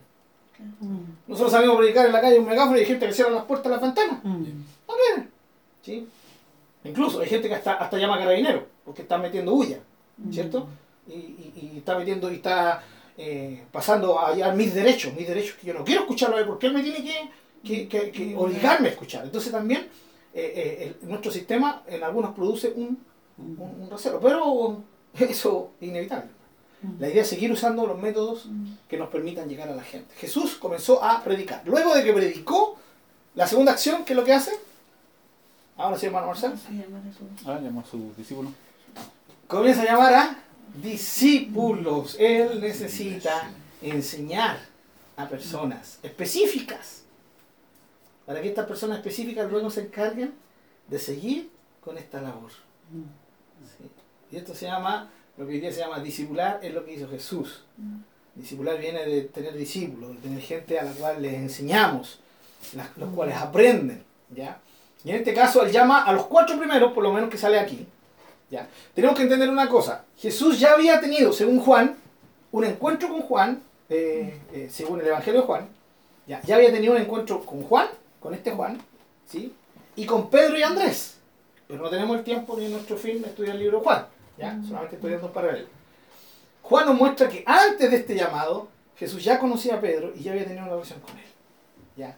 Nosotros 1.29 1.53
salimos 1.53 1.77
a 1.77 1.79
predicar 1.79 2.07
en 2.07 2.13
la 2.13 2.21
calle 2.21 2.39
un 2.39 2.47
megáfono 2.47 2.77
y 2.77 2.81
hay 2.81 2.87
gente 2.87 3.07
que 3.07 3.13
cierra 3.13 3.31
las 3.31 3.45
puertas 3.45 3.67
a 3.67 3.75
las 3.77 3.83
ventanas. 3.83 4.25
No 4.25 4.95
quieren. 5.07 5.31
¿Sí? 5.83 6.07
Incluso 6.85 7.21
hay 7.21 7.29
gente 7.29 7.49
que 7.49 7.55
hasta, 7.55 7.75
hasta 7.75 7.99
llama 7.99 8.17
a 8.17 8.19
carabineros 8.21 8.65
porque 8.85 9.03
está 9.03 9.19
metiendo 9.19 9.53
bulla, 9.53 9.79
¿cierto? 10.33 10.67
Y, 11.07 11.13
y- 11.13 11.53
y 11.75 11.79
está 11.79 11.97
metiendo 11.99 12.31
y 12.33 12.37
está 12.37 12.83
eh, 13.17 13.65
pasando 13.71 14.19
a 14.19 14.29
hallar 14.29 14.55
mis 14.55 14.75
derechos, 14.75 15.13
mis 15.15 15.29
derechos 15.29 15.57
que 15.61 15.67
yo 15.69 15.75
no 15.75 15.85
quiero 15.85 16.03
escucharlo 16.03 16.37
a 16.37 16.41
él 16.41 16.47
porque 16.47 16.67
él 16.69 16.73
me 16.75 16.83
tiene 16.83 17.03
que, 17.03 17.29
que- 17.65 17.89
que- 17.89 18.11
que 18.11 18.35
obligarme 18.37 18.89
a 18.89 18.91
escuchar. 18.93 19.25
Entonces 19.25 19.51
también 19.53 19.89
eh, 20.35 20.53
eh, 20.55 20.97
el- 21.03 21.09
nuestro 21.09 21.31
sistema 21.33 21.83
en 21.87 22.03
algunos 22.05 22.35
produce 22.35 22.73
un, 22.77 22.99
un, 23.39 23.59
un 23.81 23.91
recelo, 23.91 24.21
pero 24.21 24.83
eso 25.19 25.73
es 25.81 25.89
inevitable. 25.89 26.31
La 27.01 27.09
idea 27.09 27.23
es 27.23 27.29
seguir 27.29 27.51
usando 27.51 27.87
los 27.89 27.99
métodos 28.01 28.49
que 28.89 28.97
nos 28.97 29.09
permitan 29.09 29.49
llegar 29.49 29.69
a 29.69 29.75
la 29.75 29.83
gente. 29.83 30.15
Jesús 30.17 30.55
comenzó 30.55 31.03
a 31.03 31.25
predicar. 31.25 31.63
Luego 31.65 31.93
de 31.93 32.05
que 32.05 32.13
predicó, 32.13 32.79
la 33.35 33.49
segunda 33.49 33.73
acción, 33.73 34.05
¿qué 34.05 34.13
es 34.13 34.17
lo 34.17 34.25
que 34.25 34.33
hace? 34.33 34.53
Ahora 35.77 35.99
sí, 35.99 36.07
hermano 36.07 36.29
Marcelo. 36.29 36.55
Ah, 37.47 37.59
llamó 37.61 37.81
a 37.81 37.85
sus 37.85 38.17
discípulos. 38.17 38.53
Comienza 39.49 39.83
a 39.83 39.87
llamar 39.87 40.15
a 40.15 40.39
discípulos. 40.81 42.17
Él 42.19 42.61
necesita 42.61 43.51
enseñar 43.83 44.59
a 45.17 45.29
personas 45.29 45.99
específicas. 46.05 47.03
Para 48.29 48.43
que 48.43 48.49
estas 48.49 48.67
personas 48.67 48.99
específicas 48.99 49.51
luego 49.51 49.71
se 49.71 49.81
encarguen 49.81 50.35
de 50.87 50.99
seguir 50.99 51.51
con 51.81 51.97
esta 51.97 52.21
labor. 52.21 52.51
Y 54.31 54.37
esto 54.37 54.55
se 54.55 54.67
llama, 54.67 55.11
lo 55.39 55.47
que 55.47 55.55
hoy 55.55 55.73
se 55.73 55.81
llama 55.81 55.99
discipular, 56.01 56.61
es 56.63 56.75
lo 56.75 56.85
que 56.85 56.93
hizo 56.93 57.09
Jesús. 57.09 57.65
Discipular 58.35 58.79
viene 58.79 59.07
de 59.07 59.23
tener 59.23 59.55
discípulos, 59.55 60.11
de 60.11 60.17
tener 60.17 60.43
gente 60.43 60.79
a 60.79 60.85
la 60.85 60.93
cual 60.93 61.23
les 61.23 61.33
enseñamos, 61.37 62.21
los 62.97 63.09
cuales 63.15 63.35
aprenden. 63.35 64.05
¿ya? 64.37 64.61
Y 65.05 65.09
en 65.09 65.17
este 65.17 65.33
caso 65.33 65.65
él 65.65 65.73
llama 65.73 66.05
a 66.05 66.13
los 66.13 66.27
cuatro 66.27 66.59
primeros, 66.59 66.93
por 66.93 67.05
lo 67.05 67.15
menos 67.15 67.31
que 67.31 67.39
sale 67.39 67.59
aquí. 67.59 67.87
¿ya? 68.51 68.69
Tenemos 68.95 69.17
que 69.17 69.23
entender 69.23 69.49
una 69.49 69.71
cosa. 69.71 70.05
Jesús 70.19 70.61
ya 70.61 70.75
había 70.75 71.01
tenido, 71.01 71.33
según 71.33 71.61
Juan, 71.61 71.97
un 72.53 72.65
encuentro 72.65 73.09
con 73.09 73.23
Juan, 73.23 73.63
eh, 73.89 74.39
eh, 74.53 74.69
según 74.71 75.01
el 75.01 75.07
Evangelio 75.07 75.41
de 75.41 75.47
Juan. 75.47 75.69
Ya, 76.27 76.43
ya 76.43 76.57
había 76.57 76.71
tenido 76.71 76.93
un 76.93 77.01
encuentro 77.01 77.41
con 77.41 77.63
Juan, 77.63 77.89
con 78.21 78.35
este 78.35 78.53
Juan, 78.53 78.81
¿sí? 79.27 79.55
y 79.97 80.07
con 80.07 80.31
Pedro 80.31 80.59
y 80.59 80.63
Andrés. 80.63 81.19
Pero 81.67 81.83
no 81.83 81.91
tenemos 81.91 82.17
el 82.17 82.25
tiempo 82.25 82.57
ni 82.57 82.69
nuestro 82.69 82.97
fin 82.97 83.21
de 83.21 83.29
estudiar 83.29 83.57
el 83.57 83.63
libro 83.63 83.81
Juan. 83.81 84.07
¿ya? 84.39 84.59
Solamente 84.67 84.97
estudiando 84.97 85.27
un 85.27 85.33
paralelo. 85.33 85.69
Juan 86.63 86.87
nos 86.87 86.97
muestra 86.97 87.29
que 87.29 87.43
antes 87.45 87.91
de 87.91 87.97
este 87.97 88.15
llamado, 88.15 88.69
Jesús 88.97 89.25
ya 89.25 89.39
conocía 89.39 89.75
a 89.75 89.81
Pedro 89.81 90.13
y 90.15 90.23
ya 90.23 90.33
había 90.33 90.45
tenido 90.45 90.63
una 90.63 90.73
relación 90.73 91.01
con 91.01 91.17
él. 91.19 91.25
¿ya? 91.97 92.17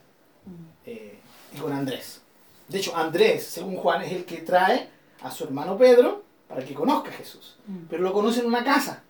Eh, 0.85 1.19
y 1.53 1.57
con 1.57 1.73
Andrés. 1.73 2.21
De 2.67 2.77
hecho, 2.77 2.95
Andrés, 2.95 3.45
según 3.45 3.75
Juan, 3.77 4.03
es 4.03 4.11
el 4.11 4.25
que 4.25 4.37
trae 4.37 4.87
a 5.23 5.31
su 5.31 5.43
hermano 5.43 5.77
Pedro 5.77 6.23
para 6.47 6.63
que 6.63 6.73
conozca 6.73 7.09
a 7.09 7.13
Jesús. 7.13 7.57
Pero 7.89 8.03
lo 8.03 8.13
conoce 8.13 8.41
en 8.41 8.45
una 8.45 8.63
casa. 8.63 9.03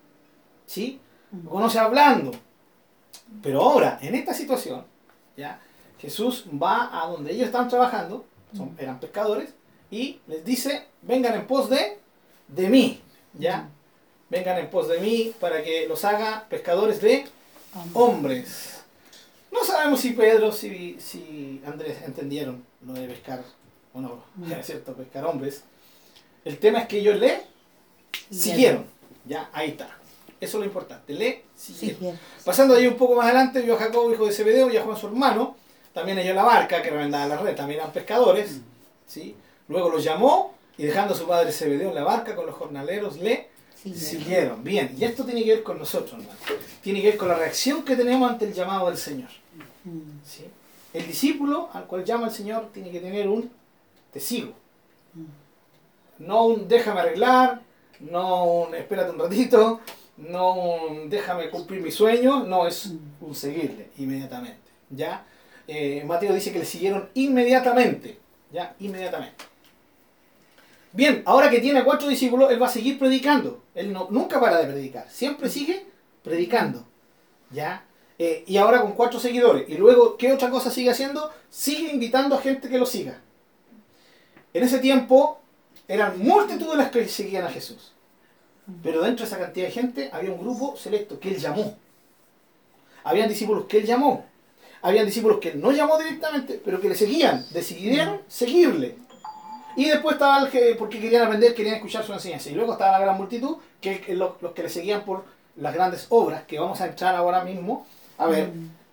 ¿Sí? 0.65 0.99
Lo 1.43 1.49
conoce 1.49 1.77
hablando. 1.77 2.31
Pero 3.43 3.61
ahora, 3.61 3.99
en 4.01 4.15
esta 4.15 4.33
situación, 4.33 4.85
¿ya? 5.35 5.59
Jesús 6.01 6.45
va 6.61 6.89
a 7.01 7.07
donde 7.07 7.31
ellos 7.31 7.45
están 7.45 7.69
trabajando, 7.69 8.25
son, 8.55 8.75
eran 8.79 8.99
pescadores, 8.99 9.53
y 9.91 10.19
les 10.27 10.43
dice, 10.43 10.87
vengan 11.01 11.35
en 11.35 11.45
pos 11.45 11.69
de, 11.69 11.99
de 12.47 12.69
mí, 12.69 13.01
¿ya? 13.37 13.69
Vengan 14.29 14.57
en 14.57 14.69
pos 14.69 14.87
de 14.87 14.99
mí 14.99 15.33
para 15.39 15.63
que 15.63 15.87
los 15.87 16.03
haga 16.05 16.45
pescadores 16.49 17.01
de 17.01 17.25
hombres. 17.93 18.81
No 19.51 19.63
sabemos 19.63 19.99
si 19.99 20.11
Pedro, 20.11 20.51
si, 20.51 20.97
si 20.99 21.61
Andrés 21.65 21.97
entendieron 22.03 22.63
lo 22.85 22.93
de 22.93 23.07
pescar, 23.07 23.43
o 23.93 24.01
no, 24.01 24.23
es 24.59 24.65
cierto, 24.65 24.93
pescar 24.93 25.25
hombres. 25.25 25.63
El 26.43 26.57
tema 26.57 26.79
es 26.79 26.87
que 26.87 26.99
ellos 26.99 27.19
le 27.19 27.43
siguieron, 28.31 28.85
¿ya? 29.25 29.49
Ahí 29.53 29.69
está. 29.69 29.97
Eso 30.39 30.57
es 30.57 30.61
lo 30.61 30.65
importante, 30.65 31.13
le 31.13 31.43
siguieron. 31.55 32.17
Pasando 32.43 32.73
ahí 32.73 32.87
un 32.87 32.95
poco 32.95 33.15
más 33.15 33.25
adelante, 33.25 33.61
vio 33.61 33.75
a 33.75 33.77
Jacob, 33.77 34.11
hijo 34.11 34.25
de 34.25 34.31
Zebedeo, 34.31 34.71
y 34.71 34.77
a 34.77 34.83
Juan 34.83 34.97
su 34.97 35.05
hermano. 35.05 35.55
También 35.93 36.19
ellos 36.19 36.35
la 36.35 36.43
barca, 36.43 36.81
que 36.81 36.89
remendaba 36.89 37.27
la 37.27 37.37
red, 37.37 37.55
también 37.55 37.79
eran 37.81 37.91
pescadores. 37.91 38.61
¿sí? 39.05 39.35
Luego 39.67 39.89
los 39.89 40.03
llamó 40.03 40.53
y 40.77 40.83
dejando 40.83 41.13
a 41.13 41.17
su 41.17 41.27
padre 41.27 41.51
Zebedeo 41.51 41.89
en 41.89 41.95
la 41.95 42.03
barca 42.03 42.35
con 42.35 42.45
los 42.45 42.55
jornaleros, 42.55 43.17
le 43.17 43.49
siguieron. 43.75 44.63
Bien, 44.63 44.95
y 44.97 45.03
esto 45.03 45.25
tiene 45.25 45.43
que 45.43 45.55
ver 45.55 45.63
con 45.63 45.79
nosotros, 45.79 46.13
hermano. 46.13 46.39
Tiene 46.81 47.01
que 47.01 47.09
ver 47.09 47.17
con 47.17 47.27
la 47.27 47.35
reacción 47.35 47.83
que 47.83 47.95
tenemos 47.95 48.29
ante 48.29 48.45
el 48.45 48.53
llamado 48.53 48.87
del 48.87 48.97
Señor. 48.97 49.29
¿sí? 50.25 50.45
El 50.93 51.07
discípulo 51.07 51.69
al 51.73 51.85
cual 51.85 52.03
llama 52.03 52.27
el 52.27 52.33
Señor 52.33 52.69
tiene 52.73 52.91
que 52.91 52.99
tener 52.99 53.27
un 53.27 53.51
te 54.11 54.19
sigo. 54.19 54.53
No 56.19 56.45
un 56.45 56.67
déjame 56.67 56.99
arreglar, 56.99 57.61
no 57.99 58.45
un 58.45 58.75
espérate 58.75 59.11
un 59.11 59.19
ratito, 59.19 59.79
no 60.17 60.53
un 60.53 61.09
déjame 61.09 61.49
cumplir 61.49 61.81
mi 61.81 61.91
sueño, 61.91 62.43
no 62.43 62.67
es 62.67 62.91
un 63.21 63.33
seguirle 63.33 63.89
inmediatamente. 63.97 64.59
¿ya? 64.89 65.25
Eh, 65.67 66.03
Mateo 66.05 66.33
dice 66.33 66.51
que 66.51 66.59
le 66.59 66.65
siguieron 66.65 67.09
inmediatamente. 67.13 68.17
¿ya? 68.51 68.75
Inmediatamente. 68.79 69.45
Bien, 70.93 71.23
ahora 71.25 71.49
que 71.49 71.59
tiene 71.59 71.83
cuatro 71.83 72.07
discípulos, 72.07 72.51
él 72.51 72.61
va 72.61 72.67
a 72.67 72.71
seguir 72.71 72.99
predicando. 72.99 73.63
Él 73.73 73.93
no, 73.93 74.07
nunca 74.11 74.39
para 74.39 74.57
de 74.57 74.65
predicar, 74.65 75.09
siempre 75.09 75.49
sigue 75.49 75.85
predicando. 76.23 76.85
¿ya? 77.51 77.85
Eh, 78.19 78.43
y 78.45 78.57
ahora 78.57 78.81
con 78.81 78.91
cuatro 78.91 79.19
seguidores. 79.19 79.69
Y 79.69 79.75
luego, 79.75 80.17
¿qué 80.17 80.31
otra 80.31 80.49
cosa 80.49 80.69
sigue 80.69 80.89
haciendo? 80.89 81.31
Sigue 81.49 81.91
invitando 81.91 82.35
a 82.35 82.41
gente 82.41 82.69
que 82.69 82.77
lo 82.77 82.85
siga. 82.85 83.19
En 84.53 84.63
ese 84.63 84.79
tiempo 84.79 85.39
eran 85.87 86.19
multitudes 86.19 86.77
las 86.77 86.91
que 86.91 87.07
seguían 87.07 87.45
a 87.45 87.49
Jesús. 87.49 87.93
Pero 88.83 89.01
dentro 89.01 89.25
de 89.25 89.31
esa 89.31 89.39
cantidad 89.39 89.65
de 89.65 89.71
gente 89.71 90.09
había 90.13 90.31
un 90.31 90.39
grupo 90.39 90.75
selecto 90.77 91.19
que 91.19 91.29
él 91.29 91.37
llamó. 91.37 91.77
Habían 93.03 93.29
discípulos 93.29 93.65
que 93.65 93.79
él 93.79 93.85
llamó. 93.85 94.25
Habían 94.81 95.05
discípulos 95.05 95.39
que 95.39 95.53
no 95.53 95.71
llamó 95.71 95.97
directamente, 95.97 96.61
pero 96.63 96.81
que 96.81 96.89
le 96.89 96.95
seguían. 96.95 97.45
Decidieron 97.51 98.21
seguirle. 98.27 98.97
Y 99.75 99.85
después 99.85 100.13
estaba 100.13 100.41
el 100.41 100.49
que, 100.49 100.75
porque 100.77 100.99
querían 100.99 101.23
aprender, 101.23 101.53
querían 101.53 101.75
escuchar 101.75 102.03
su 102.03 102.13
enseñanza. 102.13 102.49
Y 102.49 102.55
luego 102.55 102.73
estaba 102.73 102.91
la 102.91 102.99
gran 102.99 103.17
multitud, 103.17 103.57
que 103.79 104.01
que 104.01 104.15
los, 104.15 104.41
los 104.41 104.53
que 104.53 104.63
le 104.63 104.69
seguían 104.69 105.03
por 105.05 105.23
las 105.57 105.73
grandes 105.73 106.07
obras, 106.09 106.43
que 106.43 106.59
vamos 106.59 106.81
a 106.81 106.87
entrar 106.87 107.15
ahora 107.15 107.43
mismo 107.43 107.85
a 108.17 108.27
ver 108.27 108.51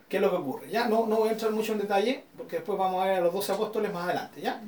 qué 0.09 0.16
es 0.16 0.22
lo 0.22 0.30
que 0.30 0.36
ocurre. 0.36 0.70
Ya 0.70 0.89
no, 0.89 1.07
no 1.07 1.16
voy 1.16 1.28
a 1.28 1.32
entrar 1.32 1.51
mucho 1.53 1.72
en 1.72 1.78
detalle, 1.78 2.24
porque 2.36 2.57
después 2.57 2.78
vamos 2.78 3.03
a 3.03 3.07
ver 3.07 3.16
a 3.16 3.20
los 3.20 3.32
12 3.32 3.53
apóstoles 3.53 3.93
más 3.93 4.05
adelante. 4.05 4.41
¿ya? 4.41 4.61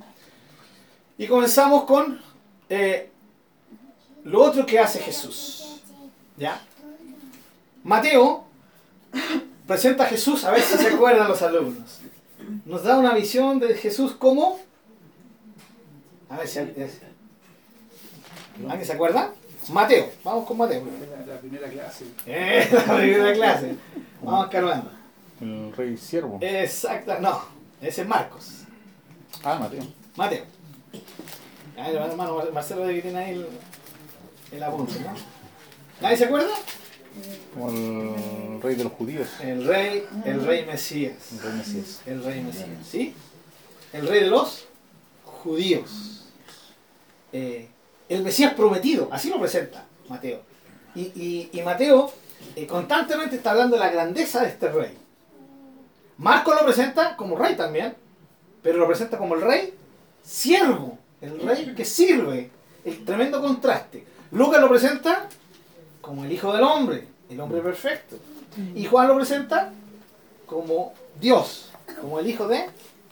Y 1.18 1.26
comenzamos 1.26 1.84
con 1.84 2.20
eh, 2.68 3.10
lo 4.24 4.42
otro 4.42 4.66
que 4.66 4.78
hace 4.78 5.00
Jesús. 5.00 5.80
¿Ya? 6.36 6.60
Mateo 7.84 8.44
presenta 9.70 10.02
a 10.02 10.06
Jesús, 10.08 10.42
a 10.42 10.50
ver 10.50 10.60
si 10.60 10.76
se 10.76 10.88
acuerdan 10.88 11.28
los 11.28 11.40
alumnos. 11.42 12.00
Nos 12.64 12.82
da 12.82 12.98
una 12.98 13.14
visión 13.14 13.60
de 13.60 13.72
Jesús 13.74 14.14
como... 14.14 14.58
A 16.28 16.38
ver 16.38 16.48
si 16.48 16.58
alguien 16.58 16.90
¿alguien 18.68 18.84
se 18.84 18.92
acuerda. 18.92 19.32
Mateo, 19.68 20.10
vamos 20.24 20.44
con 20.44 20.56
Mateo. 20.56 20.82
La, 21.24 21.38
primera 21.38 21.68
clase. 21.68 22.04
Eh, 22.26 22.68
la 22.72 22.96
primera 22.96 23.32
clase. 23.32 23.76
Vamos 24.20 24.48
cargando. 24.48 24.90
El 25.40 25.72
rey 25.76 25.96
siervo. 25.96 26.40
Exacto, 26.42 27.20
no, 27.20 27.40
ese 27.80 28.02
es 28.02 28.08
Marcos. 28.08 28.64
Ah, 29.44 29.56
Mateo. 29.56 29.84
Mateo. 30.16 30.44
Ahí, 31.76 31.90
el 31.90 31.96
hermano 31.96 32.42
Marcelo 32.52 32.88
de 32.88 32.94
que 32.96 33.02
tiene 33.02 33.18
ahí 33.20 33.34
el, 33.34 33.46
el 34.50 34.62
apunte, 34.64 34.98
¿no? 34.98 35.14
¿Nadie 36.00 36.16
se 36.16 36.24
acuerda? 36.24 36.54
Como 37.54 37.70
el 37.70 38.62
rey 38.62 38.74
de 38.76 38.84
los 38.84 38.92
judíos. 38.92 39.28
El 39.40 39.66
rey, 39.66 40.04
el 40.24 40.44
rey 40.46 40.64
Mesías. 40.64 41.14
El 41.32 41.40
rey 41.42 41.52
Mesías. 41.54 42.00
El 42.06 42.24
rey 42.24 42.40
Mesías, 42.42 42.68
¿sí? 42.88 43.14
El 43.92 44.06
rey 44.08 44.20
de 44.24 44.26
los 44.28 44.66
judíos. 45.24 46.26
Eh, 47.32 47.68
el 48.08 48.22
Mesías 48.22 48.54
prometido, 48.54 49.08
así 49.12 49.28
lo 49.30 49.38
presenta 49.40 49.84
Mateo. 50.08 50.40
Y, 50.94 51.00
y- 51.02 51.50
y 51.52 51.62
Mateo 51.62 52.12
eh, 52.56 52.66
constantemente 52.66 53.36
está 53.36 53.52
hablando 53.52 53.76
de 53.76 53.80
la 53.80 53.90
grandeza 53.90 54.40
de 54.42 54.48
este 54.48 54.68
rey. 54.70 54.96
Marco 56.18 56.52
lo 56.54 56.64
presenta 56.64 57.16
como 57.16 57.36
rey 57.36 57.56
también, 57.56 57.94
pero 58.62 58.78
lo 58.78 58.86
presenta 58.86 59.16
como 59.18 59.34
el 59.36 59.40
rey 59.42 59.74
siervo, 60.24 60.98
el 61.20 61.40
rey 61.40 61.74
que 61.76 61.84
sirve, 61.84 62.50
el 62.84 63.04
tremendo 63.04 63.40
contraste. 63.40 64.04
Lucas 64.32 64.60
lo 64.60 64.68
presenta 64.68 65.28
como 66.00 66.24
el 66.24 66.32
hijo 66.32 66.52
del 66.52 66.62
hombre, 66.62 67.08
el 67.28 67.40
hombre 67.40 67.60
perfecto. 67.60 68.16
Y 68.74 68.84
Juan 68.86 69.08
lo 69.08 69.16
presenta 69.16 69.72
como 70.46 70.92
Dios, 71.20 71.70
como 72.00 72.18
el 72.18 72.26
hijo 72.26 72.48
de, 72.48 72.68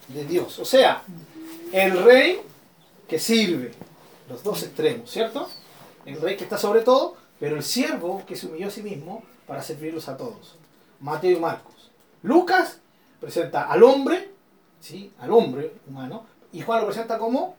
de 0.09 0.25
Dios. 0.25 0.59
O 0.59 0.65
sea, 0.65 1.03
el 1.73 2.03
rey 2.03 2.41
que 3.07 3.19
sirve, 3.19 3.73
los 4.29 4.43
dos 4.43 4.63
extremos, 4.63 5.11
¿cierto? 5.11 5.49
El 6.05 6.21
rey 6.21 6.37
que 6.37 6.45
está 6.45 6.59
sobre 6.59 6.81
todo, 6.81 7.17
pero 7.39 7.57
el 7.57 7.63
siervo 7.63 8.23
que 8.27 8.37
se 8.37 8.47
humilló 8.47 8.69
a 8.69 8.71
sí 8.71 8.83
mismo 8.83 9.23
para 9.47 9.63
servirlos 9.63 10.09
a 10.09 10.17
todos. 10.17 10.57
Mateo 11.01 11.37
y 11.37 11.41
Marcos. 11.41 11.91
Lucas 12.23 12.81
presenta 13.21 13.71
al 13.71 13.83
hombre, 13.83 14.31
¿sí? 14.81 15.13
Al 15.21 15.33
hombre 15.33 15.73
humano, 15.87 16.25
y 16.53 16.61
Juan 16.63 16.81
lo 16.81 16.87
presenta 16.87 17.19
como, 17.19 17.57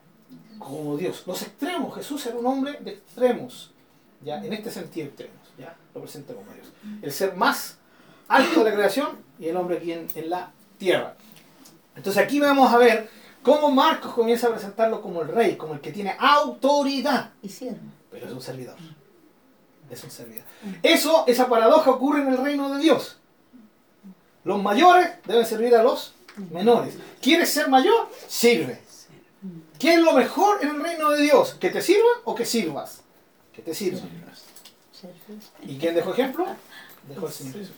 como 0.58 0.98
Dios. 0.98 1.24
Los 1.26 1.42
extremos, 1.42 1.96
Jesús 1.96 2.26
era 2.26 2.38
un 2.38 2.46
hombre 2.46 2.78
de 2.82 2.92
extremos, 2.92 3.72
¿ya? 4.22 4.44
En 4.44 4.54
este 4.54 4.72
sentido 4.72 5.08
extremos, 5.08 5.38
¿ya? 5.58 5.76
Lo 5.94 6.02
presenta 6.02 6.34
como 6.34 6.52
Dios. 6.54 6.68
El 7.02 7.12
ser 7.12 7.36
más 7.36 7.78
alto 8.28 8.64
de 8.64 8.70
la 8.70 8.76
creación 8.76 9.10
y 9.40 9.48
el 9.48 9.58
hombre 9.58 9.78
aquí 9.78 9.92
en, 9.92 10.08
en 10.16 10.30
la 10.30 10.52
tierra. 10.78 11.16
Entonces 11.96 12.22
aquí 12.24 12.40
vamos 12.40 12.72
a 12.72 12.78
ver 12.78 13.10
cómo 13.44 13.72
Marcos 13.72 14.14
comienza 14.14 14.48
a 14.48 14.52
presentarlo 14.52 15.02
como 15.02 15.22
el 15.22 15.28
rey, 15.30 15.56
como 15.56 15.74
el 15.74 15.82
que 15.82 15.92
tiene 15.92 16.16
autoridad, 16.20 17.32
Y 17.42 17.50
siervo. 17.50 17.80
pero 18.12 18.28
es 18.28 18.32
un 18.34 18.42
servidor. 18.42 18.76
es 19.90 20.04
un 20.04 20.12
servidor. 20.12 20.46
Eso, 20.84 21.24
esa 21.28 21.48
paradoja 21.50 21.90
ocurre 21.92 22.22
en 22.22 22.28
el 22.30 22.38
reino 22.38 22.70
de 22.74 22.82
Dios. 22.82 23.18
Los 24.44 24.62
mayores 24.62 25.10
deben 25.26 25.46
servir 25.46 25.76
a 25.76 25.84
los 25.84 26.14
menores. 26.52 26.96
¿Quieres 27.22 27.50
ser 27.50 27.68
mayor? 27.70 28.10
Sirve. 28.28 28.82
¿Qué 29.78 29.96
es 29.96 30.00
lo 30.00 30.14
mejor 30.14 30.60
en 30.62 30.70
el 30.70 30.82
reino 30.82 31.10
de 31.12 31.22
Dios? 31.24 31.56
¿Que 31.60 31.70
te 31.70 31.82
sirvan 31.82 32.22
o 32.26 32.36
que 32.36 32.46
sirvas? 32.46 33.02
Que 33.60 33.66
te 33.66 33.76
sirvan. 33.76 34.10
¿Y 35.64 35.78
quién 35.78 35.96
dejó 35.96 36.14
ejemplo? 36.14 36.46
Dejó 37.10 37.28
el 37.28 37.34
Señor 37.34 37.54
Jesús. 37.56 37.76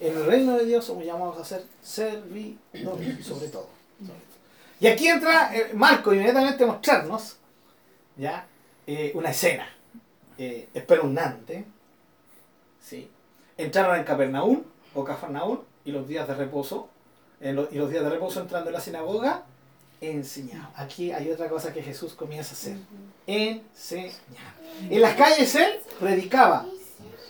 En 0.00 0.16
el 0.16 0.26
reino 0.26 0.56
de 0.58 0.66
Dios 0.66 0.84
somos 0.84 1.04
llamados 1.04 1.38
a 1.38 1.44
ser 1.44 1.64
servidores, 1.82 3.24
sobre 3.24 3.48
todo. 3.48 3.68
Y 4.80 4.86
aquí 4.86 5.08
entra 5.08 5.56
eh, 5.56 5.70
Marco 5.72 6.12
inmediatamente 6.12 6.62
a 6.62 6.66
mostrarnos 6.68 7.36
¿ya? 8.16 8.46
Eh, 8.86 9.12
una 9.14 9.30
escena 9.30 9.66
eh, 10.36 10.68
espeluznante. 10.74 11.64
¿sí? 12.84 13.10
Entraron 13.56 13.96
en 13.96 14.04
Capernaum 14.04 14.62
o 14.94 15.04
Cafarnaúm 15.04 15.60
y 15.86 15.92
los 15.92 16.06
días 16.06 16.28
de 16.28 16.34
reposo, 16.34 16.90
en 17.40 17.58
y 17.70 17.76
los 17.76 17.90
días 17.90 18.04
de 18.04 18.10
reposo 18.10 18.40
entrando 18.40 18.68
en 18.68 18.74
la 18.74 18.80
sinagoga, 18.80 19.44
enseñaba. 20.00 20.70
Aquí 20.76 21.12
hay 21.12 21.30
otra 21.30 21.48
cosa 21.48 21.72
que 21.72 21.82
Jesús 21.82 22.14
comienza 22.14 22.50
a 22.50 22.52
hacer. 22.54 22.76
Enseñar. 23.26 24.54
En 24.90 25.00
las 25.00 25.14
calles 25.16 25.54
él 25.54 25.80
predicaba. 25.98 26.66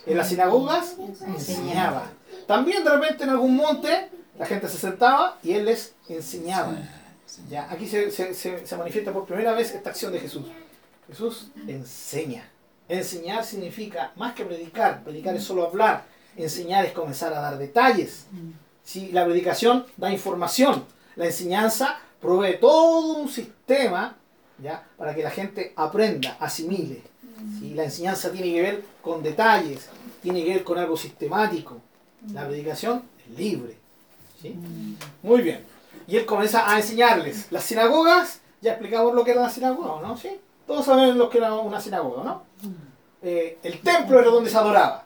En 0.05 0.17
las 0.17 0.29
sinagogas 0.29 0.95
enseñaba. 1.25 2.03
También 2.47 2.83
de 2.83 2.89
repente 2.89 3.23
en 3.23 3.29
algún 3.31 3.55
monte 3.55 4.09
la 4.37 4.45
gente 4.45 4.67
se 4.67 4.77
sentaba 4.77 5.37
y 5.43 5.51
él 5.53 5.65
les 5.65 5.93
enseñaba. 6.07 6.73
Ya, 7.49 7.69
aquí 7.71 7.87
se, 7.87 8.09
se- 8.11 8.33
se- 8.33 8.65
se 8.65 8.77
manifiesta 8.77 9.13
por 9.13 9.25
primera 9.25 9.53
vez 9.53 9.73
esta 9.73 9.89
acción 9.91 10.11
de 10.11 10.19
Jesús. 10.19 10.45
Jesús 11.07 11.47
enseña. 11.67 12.43
Enseñar 12.87 13.43
significa 13.45 14.11
más 14.15 14.33
que 14.33 14.45
predicar. 14.45 15.03
Predicar 15.03 15.35
es 15.35 15.43
solo 15.43 15.65
hablar. 15.67 16.05
Enseñar 16.35 16.85
es 16.85 16.91
comenzar 16.93 17.33
a 17.33 17.39
dar 17.41 17.57
detalles. 17.57 18.25
Si 18.83 19.11
la 19.11 19.25
predicación 19.25 19.85
da 19.97 20.11
información, 20.11 20.85
la 21.15 21.25
enseñanza 21.25 21.99
provee 22.21 22.57
todo 22.59 23.17
un 23.17 23.29
sistema 23.29 24.15
¿ya? 24.61 24.83
para 24.97 25.15
que 25.15 25.23
la 25.23 25.31
gente 25.31 25.73
aprenda, 25.75 26.37
asimile. 26.39 27.01
¿sí? 27.59 27.73
La 27.73 27.83
enseñanza 27.85 28.31
tiene 28.31 28.53
que 28.53 28.61
ver 28.61 28.83
con 29.01 29.23
detalles, 29.23 29.89
tiene 30.21 30.43
que 30.43 30.53
ver 30.55 30.63
con 30.63 30.77
algo 30.77 30.97
sistemático. 30.97 31.81
La 32.33 32.47
predicación 32.47 33.03
es 33.25 33.37
libre. 33.37 33.77
¿sí? 34.41 34.55
Muy 35.23 35.41
bien. 35.41 35.63
Y 36.07 36.17
él 36.17 36.25
comienza 36.25 36.69
a 36.69 36.77
enseñarles. 36.77 37.51
Las 37.51 37.63
sinagogas, 37.63 38.41
ya 38.61 38.71
explicamos 38.71 39.13
lo 39.13 39.23
que 39.23 39.31
era 39.31 39.41
la 39.41 39.49
sinagoga, 39.49 40.05
¿no? 40.05 40.17
¿Sí? 40.17 40.39
Todos 40.65 40.85
saben 40.85 41.17
lo 41.17 41.29
que 41.29 41.37
era 41.37 41.53
una 41.53 41.79
sinagoga, 41.79 42.23
¿no? 42.23 42.43
Eh, 43.21 43.57
el 43.63 43.79
templo 43.81 44.19
era 44.19 44.29
donde 44.29 44.49
se 44.49 44.57
adoraba, 44.57 45.03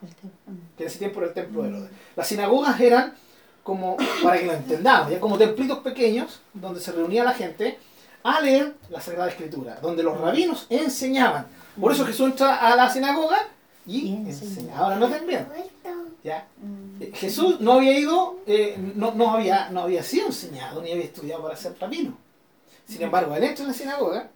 que 0.78 0.84
en 0.84 0.90
ese 0.90 1.00
tiempo 1.00 1.20
era 1.20 1.30
el 1.30 1.34
templo 1.34 1.64
de 1.64 1.70
Herodes. 1.70 1.90
Las 2.16 2.28
sinagogas 2.28 2.80
eran 2.80 3.16
como, 3.64 3.98
para 4.22 4.40
que 4.40 4.46
lo 4.46 4.54
entendamos, 4.54 5.12
ya 5.12 5.20
como 5.20 5.38
templitos 5.38 5.80
pequeños 5.80 6.42
donde 6.54 6.80
se 6.80 6.92
reunía 6.92 7.24
la 7.24 7.34
gente 7.34 7.80
a 8.24 8.40
leer 8.42 8.76
la 8.90 9.02
Sagrada 9.02 9.30
Escritura, 9.30 9.80
donde 9.82 10.04
los 10.04 10.20
rabinos 10.20 10.68
enseñaban. 10.70 11.48
Por 11.80 11.92
eso 11.92 12.06
Jesús 12.06 12.28
entra 12.28 12.56
a 12.56 12.76
la 12.76 12.90
sinagoga 12.90 13.48
y 13.86 14.14
enseña. 14.14 14.78
Ahora 14.78 14.98
noten 14.98 15.28
bien, 15.28 15.48
¿ya? 16.24 16.48
Eh, 17.00 17.12
Jesús 17.14 17.60
no 17.60 17.74
había 17.74 17.98
ido, 17.98 18.38
eh, 18.46 18.78
no, 18.96 19.14
no, 19.14 19.32
había, 19.34 19.70
no 19.70 19.82
había 19.82 20.04
sido 20.04 20.28
enseñado 20.28 20.82
ni 20.82 20.92
había 20.92 21.06
estudiado 21.06 21.44
para 21.44 21.56
ser 21.56 21.76
rabino. 21.80 22.18
Sin 22.88 23.02
embargo, 23.02 23.36
él 23.36 23.44
entra 23.44 23.64
en 23.64 23.72
la 23.72 23.78
sinagoga 23.78 24.30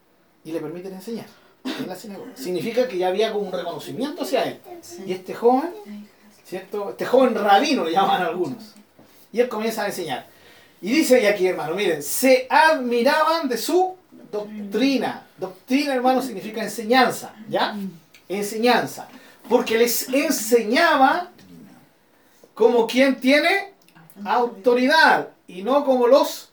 y 0.44 0.52
le 0.52 0.60
permiten 0.60 0.94
enseñar 0.94 1.28
en 1.64 1.88
la 1.88 1.96
sinagoga. 1.96 2.32
Significa 2.36 2.88
que 2.88 2.98
ya 2.98 3.10
había 3.10 3.32
como 3.32 3.48
un 3.48 3.52
reconocimiento 3.52 4.24
hacia 4.24 4.44
él. 4.44 4.60
Y 5.06 5.12
este 5.14 5.34
joven, 5.34 5.72
¿cierto? 6.46 6.92
Este 6.92 7.06
joven 7.06 7.36
rabino 7.36 7.84
le 7.84 7.92
llaman 7.92 8.22
algunos. 8.22 8.74
Y 9.32 9.40
él 9.40 9.50
comienza 9.50 9.84
a 9.84 9.88
enseñar. 9.88 10.26
Y 10.82 10.92
dice, 10.92 11.22
y 11.22 11.26
aquí 11.26 11.48
hermano, 11.48 11.74
miren, 11.76 12.04
se 12.04 12.48
admiraban 12.50 13.50
de 13.50 13.58
su 13.58 13.96
doctrina. 14.32 15.26
Doctrina, 15.38 15.94
hermano, 15.94 16.22
significa 16.22 16.64
enseñanza, 16.64 17.34
¿ya? 17.50 17.76
Enseñanza. 18.30 19.08
Porque 19.50 19.78
les 19.78 20.08
enseñaba 20.10 21.32
como 22.54 22.88
quien 22.88 23.20
tiene 23.20 23.74
autoridad 24.26 25.30
y 25.48 25.64
no 25.64 25.86
como 25.86 26.08
los 26.08 26.50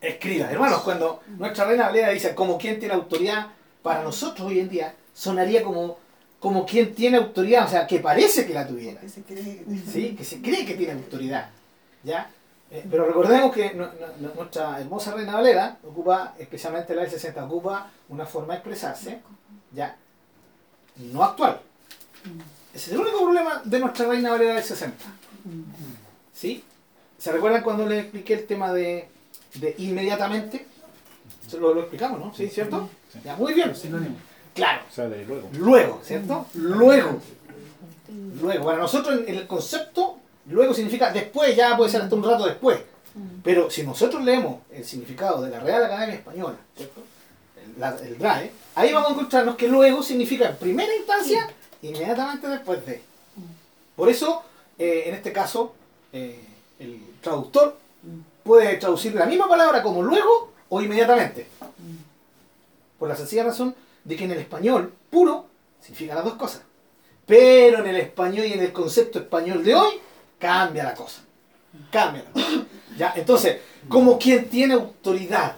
escribas. 0.00 0.50
Hermanos, 0.50 0.82
cuando 0.82 1.22
nuestra 1.38 1.64
reina 1.64 1.86
Valera 1.86 2.10
dice 2.10 2.34
como 2.34 2.58
quien 2.58 2.78
tiene 2.78 2.94
autoridad, 2.94 3.48
para 3.82 4.02
nosotros 4.02 4.48
hoy 4.48 4.60
en 4.60 4.68
día 4.68 4.94
sonaría 5.12 5.62
como, 5.62 5.98
como 6.38 6.64
quien 6.64 6.94
tiene 6.94 7.18
autoridad, 7.18 7.66
o 7.66 7.68
sea, 7.68 7.86
que 7.86 7.98
parece 7.98 8.46
que 8.46 8.54
la 8.54 8.66
tuviera. 8.66 9.00
¿sí? 9.92 10.14
que 10.16 10.24
se 10.24 10.40
cree 10.40 10.64
que 10.64 10.74
tiene 10.74 10.92
autoridad. 10.92 11.50
¿Ya? 12.02 12.30
Eh, 12.70 12.86
pero 12.90 13.04
recordemos 13.06 13.52
que 13.52 13.74
nu- 13.74 13.84
nu- 13.84 14.28
nu- 14.28 14.34
nuestra 14.34 14.80
hermosa 14.80 15.12
Reina 15.14 15.34
Valera 15.34 15.76
ocupa, 15.86 16.34
especialmente 16.38 16.94
la 16.94 17.02
del 17.02 17.10
60, 17.10 17.44
ocupa 17.44 17.90
una 18.08 18.24
forma 18.26 18.54
de 18.54 18.58
expresarse, 18.60 19.20
¿ya? 19.72 19.96
no 20.96 21.22
actual. 21.24 21.60
Ese 22.74 22.86
es 22.86 22.92
el 22.92 22.98
único 23.00 23.22
problema 23.22 23.60
de 23.64 23.78
nuestra 23.78 24.06
Reina 24.08 24.30
Valera 24.30 24.54
del 24.54 24.64
60. 24.64 24.96
¿Sí? 26.32 26.64
¿Se 27.18 27.30
recuerdan 27.32 27.62
cuando 27.62 27.86
les 27.86 28.02
expliqué 28.04 28.34
el 28.34 28.46
tema 28.46 28.72
de, 28.72 29.08
de 29.54 29.74
inmediatamente? 29.78 30.66
Se 31.46 31.58
lo, 31.58 31.74
lo 31.74 31.80
explicamos, 31.82 32.18
¿no? 32.18 32.34
¿Sí? 32.34 32.48
¿Cierto? 32.48 32.88
Sí. 33.12 33.20
Ya, 33.24 33.36
muy 33.36 33.52
bien. 33.52 33.74
Sinónimo. 33.76 34.16
Claro. 34.54 34.82
O 34.90 34.92
sea, 34.94 35.08
de 35.08 35.24
luego. 35.24 35.48
Luego, 35.52 36.00
¿cierto? 36.02 36.46
Luego. 36.54 37.20
Luego. 38.40 38.64
Para 38.64 38.78
nosotros 38.78 39.20
el 39.26 39.46
concepto, 39.46 40.18
luego 40.46 40.74
significa 40.74 41.12
después, 41.12 41.54
ya 41.56 41.76
puede 41.76 41.90
ser 41.90 42.02
hasta 42.02 42.14
un 42.14 42.24
rato 42.24 42.46
después. 42.46 42.78
Pero 43.44 43.70
si 43.70 43.82
nosotros 43.82 44.24
leemos 44.24 44.60
el 44.70 44.84
significado 44.84 45.42
de 45.42 45.50
la 45.50 45.60
Real 45.60 45.84
Academia 45.84 46.14
Española, 46.14 46.56
¿cierto? 46.76 47.02
El, 47.62 47.78
la- 47.80 47.96
el 48.02 48.18
DRAE, 48.18 48.50
ahí 48.74 48.92
vamos 48.92 49.10
a 49.10 49.12
encontrarnos 49.12 49.56
que 49.56 49.68
luego 49.68 50.02
significa 50.02 50.48
en 50.48 50.56
primera 50.56 50.94
instancia, 50.96 51.48
inmediatamente 51.82 52.48
después 52.48 52.84
de. 52.86 53.02
Por 53.96 54.08
eso, 54.08 54.42
eh, 54.78 55.04
en 55.06 55.14
este 55.14 55.32
caso, 55.32 55.74
eh, 56.12 56.40
el 56.78 57.00
traductor 57.20 57.76
puede 58.42 58.76
traducir 58.76 59.14
la 59.14 59.26
misma 59.26 59.46
palabra 59.48 59.82
como 59.82 60.02
luego 60.02 60.52
o 60.70 60.80
inmediatamente. 60.80 61.46
Por 62.98 63.08
la 63.08 63.16
sencilla 63.16 63.44
razón 63.44 63.74
de 64.04 64.16
que 64.16 64.24
en 64.24 64.30
el 64.32 64.38
español 64.38 64.92
puro 65.10 65.46
significa 65.80 66.14
las 66.14 66.24
dos 66.24 66.34
cosas. 66.34 66.62
Pero 67.26 67.80
en 67.80 67.86
el 67.88 67.96
español 67.96 68.46
y 68.46 68.52
en 68.54 68.60
el 68.60 68.72
concepto 68.72 69.18
español 69.18 69.62
de 69.64 69.74
hoy 69.74 69.92
cambia 70.42 70.82
la 70.84 70.94
cosa. 70.94 71.20
Cambia 71.90 72.24
la 72.24 72.30
cosa. 72.32 72.66
¿Ya? 72.98 73.12
Entonces, 73.16 73.58
como 73.88 74.18
quien 74.18 74.48
tiene 74.50 74.74
autoridad. 74.74 75.56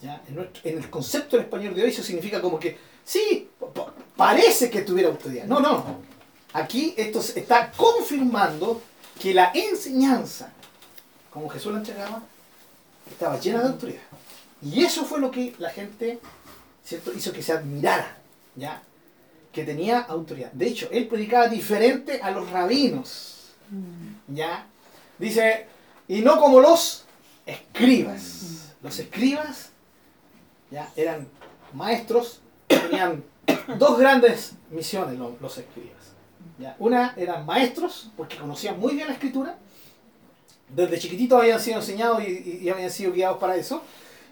¿Ya? 0.00 0.22
En, 0.28 0.36
nuestro- 0.36 0.62
en 0.70 0.78
el 0.78 0.88
concepto 0.88 1.36
del 1.36 1.46
español 1.46 1.74
de 1.74 1.82
hoy 1.82 1.90
eso 1.90 2.02
significa 2.02 2.40
como 2.40 2.58
que, 2.58 2.78
sí, 3.04 3.48
pa- 3.74 3.92
parece 4.16 4.70
que 4.70 4.82
tuviera 4.82 5.08
autoridad. 5.08 5.44
No, 5.46 5.58
no. 5.60 5.98
Aquí 6.52 6.94
esto 6.96 7.20
está 7.20 7.72
confirmando 7.72 8.80
que 9.20 9.34
la 9.34 9.50
enseñanza, 9.52 10.52
como 11.30 11.48
Jesús 11.48 11.72
la 11.72 11.78
entregaba, 11.78 12.22
estaba 13.10 13.38
llena 13.40 13.60
de 13.62 13.68
autoridad. 13.68 14.02
Y 14.62 14.82
eso 14.84 15.04
fue 15.04 15.20
lo 15.20 15.30
que 15.30 15.54
la 15.58 15.70
gente 15.70 16.20
¿cierto? 16.84 17.12
hizo 17.12 17.32
que 17.32 17.42
se 17.42 17.52
admirara, 17.52 18.16
¿ya? 18.56 18.82
que 19.52 19.64
tenía 19.64 20.00
autoridad. 20.00 20.52
De 20.52 20.68
hecho, 20.68 20.88
él 20.92 21.08
predicaba 21.08 21.48
diferente 21.48 22.20
a 22.22 22.30
los 22.30 22.48
rabinos. 22.50 23.34
¿Ya? 24.28 24.66
Dice, 25.18 25.66
y 26.06 26.20
no 26.20 26.38
como 26.40 26.60
los 26.60 27.04
escribas. 27.46 28.74
Los 28.82 28.98
escribas 28.98 29.70
¿ya? 30.70 30.90
eran 30.96 31.28
maestros, 31.72 32.40
tenían 32.66 33.24
dos 33.78 33.98
grandes 33.98 34.52
misiones 34.70 35.18
lo- 35.18 35.36
los, 35.40 35.58
escribas. 35.58 35.96
¿ya? 36.58 36.76
Una 36.78 37.14
eran 37.16 37.44
maestros, 37.46 38.10
porque 38.16 38.36
conocían 38.36 38.78
muy 38.78 38.94
bien 38.94 39.08
la 39.08 39.14
escritura, 39.14 39.56
desde 40.68 40.98
chiquititos 40.98 41.40
habían 41.40 41.60
sido 41.60 41.78
enseñados 41.78 42.22
y, 42.22 42.68
habían 42.68 42.90
sido 42.90 43.12
guiados 43.12 43.38
para 43.38 43.56
eso. 43.56 43.82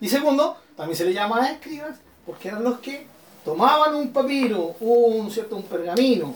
Y 0.00 0.08
segundo, 0.08 0.56
también 0.76 0.96
se 0.96 1.04
les 1.06 1.14
llama 1.14 1.50
escribas, 1.50 1.96
porque 2.26 2.48
eran 2.48 2.62
los 2.62 2.78
que 2.80 3.06
tomaban 3.44 3.94
un 3.94 4.12
papiro, 4.12 4.76
un, 4.80 5.30
¿cierto? 5.30 5.56
un 5.56 5.62
pergamino, 5.62 6.34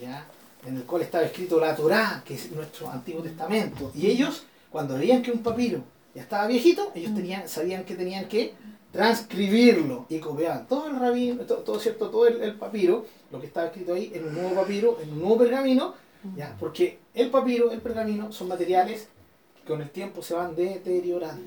¿ya? 0.00 0.24
En 0.66 0.76
el 0.76 0.84
cual 0.84 1.02
estaba 1.02 1.24
escrito 1.24 1.60
la 1.60 1.74
Torá, 1.76 2.22
que 2.24 2.34
es 2.34 2.50
nuestro 2.52 2.90
Antiguo 2.90 3.22
Testamento. 3.22 3.90
Y 3.94 4.06
ellos, 4.06 4.44
cuando 4.70 4.96
veían 4.96 5.22
que 5.22 5.30
un 5.30 5.42
papiro 5.42 5.82
ya 6.14 6.22
estaba 6.22 6.46
viejito, 6.46 6.90
ellos 6.94 7.14
tenían, 7.14 7.48
sabían 7.48 7.84
que 7.84 7.94
tenían 7.94 8.28
que 8.28 8.54
transcribirlo 8.92 10.06
y 10.08 10.18
copiaban 10.18 10.66
todo 10.66 10.88
el 10.88 10.98
rabino, 10.98 11.42
todo, 11.44 11.58
todo, 11.58 11.78
¿cierto? 11.80 12.10
todo 12.10 12.26
el, 12.26 12.40
el 12.42 12.54
papiro, 12.54 13.04
lo 13.30 13.40
que 13.40 13.46
estaba 13.48 13.66
escrito 13.66 13.94
ahí, 13.94 14.10
en 14.14 14.26
un 14.28 14.34
nuevo 14.34 14.54
papiro, 14.54 14.98
en 15.02 15.12
un 15.12 15.18
nuevo 15.20 15.38
pergamino, 15.38 15.94
¿ya? 16.36 16.56
porque 16.58 16.98
el 17.12 17.30
papiro, 17.30 17.70
el 17.72 17.80
pergamino 17.80 18.32
son 18.32 18.48
materiales 18.48 19.08
que 19.56 19.64
con 19.68 19.82
el 19.82 19.90
tiempo 19.90 20.22
se 20.22 20.34
van 20.34 20.54
deteriorando. 20.54 21.42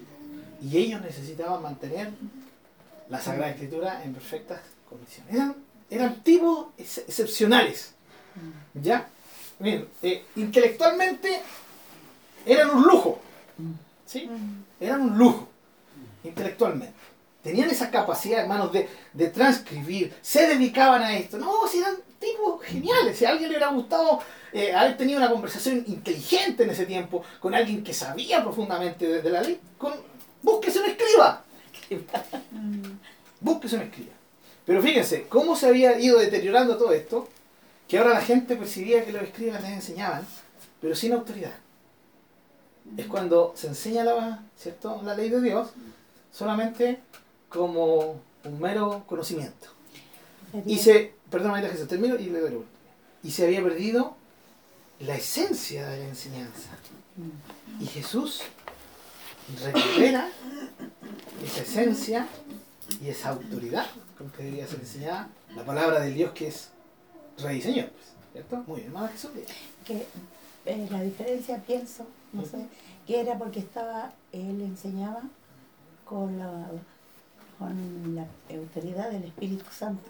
Y 0.61 0.78
ellos 0.78 1.01
necesitaban 1.01 1.61
mantener 1.61 2.09
la 3.09 3.20
Sagrada 3.22 3.51
Escritura 3.51 4.03
en 4.03 4.13
perfectas 4.13 4.59
condiciones. 4.89 5.34
Eran 5.34 5.55
eran 5.89 6.22
tipos 6.22 6.68
ex- 6.78 6.97
excepcionales. 6.97 7.93
¿Ya? 8.73 9.07
Miren, 9.59 9.88
eh, 10.03 10.23
intelectualmente 10.35 11.41
eran 12.45 12.69
un 12.69 12.83
lujo. 12.83 13.19
¿Sí? 14.05 14.29
Eran 14.79 15.01
un 15.01 15.17
lujo. 15.17 15.47
Intelectualmente. 16.23 16.93
Tenían 17.43 17.69
esa 17.69 17.89
capacidad, 17.89 18.41
hermanos, 18.41 18.71
de, 18.73 18.89
de 19.13 19.27
transcribir. 19.29 20.13
Se 20.21 20.47
dedicaban 20.47 21.01
a 21.01 21.17
esto. 21.17 21.38
No, 21.38 21.67
si 21.67 21.79
eran 21.79 21.95
tipos 22.19 22.61
geniales. 22.63 23.17
Si 23.17 23.25
a 23.25 23.29
alguien 23.29 23.49
le 23.49 23.57
hubiera 23.57 23.71
gustado 23.71 24.19
eh, 24.51 24.73
haber 24.73 24.97
tenido 24.97 25.19
una 25.19 25.29
conversación 25.29 25.83
inteligente 25.88 26.63
en 26.63 26.71
ese 26.71 26.85
tiempo 26.85 27.23
con 27.39 27.53
alguien 27.55 27.83
que 27.83 27.93
sabía 27.93 28.43
profundamente 28.43 29.07
de, 29.07 29.21
de 29.21 29.29
la 29.29 29.41
ley, 29.41 29.59
con, 29.77 29.93
búsquese 30.41 30.79
un 30.79 30.85
escriba. 30.85 31.43
Búsquese 33.39 33.75
un 33.77 33.81
escriba. 33.83 34.13
Pero 34.65 34.81
fíjense, 34.81 35.27
cómo 35.29 35.55
se 35.55 35.67
había 35.67 35.97
ido 35.99 36.19
deteriorando 36.19 36.77
todo 36.77 36.91
esto, 36.91 37.29
que 37.88 37.97
ahora 37.97 38.13
la 38.13 38.21
gente 38.21 38.55
percibía 38.55 39.05
que 39.05 39.13
los 39.13 39.23
escribas 39.23 39.61
les 39.61 39.71
enseñaban, 39.71 40.25
pero 40.81 40.95
sin 40.95 41.13
autoridad. 41.13 41.53
Es 42.95 43.05
cuando 43.07 43.53
se 43.55 43.67
enseña 43.67 44.03
la, 44.03 44.43
¿cierto? 44.57 45.01
la 45.03 45.15
ley 45.15 45.29
de 45.29 45.41
Dios 45.41 45.69
solamente 46.31 46.99
como 47.49 48.21
un 48.43 48.59
mero 48.59 49.03
conocimiento. 49.07 49.67
Y 50.65 50.77
se, 50.77 51.13
perdón, 51.29 51.51
María 51.51 51.69
Jesús, 51.69 51.88
termino 51.88 52.15
y 52.15 52.25
le 52.25 52.39
doy 52.39 52.51
la 52.51 52.57
última. 52.57 52.77
Y 53.23 53.31
se 53.31 53.45
había 53.45 53.61
perdido 53.61 54.15
la 54.99 55.15
esencia 55.15 55.88
de 55.89 55.99
la 55.99 56.07
enseñanza. 56.07 56.69
Y 57.79 57.85
Jesús 57.85 58.41
recupera 59.63 60.29
esa 61.43 61.61
esencia 61.61 62.27
y 63.01 63.09
esa 63.09 63.29
autoridad 63.29 63.85
con 64.17 64.29
que 64.29 64.43
debería 64.43 64.67
ser 64.67 64.79
enseñada 64.79 65.29
la 65.55 65.63
palabra 65.65 65.99
del 65.99 66.13
Dios 66.13 66.31
que 66.33 66.47
es 66.47 66.69
Señor. 67.38 67.89
pues, 67.89 68.05
¿Cierto? 68.33 68.63
Muy 68.67 68.77
bien, 68.81 68.88
hermano 68.88 69.07
Jesús. 69.09 69.31
que 69.85 70.05
eh, 70.65 70.88
la 70.91 71.01
diferencia 71.01 71.57
pienso, 71.65 72.05
no 72.33 72.43
sé, 72.45 72.65
que 73.05 73.19
era 73.21 73.38
porque 73.38 73.59
estaba, 73.59 74.11
él 74.33 74.61
enseñaba 74.61 75.21
con 76.05 76.38
la, 76.39 76.67
con 77.59 78.15
la 78.15 78.25
autoridad 78.55 79.09
del 79.11 79.23
Espíritu 79.25 79.65
Santo. 79.71 80.03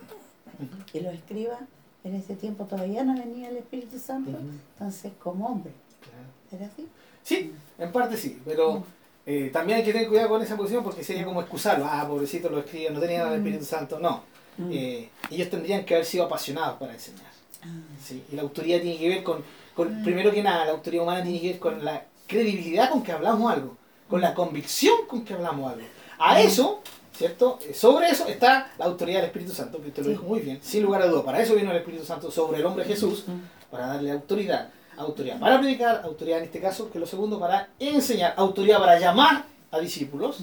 Y 0.93 0.99
los 1.01 1.13
escribas, 1.13 1.59
en 2.03 2.15
ese 2.15 2.36
tiempo 2.36 2.65
todavía 2.65 3.03
no 3.03 3.15
venía 3.17 3.49
el 3.49 3.57
Espíritu 3.57 3.99
Santo, 3.99 4.32
entonces 4.32 5.11
como 5.21 5.47
hombre, 5.47 5.71
Claro. 6.01 6.63
¿era 6.63 6.71
así? 6.73 6.88
Sí, 7.23 7.53
en 7.78 7.91
parte 7.91 8.15
sí, 8.17 8.41
pero 8.45 8.84
eh, 9.25 9.49
también 9.51 9.80
hay 9.80 9.84
que 9.86 9.91
tener 9.91 10.07
cuidado 10.07 10.30
con 10.30 10.41
esa 10.41 10.55
posición 10.55 10.84
porque 10.84 11.03
sería 11.03 11.25
como 11.25 11.41
excusarlo. 11.41 11.86
Ah, 11.86 12.05
pobrecito, 12.07 12.49
lo 12.49 12.59
escriben, 12.59 12.93
no 12.93 12.99
tenían 13.01 13.28
el 13.28 13.39
Espíritu 13.39 13.65
Santo. 13.65 13.99
No, 13.99 14.23
Mm. 14.58 14.70
Eh, 14.72 15.10
ellos 15.32 15.49
tendrían 15.49 15.86
que 15.86 15.93
haber 15.95 16.05
sido 16.05 16.26
apasionados 16.26 16.78
para 16.80 16.93
enseñar. 16.93 17.26
Ah, 17.64 17.68
¿sí? 18.03 18.24
Y 18.32 18.36
la 18.36 18.41
autoridad 18.43 18.82
tiene 18.82 18.97
que 18.97 19.10
ver 19.10 19.24
con, 19.24 19.43
con- 19.76 20.03
primero 20.03 20.32
que 20.32 20.41
nada, 20.43 20.66
la 20.66 20.72
autoridad 20.72 21.03
humana 21.03 21.24
tiene 21.24 21.39
que 21.41 21.49
ver 21.51 21.60
con 21.60 21.84
la 21.86 22.05
credibilidad 22.28 22.89
con 22.89 23.03
que 23.03 23.12
hablamos 23.12 23.51
algo, 23.51 23.78
con 24.10 24.22
la 24.22 24.34
convicción 24.34 24.95
con 25.08 25.24
que 25.24 25.34
hablamos 25.34 25.72
algo. 25.74 25.86
A 26.20 26.41
eso, 26.41 26.82
¿cierto? 27.14 27.60
Eh, 27.68 27.74
Sobre 27.74 28.08
eso 28.10 28.28
está 28.28 28.72
la 28.78 28.86
autoridad 28.86 29.20
del 29.20 29.28
Espíritu 29.28 29.51
Santo, 29.53 29.82
que 29.82 29.89
usted 29.89 30.03
lo 30.03 30.10
dijo 30.10 30.24
muy 30.24 30.39
bien, 30.39 30.60
sin 30.64 30.84
lugar 30.84 31.01
a 31.03 31.08
duda. 31.08 31.24
Para 31.24 31.41
eso 31.41 31.55
vino 31.55 31.72
el 31.72 31.78
Espíritu 31.78 32.05
Santo 32.05 32.32
sobre 32.32 32.60
el 32.60 32.66
hombre 32.66 32.86
Jesús, 32.86 33.26
para 33.72 33.88
darle 33.88 34.12
autoridad. 34.12 34.70
Autoridad 34.97 35.39
para 35.39 35.60
predicar, 35.60 36.01
autoridad 36.03 36.39
en 36.39 36.45
este 36.45 36.60
caso, 36.60 36.89
que 36.89 36.97
es 36.97 37.01
lo 37.01 37.05
segundo, 37.05 37.39
para 37.39 37.70
enseñar, 37.78 38.34
autoridad 38.36 38.80
para 38.80 38.97
llamar 38.99 39.45
a 39.70 39.78
discípulos, 39.80 40.39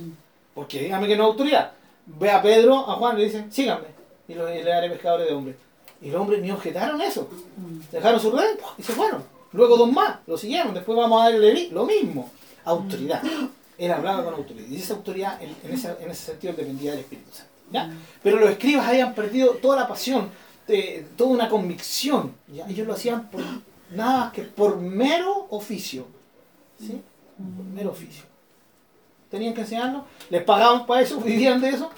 porque 0.54 0.78
dígame 0.80 1.08
que 1.08 1.16
no 1.16 1.24
autoridad. 1.24 1.72
Ve 2.06 2.30
a 2.30 2.40
Pedro, 2.40 2.88
a 2.88 2.94
Juan, 2.94 3.18
le 3.18 3.24
dicen, 3.24 3.50
síganme, 3.50 3.86
y, 4.28 4.34
lo- 4.34 4.52
y 4.52 4.62
le 4.62 4.70
daré 4.70 4.90
pescadores 4.90 5.28
de 5.28 5.34
hombres. 5.34 5.56
Y 6.00 6.10
los 6.10 6.20
hombres 6.20 6.40
ni 6.42 6.50
objetaron 6.50 7.00
eso. 7.00 7.28
Dejaron 7.90 8.20
su 8.20 8.30
red 8.30 8.58
y 8.78 8.82
se 8.82 8.92
fueron. 8.92 9.22
Luego 9.52 9.76
dos 9.76 9.90
más, 9.92 10.18
lo 10.26 10.36
siguieron. 10.36 10.74
Después 10.74 10.96
vamos 10.98 11.20
a 11.22 11.30
darle 11.30 11.68
lo 11.70 11.84
mismo. 11.86 12.30
Autoridad. 12.64 13.22
Él 13.78 13.90
hablaba 13.92 14.24
con 14.24 14.34
autoridad. 14.34 14.68
Y 14.68 14.76
esa 14.76 14.94
autoridad, 14.94 15.40
en, 15.42 15.54
en 15.62 15.72
ese, 15.72 15.94
en 16.00 16.10
ese 16.10 16.26
sentido, 16.32 16.52
dependía 16.54 16.90
del 16.92 17.00
Espíritu 17.00 17.30
Santo. 17.32 17.52
¿ya? 17.70 17.90
Pero 18.22 18.38
los 18.38 18.50
escribas 18.50 18.86
habían 18.88 19.14
perdido 19.14 19.50
toda 19.54 19.76
la 19.76 19.88
pasión, 19.88 20.28
eh, 20.68 21.06
toda 21.16 21.30
una 21.30 21.48
convicción. 21.48 22.34
¿ya? 22.48 22.66
Ellos 22.68 22.86
lo 22.86 22.94
hacían 22.94 23.30
por 23.30 23.40
nada 23.90 24.18
más 24.18 24.32
que 24.32 24.42
por 24.42 24.76
mero 24.78 25.46
oficio. 25.50 26.06
¿sí? 26.78 27.00
Por 27.56 27.64
mero 27.66 27.90
oficio. 27.90 28.24
Tenían 29.30 29.54
que 29.54 29.62
enseñarlo, 29.62 30.04
les 30.30 30.42
pagaban 30.44 30.86
para 30.86 31.00
eso, 31.02 31.18
vivían 31.20 31.60
de 31.60 31.70
eso. 31.70 31.90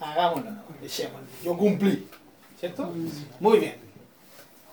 Hagámoslo, 0.00 0.50
no, 0.50 0.62
echémoslo. 0.82 1.26
Yo 1.44 1.56
cumplí. 1.56 2.06
¿Cierto? 2.58 2.92
Muy 3.40 3.58
bien. 3.58 3.76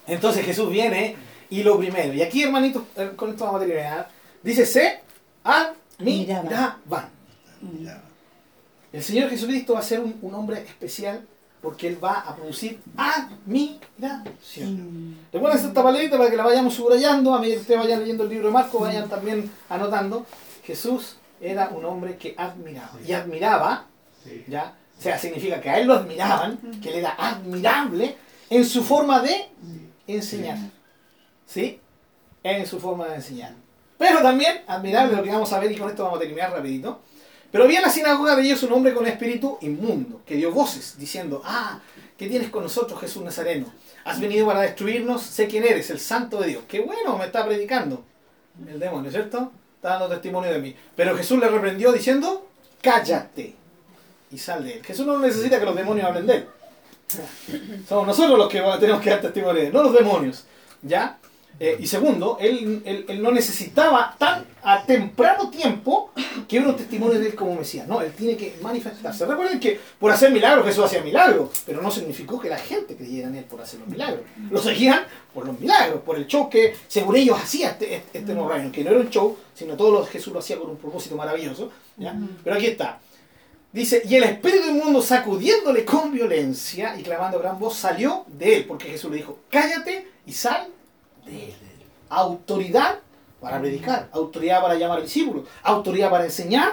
Entonces 0.07 0.45
Jesús 0.45 0.69
viene 0.69 1.15
y 1.49 1.63
lo 1.63 1.77
primero, 1.77 2.13
y 2.13 2.21
aquí 2.21 2.43
hermanitos, 2.43 2.83
eh, 2.95 3.11
con 3.15 3.29
esto 3.29 3.45
vamos 3.45 3.61
a 3.61 3.65
terminar, 3.65 4.09
dice 4.41 4.65
se 4.65 5.01
admiraban. 5.43 7.09
El 8.91 9.03
Señor 9.03 9.29
Jesucristo 9.29 9.73
va 9.73 9.79
a 9.79 9.83
ser 9.83 9.99
un, 9.99 10.17
un 10.21 10.33
hombre 10.33 10.59
especial 10.59 11.25
porque 11.61 11.87
Él 11.87 12.03
va 12.03 12.19
a 12.19 12.35
producir 12.35 12.79
admiración. 12.95 15.17
Recuerden 15.33 15.65
esta 15.65 15.83
palabrita 15.83 16.17
para 16.17 16.29
que 16.29 16.37
la 16.37 16.43
vayamos 16.43 16.75
subrayando, 16.75 17.33
a 17.33 17.39
medida 17.39 17.55
que 17.55 17.61
ustedes 17.61 17.79
vayan 17.79 17.99
leyendo 18.01 18.23
el 18.23 18.29
libro 18.29 18.47
de 18.47 18.53
Marcos, 18.53 18.81
vayan 18.81 19.09
también 19.09 19.49
anotando. 19.69 20.25
Jesús 20.63 21.15
era 21.41 21.69
un 21.69 21.83
hombre 21.85 22.17
que 22.17 22.35
admiraba. 22.37 22.99
Y 23.05 23.13
admiraba, 23.13 23.87
¿ya? 24.47 24.75
O 24.97 25.01
sea, 25.01 25.17
significa 25.17 25.59
que 25.61 25.69
a 25.69 25.79
él 25.79 25.87
lo 25.87 25.93
admiraban, 25.93 26.57
que 26.81 26.89
él 26.89 26.95
era 26.95 27.15
admirable 27.17 28.15
en 28.49 28.65
su 28.65 28.83
forma 28.83 29.21
de 29.21 29.49
enseñar. 30.07 30.57
¿Sí? 31.45 31.79
En 32.43 32.65
su 32.65 32.79
forma 32.79 33.07
de 33.07 33.15
enseñar. 33.15 33.53
Pero 33.97 34.21
también, 34.21 34.61
admirable 34.67 35.15
lo 35.15 35.23
que 35.23 35.31
vamos 35.31 35.51
a 35.53 35.59
ver, 35.59 35.71
y 35.71 35.77
con 35.77 35.89
esto 35.89 36.03
vamos 36.03 36.17
a 36.17 36.21
terminar 36.21 36.51
rapidito. 36.51 37.01
Pero 37.51 37.63
había 37.63 37.79
en 37.79 37.85
la 37.85 37.91
sinagoga 37.91 38.35
de 38.35 38.41
ellos 38.43 38.63
un 38.63 38.73
hombre 38.73 38.93
con 38.93 39.07
espíritu 39.07 39.57
inmundo, 39.61 40.21
que 40.25 40.35
dio 40.35 40.51
voces, 40.51 40.97
diciendo, 40.97 41.41
ah, 41.45 41.79
¿qué 42.17 42.27
tienes 42.27 42.49
con 42.49 42.63
nosotros, 42.63 42.99
Jesús 42.99 43.23
Nazareno? 43.23 43.67
Has 44.03 44.19
venido 44.19 44.45
para 44.45 44.61
destruirnos, 44.61 45.21
sé 45.21 45.47
quién 45.47 45.63
eres, 45.63 45.89
el 45.89 45.99
santo 45.99 46.41
de 46.41 46.49
Dios. 46.49 46.63
Qué 46.67 46.81
bueno, 46.81 47.17
me 47.17 47.25
está 47.25 47.45
predicando. 47.45 48.03
El 48.67 48.79
demonio, 48.79 49.09
¿cierto? 49.09 49.51
Está 49.75 49.89
dando 49.91 50.09
testimonio 50.09 50.51
de 50.51 50.59
mí. 50.59 50.75
Pero 50.95 51.15
Jesús 51.15 51.39
le 51.39 51.47
reprendió 51.47 51.91
diciendo, 51.91 52.47
cállate 52.81 53.55
y 54.35 54.37
sal 54.37 54.63
de 54.63 54.73
él. 54.75 54.85
Jesús 54.85 55.05
no 55.05 55.17
necesita 55.19 55.59
que 55.59 55.65
los 55.65 55.75
demonios 55.75 56.05
hablen 56.07 56.27
de 56.27 56.35
él. 56.35 56.45
Somos 57.87 58.07
nosotros 58.07 58.37
los 58.37 58.49
que 58.49 58.61
tenemos 58.79 59.01
que 59.01 59.09
dar 59.09 59.21
testimonio 59.21 59.61
de 59.61 59.67
él, 59.67 59.73
no 59.73 59.83
los 59.83 59.93
demonios. 59.93 60.45
¿Ya? 60.81 61.17
Eh, 61.57 61.77
y 61.79 61.87
segundo, 61.87 62.37
él, 62.41 62.81
él- 62.83 63.05
él 63.07 63.21
no 63.23 63.31
necesitaba 63.31 64.13
tan 64.19 64.45
a 64.61 64.83
temprano 64.83 65.49
tiempo 65.49 66.11
que 66.49 66.57
hubiera 66.57 66.67
un 66.71 66.75
testimonio 66.75 67.17
de 67.17 67.27
él 67.27 67.35
como 67.35 67.55
Mesías. 67.55 67.87
No, 67.87 68.01
él 68.01 68.11
tiene 68.11 68.35
que 68.35 68.57
manifestarse. 68.61 69.25
Recuerden 69.25 69.57
que 69.61 69.79
por 69.97 70.11
hacer 70.11 70.31
milagros 70.31 70.65
Jesús 70.65 70.83
hacía 70.83 71.01
milagros, 71.01 71.49
pero 71.65 71.81
no 71.81 71.89
significó 71.89 72.41
que 72.41 72.49
la 72.49 72.57
gente 72.57 72.97
creyera 72.97 73.29
en 73.29 73.35
él 73.35 73.45
por 73.45 73.61
hacer 73.61 73.79
los 73.79 73.87
milagros. 73.87 74.19
Lo 74.51 74.61
seguían 74.61 75.03
por 75.33 75.45
los 75.47 75.57
milagros, 75.57 76.01
por 76.01 76.17
el 76.17 76.27
show 76.27 76.49
que 76.49 76.75
según 76.89 77.15
ellos 77.15 77.37
hacía 77.41 77.69
este, 77.69 77.95
este, 77.95 78.17
este 78.19 78.33
nuevo 78.33 78.49
reino, 78.49 78.69
que 78.69 78.83
no 78.83 78.89
era 78.89 78.99
un 78.99 79.09
show, 79.09 79.37
sino 79.53 79.77
todo 79.77 79.91
lo 79.91 80.05
que 80.05 80.11
Jesús 80.11 80.33
lo 80.33 80.39
hacía 80.39 80.57
con 80.59 80.69
un 80.71 80.77
propósito 80.77 81.15
maravilloso. 81.15 81.71
¿ya? 81.95 82.13
Pero 82.43 82.55
aquí 82.57 82.65
está. 82.67 82.99
Dice, 83.75 84.03
y 84.07 84.15
el 84.15 84.23
espíritu 84.23 84.69
inmundo 84.69 85.01
sacudiéndole 85.01 85.83
con 85.83 86.09
violencia 86.09 86.97
y 86.97 87.03
clamando 87.03 87.39
a 87.39 87.41
gran 87.41 87.59
voz 87.59 87.75
salió 87.75 88.23
de 88.25 88.55
él, 88.55 88.65
porque 88.65 88.87
Jesús 88.87 89.11
le 89.11 89.17
dijo, 89.17 89.39
cállate 89.49 90.09
y 90.25 90.31
sal 90.31 90.69
de 91.25 91.49
él. 91.49 91.55
Autoridad 92.07 92.99
para 93.41 93.59
predicar, 93.59 94.07
autoridad 94.13 94.61
para 94.61 94.75
llamar 94.75 95.01
discípulos, 95.01 95.43
autoridad 95.61 96.09
para 96.09 96.23
enseñar, 96.23 96.71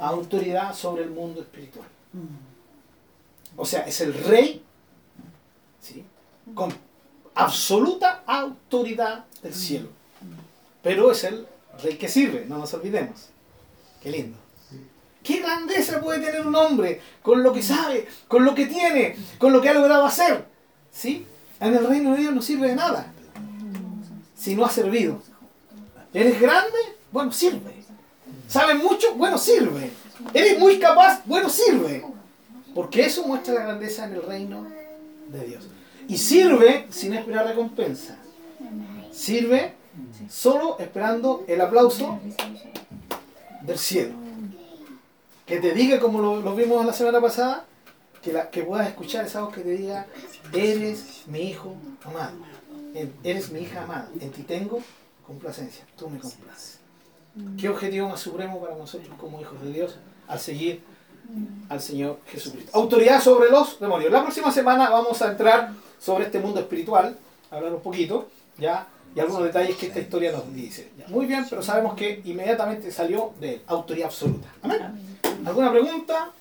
autoridad 0.00 0.74
sobre 0.74 1.04
el 1.04 1.10
mundo 1.10 1.40
espiritual. 1.40 1.86
O 3.56 3.64
sea, 3.64 3.82
es 3.82 4.00
el 4.00 4.12
rey, 4.12 4.64
¿sí? 5.80 6.04
con 6.52 6.74
absoluta 7.32 8.24
autoridad 8.26 9.24
del 9.40 9.54
cielo. 9.54 9.90
Pero 10.82 11.12
es 11.12 11.22
el 11.22 11.46
rey 11.80 11.96
que 11.96 12.08
sirve, 12.08 12.44
no 12.44 12.58
nos 12.58 12.74
olvidemos. 12.74 13.28
Qué 14.02 14.10
lindo. 14.10 14.45
¿Qué 15.26 15.40
grandeza 15.40 16.00
puede 16.00 16.20
tener 16.20 16.46
un 16.46 16.54
hombre 16.54 17.00
con 17.20 17.42
lo 17.42 17.52
que 17.52 17.60
sabe, 17.60 18.06
con 18.28 18.44
lo 18.44 18.54
que 18.54 18.66
tiene, 18.66 19.16
con 19.38 19.52
lo 19.52 19.60
que 19.60 19.68
ha 19.68 19.74
logrado 19.74 20.06
hacer? 20.06 20.44
¿Sí? 20.92 21.26
En 21.58 21.74
el 21.74 21.84
reino 21.84 22.12
de 22.12 22.18
Dios 22.18 22.34
no 22.34 22.40
sirve 22.40 22.68
de 22.68 22.76
nada 22.76 23.12
si 24.36 24.54
no 24.54 24.64
ha 24.64 24.70
servido. 24.70 25.20
¿Eres 26.14 26.40
grande? 26.40 26.78
Bueno, 27.10 27.32
sirve. 27.32 27.74
¿Sabes 28.46 28.76
mucho? 28.76 29.16
Bueno, 29.16 29.36
sirve. 29.38 29.90
¿Eres 30.32 30.60
muy 30.60 30.78
capaz? 30.78 31.22
Bueno, 31.24 31.48
sirve. 31.48 32.04
Porque 32.72 33.06
eso 33.06 33.26
muestra 33.26 33.54
la 33.54 33.62
grandeza 33.62 34.04
en 34.04 34.14
el 34.14 34.22
reino 34.22 34.64
de 35.28 35.44
Dios. 35.44 35.64
Y 36.06 36.18
sirve 36.18 36.86
sin 36.90 37.14
esperar 37.14 37.46
recompensa. 37.48 38.16
Sirve 39.10 39.74
solo 40.30 40.78
esperando 40.78 41.44
el 41.48 41.60
aplauso 41.60 42.20
del 43.62 43.78
cielo. 43.78 44.25
Que 45.46 45.60
te 45.60 45.72
diga, 45.72 46.00
como 46.00 46.20
lo, 46.20 46.40
lo 46.40 46.54
vimos 46.54 46.84
la 46.84 46.92
semana 46.92 47.20
pasada, 47.20 47.64
que, 48.22 48.32
la, 48.32 48.50
que 48.50 48.64
puedas 48.64 48.88
escuchar 48.88 49.24
esa 49.24 49.42
voz 49.42 49.54
que 49.54 49.60
te 49.60 49.70
diga, 49.70 50.06
eres 50.52 51.22
mi 51.26 51.50
hijo 51.50 51.76
amado, 52.04 52.34
eres 53.22 53.52
mi 53.52 53.60
hija 53.60 53.84
amada, 53.84 54.08
en 54.20 54.30
ti 54.32 54.42
tengo 54.42 54.80
complacencia, 55.24 55.84
tú 55.96 56.10
me 56.10 56.18
complaces. 56.18 56.80
¿Qué 57.58 57.68
objetivo 57.68 58.08
más 58.08 58.20
supremo 58.20 58.60
para 58.60 58.74
nosotros 58.74 59.14
como 59.20 59.40
hijos 59.40 59.60
de 59.62 59.72
Dios 59.72 59.96
al 60.26 60.40
seguir 60.40 60.82
al 61.68 61.80
Señor 61.80 62.18
Jesucristo? 62.26 62.70
Autoridad 62.74 63.20
sobre 63.22 63.50
los 63.50 63.78
demonios. 63.78 64.10
La 64.10 64.22
próxima 64.22 64.50
semana 64.50 64.88
vamos 64.90 65.20
a 65.22 65.30
entrar 65.30 65.72
sobre 65.98 66.24
este 66.24 66.40
mundo 66.40 66.60
espiritual, 66.60 67.16
hablar 67.50 67.74
un 67.74 67.82
poquito, 67.82 68.28
ya, 68.58 68.88
y 69.16 69.20
algunos 69.20 69.44
detalles 69.44 69.76
que 69.76 69.86
esta 69.86 69.98
historia 69.98 70.30
nos 70.30 70.54
dice. 70.54 70.90
Muy 71.08 71.24
bien, 71.24 71.46
pero 71.48 71.62
sabemos 71.62 71.94
que 71.94 72.20
inmediatamente 72.26 72.92
salió 72.92 73.32
de 73.40 73.54
él, 73.54 73.62
autoridad 73.66 74.08
absoluta. 74.08 74.46
Amén. 74.60 75.18
¿Alguna 75.46 75.72
pregunta? 75.72 76.32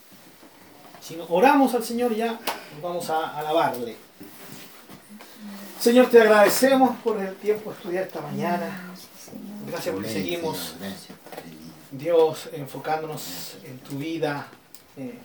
Si 1.01 1.15
no, 1.15 1.23
oramos 1.29 1.73
al 1.73 1.85
Señor 1.85 2.13
ya 2.13 2.33
nos 2.33 2.81
vamos 2.81 3.09
a 3.09 3.37
alabarle. 3.37 3.95
Señor, 5.79 6.09
te 6.09 6.21
agradecemos 6.21 6.97
por 6.97 7.17
el 7.21 7.33
tiempo 7.35 7.69
de 7.69 7.77
estudiar 7.77 8.03
esta 8.07 8.19
mañana. 8.19 8.93
Gracias 9.69 9.95
porque 9.95 10.09
seguimos. 10.09 10.75
Dios, 11.91 12.49
enfocándonos 12.51 13.55
en 13.63 13.79
tu 13.79 13.97
vida, 13.97 14.47
eh, 14.97 15.17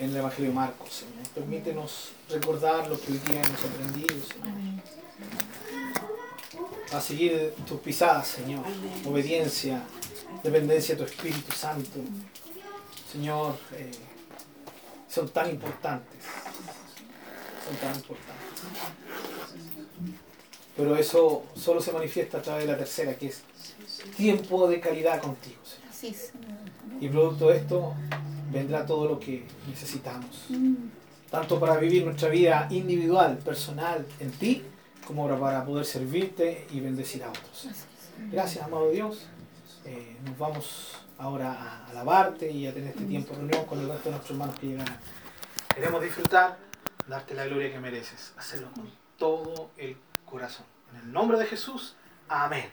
en 0.00 0.10
el 0.10 0.16
Evangelio 0.16 0.50
de 0.50 0.56
Marcos, 0.56 0.94
Señor. 0.94 1.28
Permítenos 1.32 2.08
recordar 2.28 2.88
lo 2.88 3.00
que 3.00 3.12
hoy 3.12 3.18
día 3.18 3.40
hemos 3.40 3.64
aprendido, 3.64 4.16
Señor. 4.26 4.82
A 6.92 7.00
seguir 7.00 7.54
tus 7.66 7.80
pisadas, 7.80 8.28
Señor. 8.28 8.64
Obediencia, 9.06 9.82
dependencia 10.42 10.94
de 10.94 11.04
tu 11.04 11.10
Espíritu 11.10 11.52
Santo. 11.52 12.00
Señor, 13.10 13.56
eh, 13.72 13.90
son 15.08 15.28
tan 15.28 15.50
importantes. 15.50 16.18
Son 17.66 17.76
tan 17.76 17.94
importantes. 17.96 18.34
Pero 20.76 20.96
eso 20.96 21.44
solo 21.54 21.80
se 21.80 21.92
manifiesta 21.92 22.38
a 22.38 22.42
través 22.42 22.66
de 22.66 22.72
la 22.72 22.78
tercera, 22.78 23.14
que 23.16 23.28
es 23.28 23.42
tiempo 24.16 24.68
de 24.68 24.80
calidad 24.80 25.20
contigo, 25.20 25.60
Señor. 25.64 25.84
Y 27.00 27.08
producto 27.08 27.48
de 27.48 27.56
esto 27.58 27.94
vendrá 28.52 28.84
todo 28.84 29.08
lo 29.08 29.20
que 29.20 29.44
necesitamos. 29.68 30.46
Tanto 31.30 31.58
para 31.58 31.76
vivir 31.78 32.04
nuestra 32.04 32.28
vida 32.28 32.68
individual, 32.70 33.38
personal, 33.38 34.06
en 34.20 34.30
ti, 34.32 34.62
como 35.06 35.28
para 35.38 35.64
poder 35.64 35.84
servirte 35.84 36.66
y 36.70 36.80
bendecir 36.80 37.22
a 37.24 37.30
otros. 37.30 37.68
Gracias, 38.30 38.64
amado 38.64 38.90
Dios. 38.90 39.26
Eh, 39.84 40.16
nos 40.24 40.38
vamos 40.38 40.96
ahora 41.18 41.52
a 41.52 41.86
alabarte 41.86 42.50
y 42.50 42.66
a 42.66 42.72
tener 42.72 42.90
este 42.90 43.04
tiempo 43.04 43.32
de 43.32 43.40
reunión 43.40 43.64
con 43.66 43.80
el 43.80 43.88
resto 43.88 44.04
de 44.04 44.10
nuestros 44.12 44.30
hermanos 44.30 44.58
que 44.58 44.66
llegarán. 44.68 44.98
Queremos 45.74 46.02
disfrutar, 46.02 46.58
darte 47.06 47.34
la 47.34 47.46
gloria 47.46 47.70
que 47.70 47.78
mereces, 47.80 48.32
hacerlo 48.36 48.70
con 48.72 48.90
todo 49.18 49.70
el 49.76 49.96
corazón. 50.24 50.66
En 50.92 51.00
el 51.00 51.12
nombre 51.12 51.38
de 51.38 51.46
Jesús, 51.46 51.96
amén. 52.28 52.70